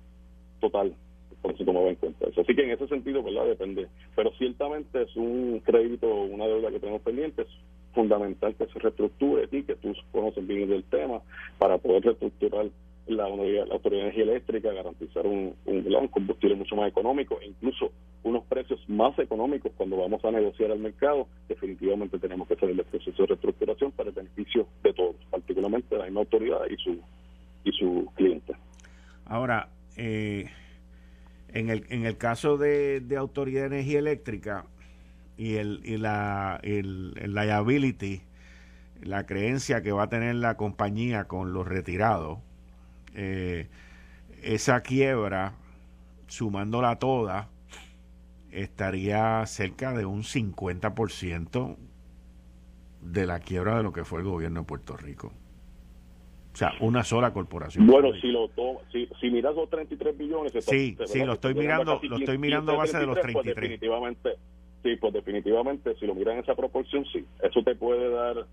total 0.59 0.95
por 1.41 1.57
se 1.57 1.65
tomaba 1.65 1.89
en 1.89 1.95
cuenta 1.95 2.27
eso. 2.27 2.41
Así 2.41 2.55
que 2.55 2.63
en 2.63 2.71
ese 2.71 2.87
sentido, 2.87 3.23
¿verdad? 3.23 3.45
Depende. 3.45 3.87
Pero 4.15 4.31
ciertamente 4.37 5.03
es 5.03 5.15
un 5.15 5.61
crédito, 5.65 6.07
una 6.07 6.47
deuda 6.47 6.71
que 6.71 6.79
tenemos 6.79 7.01
pendiente, 7.01 7.43
es 7.43 7.47
fundamental 7.93 8.55
que 8.55 8.67
se 8.67 8.79
reestructure 8.79 9.47
y 9.51 9.63
que 9.63 9.75
tú 9.75 9.93
conoces 10.11 10.45
bien 10.45 10.69
del 10.69 10.83
tema 10.83 11.21
para 11.57 11.77
poder 11.77 12.03
reestructurar 12.03 12.67
la, 13.07 13.25
Autoridad 13.25 13.81
de 13.81 13.99
Energía 14.01 14.23
Eléctrica, 14.23 14.71
garantizar 14.71 15.25
un, 15.25 15.53
un, 15.65 16.07
combustible 16.07 16.55
mucho 16.55 16.75
más 16.75 16.87
económico 16.87 17.39
e 17.41 17.47
incluso 17.47 17.91
unos 18.23 18.43
precios 18.45 18.79
más 18.87 19.17
económicos 19.19 19.71
cuando 19.75 19.97
vamos 19.97 20.23
a 20.23 20.31
negociar 20.31 20.71
al 20.71 20.79
mercado, 20.79 21.27
definitivamente 21.49 22.19
tenemos 22.19 22.47
que 22.47 22.55
salir 22.55 22.75
del 22.75 22.85
proceso 22.85 23.23
de 23.23 23.27
reestructuración 23.27 23.91
para 23.91 24.09
el 24.09 24.15
beneficio 24.15 24.67
de 24.83 24.93
todos, 24.93 25.15
particularmente 25.29 25.87
de 25.89 25.97
la 25.97 26.05
misma 26.05 26.21
autoridad 26.21 26.61
y 26.69 26.77
su 26.77 27.01
y 27.63 27.71
su 27.71 28.09
cliente. 28.15 28.53
Ahora, 29.25 29.69
eh, 29.97 30.49
en, 31.53 31.69
el, 31.69 31.85
en 31.89 32.05
el 32.05 32.17
caso 32.17 32.57
de, 32.57 33.01
de 33.01 33.17
Autoridad 33.17 33.61
de 33.61 33.67
Energía 33.67 33.99
Eléctrica 33.99 34.65
y, 35.37 35.55
el, 35.55 35.81
y 35.83 35.97
la 35.97 36.59
el, 36.63 37.13
liability, 37.33 38.21
la 39.01 39.25
creencia 39.25 39.81
que 39.81 39.91
va 39.91 40.03
a 40.03 40.09
tener 40.09 40.35
la 40.35 40.55
compañía 40.55 41.25
con 41.25 41.53
los 41.53 41.67
retirados, 41.67 42.39
eh, 43.13 43.67
esa 44.41 44.81
quiebra, 44.81 45.53
sumándola 46.27 46.97
toda, 46.97 47.49
estaría 48.51 49.45
cerca 49.45 49.93
de 49.93 50.05
un 50.05 50.23
50% 50.23 51.77
de 53.01 53.25
la 53.25 53.39
quiebra 53.39 53.77
de 53.77 53.83
lo 53.83 53.93
que 53.93 54.05
fue 54.05 54.19
el 54.19 54.25
gobierno 54.25 54.61
de 54.61 54.65
Puerto 54.65 54.95
Rico. 54.95 55.33
O 56.53 56.55
sea, 56.55 56.73
una 56.81 57.03
sola 57.03 57.31
corporación. 57.31 57.87
Bueno, 57.87 58.11
si 58.19 58.27
lo 58.27 58.49
si, 58.91 59.07
si 59.19 59.29
miras 59.29 59.55
los 59.55 59.69
33 59.69 60.17
billones... 60.17 60.51
Sí, 60.65 60.97
sí, 61.05 61.23
lo 61.23 61.33
estoy 61.33 61.53
mirando, 61.53 61.99
lo 62.03 62.17
estoy 62.17 62.37
mirando 62.37 62.73
a 62.73 62.77
base 62.77 62.97
de 62.99 63.05
los 63.05 63.19
33. 63.19 63.33
Pues 63.33 63.55
definitivamente, 63.55 64.29
sí, 64.83 64.95
pues 64.97 65.13
definitivamente, 65.13 65.95
si 65.95 66.05
lo 66.05 66.13
miran 66.13 66.35
en 66.35 66.43
esa 66.43 66.55
proporción, 66.55 67.05
sí. 67.05 67.25
Eso 67.41 67.63
te 67.63 67.75
puede 67.75 68.09
dar 68.09 68.45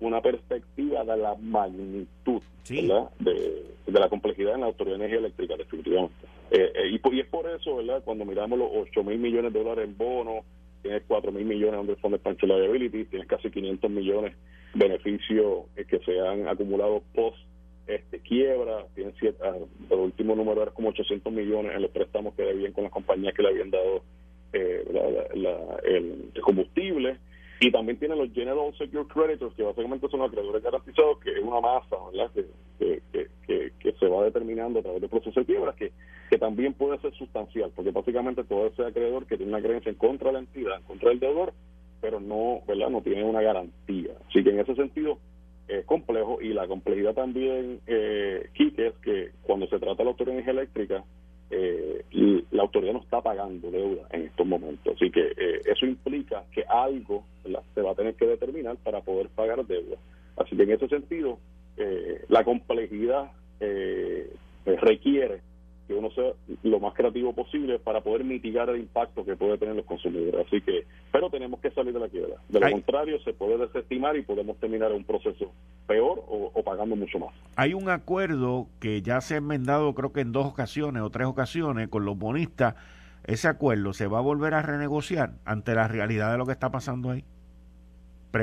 una 0.00 0.20
perspectiva 0.20 1.04
de 1.04 1.16
la 1.16 1.36
magnitud 1.40 2.42
¿verdad? 2.68 3.10
De, 3.18 3.62
la 3.86 4.08
complejidad 4.08 4.54
en 4.54 4.62
la 4.62 4.66
Autoridad 4.66 4.98
de 4.98 5.04
Energía 5.04 5.18
Eléctrica, 5.18 5.56
definitivamente. 5.56 6.26
Eh, 6.50 6.72
eh, 6.74 6.88
y, 6.90 7.16
y, 7.16 7.20
es 7.20 7.26
por 7.26 7.48
eso, 7.48 7.76
¿verdad? 7.76 8.02
Cuando 8.04 8.24
miramos 8.24 8.58
los 8.58 8.68
8 8.74 9.04
mil 9.04 9.18
millones 9.18 9.52
de 9.52 9.62
dólares 9.62 9.84
en 9.84 9.96
bonos, 9.96 10.44
tienes 10.82 11.02
4 11.06 11.30
mil 11.30 11.44
millones 11.44 11.76
donde 11.76 11.92
el 11.92 11.98
Fondo 11.98 12.18
de 12.18 12.24
Pension 12.24 12.50
Liability, 12.50 13.04
tienes 13.04 13.28
casi 13.28 13.50
500 13.50 13.90
millones 13.90 14.36
beneficios 14.74 15.64
eh, 15.76 15.84
que 15.84 15.98
se 16.00 16.20
han 16.20 16.48
acumulado 16.48 17.02
post 17.14 17.38
este 17.86 18.20
quiebra, 18.20 18.86
tienes 18.94 19.14
cierta, 19.18 19.54
el 19.90 19.98
último 19.98 20.34
número 20.34 20.62
era 20.62 20.70
como 20.70 20.88
800 20.88 21.32
millones 21.32 21.72
en 21.74 21.82
los 21.82 21.90
préstamos 21.90 22.34
que 22.34 22.42
debían 22.42 22.72
con 22.72 22.84
las 22.84 22.92
compañías 22.92 23.34
que 23.34 23.42
le 23.42 23.48
habían 23.50 23.70
dado 23.70 24.02
el 24.52 26.30
combustible 26.42 27.18
y 27.60 27.70
también 27.70 27.98
tienen 27.98 28.18
los 28.18 28.32
General 28.32 28.74
Secure 28.76 29.06
Creditors, 29.06 29.54
que 29.54 29.62
básicamente 29.62 30.08
son 30.08 30.22
acreedores 30.22 30.62
garantizados, 30.62 31.18
que 31.20 31.30
es 31.30 31.42
una 31.42 31.60
masa 31.60 31.96
¿verdad? 32.12 32.30
Que, 32.78 33.00
que, 33.12 33.72
que, 33.78 33.92
se 33.92 34.06
va 34.08 34.24
determinando 34.24 34.80
a 34.80 34.82
través 34.82 35.00
del 35.00 35.10
proceso 35.10 35.40
de 35.40 35.46
quiebra, 35.46 35.72
que, 35.74 35.92
que 36.28 36.38
también 36.38 36.74
puede 36.74 36.98
ser 36.98 37.14
sustancial, 37.14 37.70
porque 37.74 37.90
básicamente 37.90 38.44
todo 38.44 38.66
ese 38.66 38.84
acreedor 38.84 39.26
que 39.26 39.36
tiene 39.36 39.52
una 39.52 39.62
creencia 39.62 39.90
en 39.90 39.96
contra 39.96 40.28
de 40.28 40.32
la 40.34 40.38
entidad, 40.40 40.76
en 40.76 40.82
contra 40.82 41.10
del 41.10 41.20
deudor, 41.20 41.54
pero 42.04 42.20
no, 42.20 42.60
¿verdad? 42.68 42.90
no 42.90 43.00
tiene 43.00 43.24
una 43.24 43.40
garantía. 43.40 44.10
Así 44.28 44.44
que 44.44 44.50
en 44.50 44.60
ese 44.60 44.74
sentido 44.74 45.16
es 45.66 45.86
complejo 45.86 46.38
y 46.42 46.52
la 46.52 46.68
complejidad 46.68 47.14
también, 47.14 47.80
eh, 47.86 48.50
es 48.54 48.92
que 49.02 49.30
cuando 49.40 49.66
se 49.68 49.78
trata 49.78 49.96
de 49.96 50.04
la 50.04 50.10
autoridad 50.10 50.46
eléctrica, 50.46 51.02
eh, 51.48 52.04
la 52.50 52.62
autoridad 52.62 52.92
no 52.92 52.98
está 53.00 53.22
pagando 53.22 53.70
deuda 53.70 54.06
en 54.10 54.26
estos 54.26 54.46
momentos. 54.46 54.94
Así 54.94 55.10
que 55.10 55.22
eh, 55.22 55.60
eso 55.64 55.86
implica 55.86 56.44
que 56.52 56.62
algo 56.68 57.24
se 57.74 57.80
va 57.80 57.92
a 57.92 57.94
tener 57.94 58.16
que 58.16 58.26
determinar 58.26 58.76
para 58.84 59.00
poder 59.00 59.30
pagar 59.30 59.64
deuda. 59.66 59.96
Así 60.36 60.54
que 60.58 60.64
en 60.64 60.72
ese 60.72 60.88
sentido, 60.88 61.38
eh, 61.78 62.22
la 62.28 62.44
complejidad 62.44 63.32
eh, 63.60 64.30
requiere 64.66 65.40
que 65.86 65.94
uno 65.94 66.10
sea 66.10 66.32
lo 66.62 66.80
más 66.80 66.94
creativo 66.94 67.32
posible 67.32 67.78
para 67.78 68.00
poder 68.00 68.24
mitigar 68.24 68.68
el 68.70 68.80
impacto 68.80 69.24
que 69.24 69.36
puede 69.36 69.58
tener 69.58 69.76
los 69.76 69.84
consumidores. 69.84 70.46
Así 70.46 70.60
que, 70.60 70.86
pero 71.12 71.30
tenemos 71.30 71.60
que 71.60 71.70
salir 71.70 71.92
de 71.92 72.00
la 72.00 72.08
quiebra. 72.08 72.36
De 72.48 72.60
lo 72.60 72.70
contrario, 72.70 73.18
se 73.20 73.32
puede 73.32 73.58
desestimar 73.58 74.16
y 74.16 74.22
podemos 74.22 74.56
terminar 74.58 74.92
un 74.92 75.04
proceso 75.04 75.52
peor 75.86 76.22
o, 76.26 76.50
o, 76.54 76.62
pagando 76.62 76.96
mucho 76.96 77.18
más. 77.18 77.34
Hay 77.56 77.74
un 77.74 77.88
acuerdo 77.90 78.66
que 78.80 79.02
ya 79.02 79.20
se 79.20 79.34
ha 79.34 79.38
enmendado, 79.38 79.94
creo 79.94 80.12
que 80.12 80.20
en 80.20 80.32
dos 80.32 80.46
ocasiones 80.46 81.02
o 81.02 81.10
tres 81.10 81.26
ocasiones, 81.26 81.88
con 81.88 82.04
los 82.04 82.18
bonistas. 82.18 82.74
¿Ese 83.26 83.48
acuerdo 83.48 83.94
se 83.94 84.06
va 84.06 84.18
a 84.18 84.22
volver 84.22 84.52
a 84.52 84.60
renegociar 84.60 85.32
ante 85.46 85.74
la 85.74 85.88
realidad 85.88 86.30
de 86.32 86.38
lo 86.38 86.44
que 86.44 86.52
está 86.52 86.70
pasando 86.70 87.10
ahí? 87.10 87.24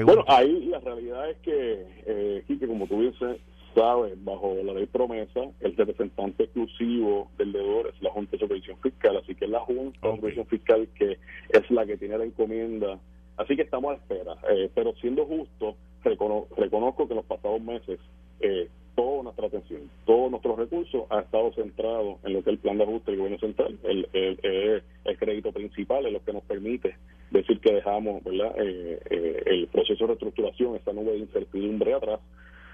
Bueno, 0.03 0.23
ahí 0.27 0.67
la 0.67 0.79
realidad 0.79 1.29
es 1.29 1.37
que, 1.39 1.85
eh, 2.05 2.57
como 2.65 2.87
tú 2.87 3.01
dices, 3.01 3.37
sabes, 3.76 4.13
bajo 4.24 4.55
la 4.63 4.74
ley 4.74 4.86
promesa, 4.86 5.41
el 5.59 5.76
representante 5.76 6.43
exclusivo 6.43 7.30
del 7.38 7.51
deudor 7.51 7.88
es 7.88 8.01
la 8.01 8.11
Junta 8.11 8.32
de 8.32 8.39
Supervisión 8.39 8.78
Fiscal, 8.78 9.17
así 9.17 9.36
que 9.36 9.45
es 9.45 9.51
la 9.51 9.59
Junta 9.61 10.07
de 10.07 10.15
Supervisión 10.15 10.45
Fiscal 10.47 10.88
que 10.95 11.17
es 11.49 11.72
la 11.72 11.86
que 11.86 11.97
tiene 11.97 12.17
la 12.17 12.26
encomienda. 12.26 12.99
Así 13.38 13.55
que 13.55 13.63
estamos 13.63 13.93
a 13.93 13.95
espera. 13.95 14.36
Eh, 14.51 14.69
pero 14.76 14.93
siendo 14.95 15.26
justo, 15.26 15.76
reconozco 16.03 17.07
que 17.07 17.13
en 17.13 17.17
los 17.17 17.26
pasados 17.26 17.61
meses 17.61 17.99
eh, 18.39 18.69
toda 18.95 19.24
nuestra 19.24 19.47
atención, 19.47 19.89
todos 20.05 20.30
nuestros 20.30 20.57
recursos 20.57 21.03
ha 21.09 21.22
estado 21.22 21.51
centrado 21.53 22.19
en 22.24 22.34
lo 22.34 22.43
que 22.43 22.49
es 22.49 22.55
el 22.55 22.59
plan 22.59 22.78
de 22.78 22.84
ajuste 22.84 23.11
del 23.11 23.19
gobierno 23.19 23.39
central, 23.39 23.78
el, 23.84 24.07
el, 24.13 24.84
el, 25.05 25.17
crédito 25.17 25.51
principal 25.51 26.05
es 26.05 26.13
lo 26.13 26.24
que 26.24 26.34
nos 26.34 26.43
permite 26.43 26.95
decir 27.30 27.59
que 27.59 27.74
dejamos 27.74 28.24
¿verdad? 28.24 28.53
Eh, 28.57 28.99
eh, 29.09 29.43
el 29.45 29.67
proceso 29.67 30.03
de 30.03 30.07
reestructuración, 30.07 30.76
esta 30.76 30.93
nube 30.93 31.13
de 31.13 31.19
incertidumbre 31.19 31.93
atrás. 31.93 32.19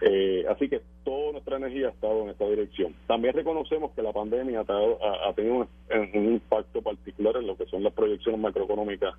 Eh, 0.02 0.46
así 0.50 0.70
que 0.70 0.82
toda 1.04 1.32
nuestra 1.32 1.58
energía 1.58 1.88
ha 1.88 1.92
estado 1.92 2.24
en 2.24 2.30
esta 2.30 2.48
dirección. 2.48 2.94
También 3.08 3.34
reconocemos 3.34 3.92
que 3.92 4.02
la 4.02 4.14
pandemia 4.14 4.62
ha, 4.62 5.34
tenido 5.34 5.68
un, 5.90 6.26
impacto 6.34 6.82
particular 6.82 7.38
en 7.38 7.48
lo 7.48 7.58
que 7.58 7.66
son 7.66 7.84
las 7.84 7.94
proyecciones 7.94 8.40
macroeconómicas 8.40 9.16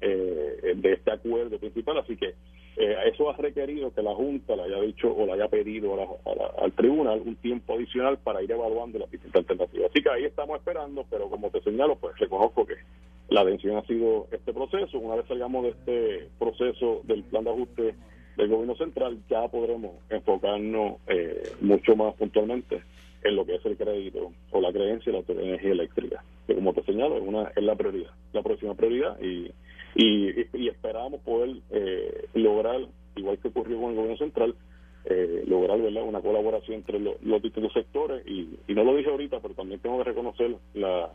eh, 0.00 0.74
de 0.76 0.92
este 0.92 1.10
acuerdo 1.10 1.58
principal, 1.58 1.98
así 1.98 2.16
que 2.16 2.34
eh, 2.76 2.96
eso 3.12 3.28
ha 3.28 3.36
requerido 3.36 3.92
que 3.92 4.02
la 4.02 4.14
Junta 4.14 4.56
le 4.56 4.62
haya 4.62 4.80
dicho 4.80 5.14
o 5.14 5.26
le 5.26 5.32
haya 5.32 5.48
pedido 5.48 6.18
al 6.58 6.72
tribunal 6.72 7.20
un 7.24 7.36
tiempo 7.36 7.74
adicional 7.74 8.18
para 8.18 8.42
ir 8.42 8.50
evaluando 8.50 8.98
las 8.98 9.10
distintas 9.10 9.40
alternativas. 9.40 9.90
Así 9.90 10.02
que 10.02 10.08
ahí 10.08 10.24
estamos 10.24 10.58
esperando, 10.58 11.04
pero 11.10 11.28
como 11.28 11.50
te 11.50 11.60
señalo, 11.60 11.96
pues 11.96 12.16
reconozco 12.18 12.64
que 12.64 12.76
la 13.28 13.42
atención 13.42 13.76
ha 13.76 13.86
sido 13.86 14.28
este 14.30 14.54
proceso. 14.54 14.98
Una 14.98 15.16
vez 15.16 15.26
salgamos 15.26 15.64
de 15.64 15.68
este 15.70 16.28
proceso 16.38 17.02
del 17.04 17.22
plan 17.24 17.44
de 17.44 17.50
ajuste 17.50 17.94
del 18.36 18.48
gobierno 18.48 18.76
central, 18.76 19.18
ya 19.28 19.48
podremos 19.48 19.92
enfocarnos 20.08 20.98
eh, 21.06 21.52
mucho 21.60 21.96
más 21.96 22.14
puntualmente 22.14 22.82
en 23.22 23.36
lo 23.36 23.44
que 23.44 23.56
es 23.56 23.66
el 23.66 23.76
crédito 23.76 24.32
o 24.50 24.60
la 24.60 24.72
creencia 24.72 25.12
de 25.12 25.34
la 25.34 25.42
Energía 25.42 25.72
Eléctrica, 25.72 26.24
que 26.46 26.54
como 26.54 26.72
te 26.72 26.82
señalo, 26.84 27.16
es, 27.16 27.22
una, 27.22 27.52
es 27.54 27.62
la 27.62 27.76
prioridad, 27.76 28.10
la 28.32 28.42
próxima 28.42 28.74
prioridad 28.74 29.20
y 29.20 29.50
y, 29.94 30.68
esperábamos 30.68 31.20
poder 31.20 31.56
eh, 31.70 32.26
lograr, 32.34 32.80
igual 33.16 33.38
que 33.38 33.48
ocurrió 33.48 33.80
con 33.80 33.90
el 33.90 33.96
gobierno 33.96 34.18
central, 34.18 34.54
eh, 35.04 35.44
lograr 35.46 35.80
¿verdad? 35.80 36.04
una 36.04 36.20
colaboración 36.20 36.76
entre 36.76 37.00
los, 37.00 37.42
distintos 37.42 37.72
sectores 37.72 38.26
y, 38.26 38.56
no 38.68 38.84
lo 38.84 38.96
dije 38.96 39.10
ahorita, 39.10 39.40
pero 39.40 39.54
también 39.54 39.80
tengo 39.80 39.98
que 39.98 40.04
reconocer 40.04 40.56
la, 40.74 41.10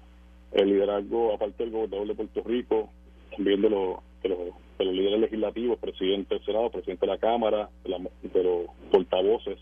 el 0.52 0.70
liderazgo, 0.70 1.34
aparte 1.34 1.64
del 1.64 1.72
gobernador 1.72 2.08
de 2.08 2.16
Puerto 2.16 2.44
Rico, 2.44 2.90
también 3.36 3.62
de 3.62 3.70
los, 3.70 3.98
de 4.24 4.30
los, 4.30 4.40
líderes 4.84 5.20
legislativos, 5.20 5.80
presidente 5.80 6.36
del 6.36 6.46
Senado, 6.46 6.70
presidente 6.70 7.06
de 7.06 7.12
la 7.12 7.18
Cámara, 7.18 7.70
de, 7.84 8.44
los 8.44 8.66
portavoces, 8.92 9.58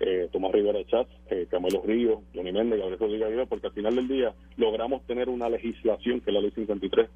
eh, 0.00 0.28
Tomás 0.32 0.52
Rivera 0.52 0.84
Chatz, 0.84 1.10
eh, 1.30 1.46
Camilo 1.50 1.82
Ríos, 1.84 2.20
Johnny 2.34 2.52
Méndez, 2.52 2.78
Gabriel 2.78 2.98
Rodríguez 2.98 3.48
porque 3.48 3.68
al 3.68 3.72
final 3.72 3.96
del 3.96 4.08
día 4.08 4.34
logramos 4.56 5.02
tener 5.06 5.28
una 5.28 5.48
legislación 5.48 6.20
que 6.20 6.30
es 6.30 6.34
la 6.34 6.40
ley 6.40 6.50
53 6.50 7.08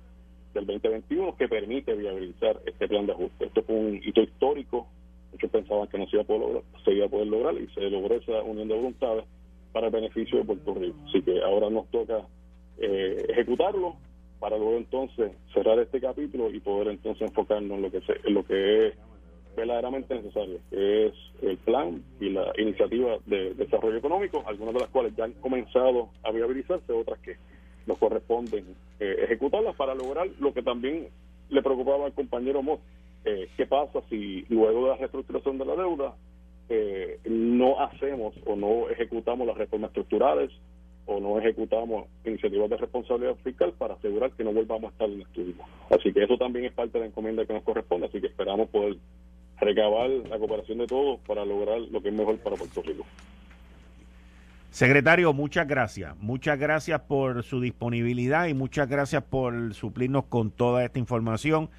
del 0.54 0.66
2021 0.66 1.36
que 1.36 1.48
permite 1.48 1.94
viabilizar 1.94 2.60
este 2.64 2.88
plan 2.88 3.06
de 3.06 3.12
ajuste. 3.12 3.46
Esto 3.46 3.62
fue 3.62 3.76
un 3.76 4.00
hito 4.04 4.22
histórico, 4.22 4.86
muchos 5.32 5.50
pensaban 5.50 5.88
que 5.88 5.98
no 5.98 6.06
se 6.06 6.16
iba 6.16 6.22
a 6.22 6.26
poder 6.26 6.40
lograr, 6.42 6.62
se 6.84 6.92
iba 6.92 7.06
a 7.06 7.08
poder 7.08 7.26
lograr 7.26 7.54
y 7.56 7.66
se 7.68 7.90
logró 7.90 8.14
esa 8.16 8.42
unión 8.42 8.68
de 8.68 8.74
voluntades 8.74 9.24
para 9.72 9.86
el 9.88 9.92
beneficio 9.92 10.38
de 10.38 10.44
Puerto 10.44 10.74
Rico. 10.74 10.96
Así 11.08 11.22
que 11.22 11.42
ahora 11.42 11.68
nos 11.70 11.88
toca 11.90 12.26
eh, 12.78 13.26
ejecutarlo 13.28 13.96
para 14.38 14.56
luego 14.56 14.76
entonces 14.76 15.32
cerrar 15.52 15.78
este 15.78 16.00
capítulo 16.00 16.50
y 16.50 16.60
poder 16.60 16.88
entonces 16.88 17.28
enfocarnos 17.28 17.78
en 17.78 17.82
lo 17.82 17.90
que, 17.90 18.02
en 18.24 18.34
lo 18.34 18.44
que 18.44 18.88
es 18.88 18.94
verdaderamente 19.56 20.14
necesario, 20.14 20.58
que 20.70 21.06
es 21.06 21.14
el 21.42 21.56
plan 21.58 22.02
y 22.20 22.28
la 22.28 22.52
iniciativa 22.58 23.16
de 23.24 23.54
desarrollo 23.54 23.96
económico, 23.96 24.44
algunas 24.46 24.74
de 24.74 24.80
las 24.80 24.90
cuales 24.90 25.16
ya 25.16 25.24
han 25.24 25.32
comenzado 25.34 26.10
a 26.22 26.30
viabilizarse, 26.30 26.92
otras 26.92 27.18
que 27.20 27.36
nos 27.86 27.98
corresponden 27.98 28.76
eh, 29.00 29.16
ejecutarlas 29.22 29.74
para 29.76 29.94
lograr 29.94 30.28
lo 30.40 30.52
que 30.52 30.62
también 30.62 31.08
le 31.48 31.62
preocupaba 31.62 32.06
al 32.06 32.12
compañero 32.12 32.62
Mott. 32.62 32.80
Eh, 33.24 33.48
¿Qué 33.56 33.66
pasa 33.66 34.00
si 34.10 34.44
luego 34.48 34.84
de 34.84 34.90
la 34.90 34.96
reestructuración 34.96 35.58
de 35.58 35.64
la 35.64 35.74
deuda 35.74 36.14
eh, 36.68 37.18
no 37.24 37.80
hacemos 37.80 38.34
o 38.44 38.56
no 38.56 38.88
ejecutamos 38.90 39.46
las 39.46 39.56
reformas 39.56 39.90
estructurales 39.90 40.50
o 41.06 41.20
no 41.20 41.38
ejecutamos 41.38 42.06
iniciativas 42.24 42.68
de 42.68 42.76
responsabilidad 42.76 43.36
fiscal 43.42 43.72
para 43.78 43.94
asegurar 43.94 44.32
que 44.32 44.44
no 44.44 44.52
volvamos 44.52 44.90
a 44.90 44.92
estar 44.92 45.08
en 45.08 45.22
estudio? 45.22 45.54
Así 45.90 46.12
que 46.12 46.24
eso 46.24 46.36
también 46.36 46.66
es 46.66 46.72
parte 46.72 46.92
de 46.94 47.00
la 47.00 47.06
encomienda 47.06 47.46
que 47.46 47.54
nos 47.54 47.62
corresponde, 47.62 48.06
así 48.06 48.20
que 48.20 48.26
esperamos 48.26 48.68
poder 48.68 48.96
recabar 49.58 50.10
la 50.10 50.38
cooperación 50.38 50.78
de 50.78 50.86
todos 50.86 51.20
para 51.20 51.44
lograr 51.44 51.80
lo 51.80 52.02
que 52.02 52.08
es 52.08 52.14
mejor 52.14 52.38
para 52.38 52.56
Puerto 52.56 52.82
Rico. 52.82 53.04
Secretario, 54.70 55.32
muchas 55.32 55.66
gracias. 55.66 56.14
Muchas 56.18 56.58
gracias 56.58 57.00
por 57.00 57.42
su 57.42 57.62
disponibilidad 57.62 58.46
y 58.46 58.52
muchas 58.52 58.88
gracias 58.88 59.22
por 59.22 59.72
suplirnos 59.72 60.24
con 60.24 60.50
toda 60.50 60.84
esta 60.84 60.98
información 60.98 61.70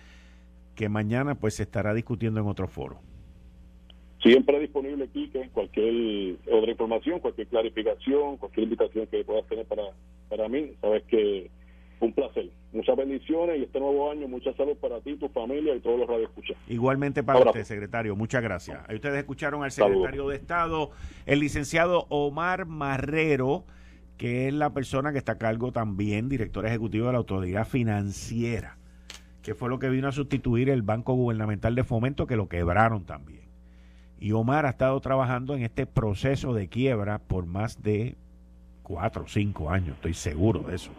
que 0.73 0.89
mañana 0.89 1.35
pues 1.35 1.55
se 1.55 1.63
estará 1.63 1.93
discutiendo 1.93 2.39
en 2.39 2.47
otro 2.47 2.67
foro. 2.67 2.99
Siempre 4.27 4.59
disponible, 4.59 5.07
Quique, 5.07 5.49
cualquier 5.53 6.35
otra 6.51 6.71
información, 6.71 7.19
cualquier 7.19 7.47
clarificación, 7.47 8.37
cualquier 8.37 8.65
invitación 8.65 9.07
que 9.07 9.23
puedas 9.23 9.47
tener 9.47 9.65
para, 9.65 9.83
para 10.29 10.49
mí. 10.49 10.71
Sabes 10.81 11.03
que 11.03 11.49
un 11.99 12.13
placer. 12.13 12.49
Muchas 12.73 12.95
bendiciones 12.95 13.59
y 13.59 13.63
este 13.63 13.79
nuevo 13.79 14.11
año, 14.11 14.27
mucha 14.27 14.53
salud 14.53 14.75
para 14.77 14.99
ti, 15.01 15.15
tu 15.15 15.29
familia 15.29 15.75
y 15.75 15.79
todos 15.79 15.99
los 15.99 16.07
radioescuchas. 16.07 16.57
Igualmente 16.67 17.23
para 17.23 17.39
usted, 17.39 17.63
secretario. 17.63 18.15
Muchas 18.15 18.43
gracias. 18.43 18.79
Ahí 18.87 18.95
ustedes 18.95 19.17
escucharon 19.17 19.63
al 19.63 19.71
secretario 19.71 20.27
de 20.27 20.35
Estado, 20.35 20.91
el 21.25 21.39
licenciado 21.39 22.05
Omar 22.09 22.65
Marrero, 22.65 23.65
que 24.17 24.47
es 24.47 24.53
la 24.53 24.73
persona 24.73 25.11
que 25.11 25.17
está 25.17 25.33
a 25.33 25.37
cargo 25.37 25.71
también, 25.71 26.29
director 26.29 26.65
ejecutivo 26.65 27.07
de 27.07 27.13
la 27.13 27.17
Autoridad 27.19 27.67
Financiera, 27.67 28.77
que 29.41 29.55
fue 29.55 29.69
lo 29.69 29.79
que 29.79 29.89
vino 29.89 30.07
a 30.07 30.11
sustituir 30.11 30.69
el 30.69 30.81
Banco 30.81 31.13
Gubernamental 31.13 31.73
de 31.73 31.83
Fomento, 31.83 32.27
que 32.27 32.35
lo 32.35 32.47
quebraron 32.47 33.05
también. 33.05 33.46
Y 34.19 34.31
Omar 34.31 34.65
ha 34.65 34.69
estado 34.69 34.99
trabajando 34.99 35.55
en 35.55 35.63
este 35.63 35.85
proceso 35.85 36.53
de 36.53 36.67
quiebra 36.67 37.19
por 37.19 37.45
más 37.45 37.81
de 37.83 38.15
cuatro 38.83 39.23
o 39.23 39.27
cinco 39.27 39.69
años, 39.69 39.95
estoy 39.95 40.13
seguro 40.13 40.61
de 40.61 40.75
eso. 40.75 40.91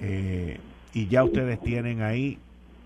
Eh, 0.00 0.58
y 0.92 1.08
ya 1.08 1.24
ustedes 1.24 1.60
tienen 1.60 2.02
ahí 2.02 2.38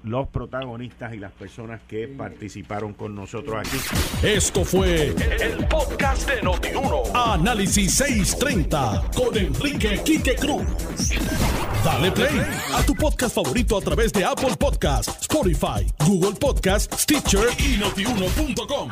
los 0.05 0.29
protagonistas 0.29 1.15
y 1.15 1.19
las 1.19 1.33
personas 1.33 1.81
que 1.89 2.09
participaron 2.09 2.95
con 2.95 3.15
nosotros 3.15 3.57
aquí. 3.59 3.79
Esto 4.23 4.65
fue 4.65 5.09
el, 5.41 5.67
podcast 5.67 6.29
de 6.29 6.43
Notiuno. 6.43 7.03
Análisis 7.15 7.95
630 7.95 9.11
con 9.15 9.37
Enrique 9.37 10.01
Quique 10.05 10.35
Cruz. 10.37 10.67
Dale 11.85 12.11
play 12.13 12.41
a 12.75 12.83
tu 12.85 12.95
podcast 12.95 13.35
favorito 13.35 13.77
a 13.77 13.81
través 13.81 14.13
de 14.13 14.25
Apple 14.25 14.57
Podcasts, 14.59 15.23
Spotify, 15.23 15.87
Google 16.07 16.39
Podcasts, 16.39 17.03
Stitcher 17.03 17.49
y 17.59 17.77
notiuno.com. 17.79 18.91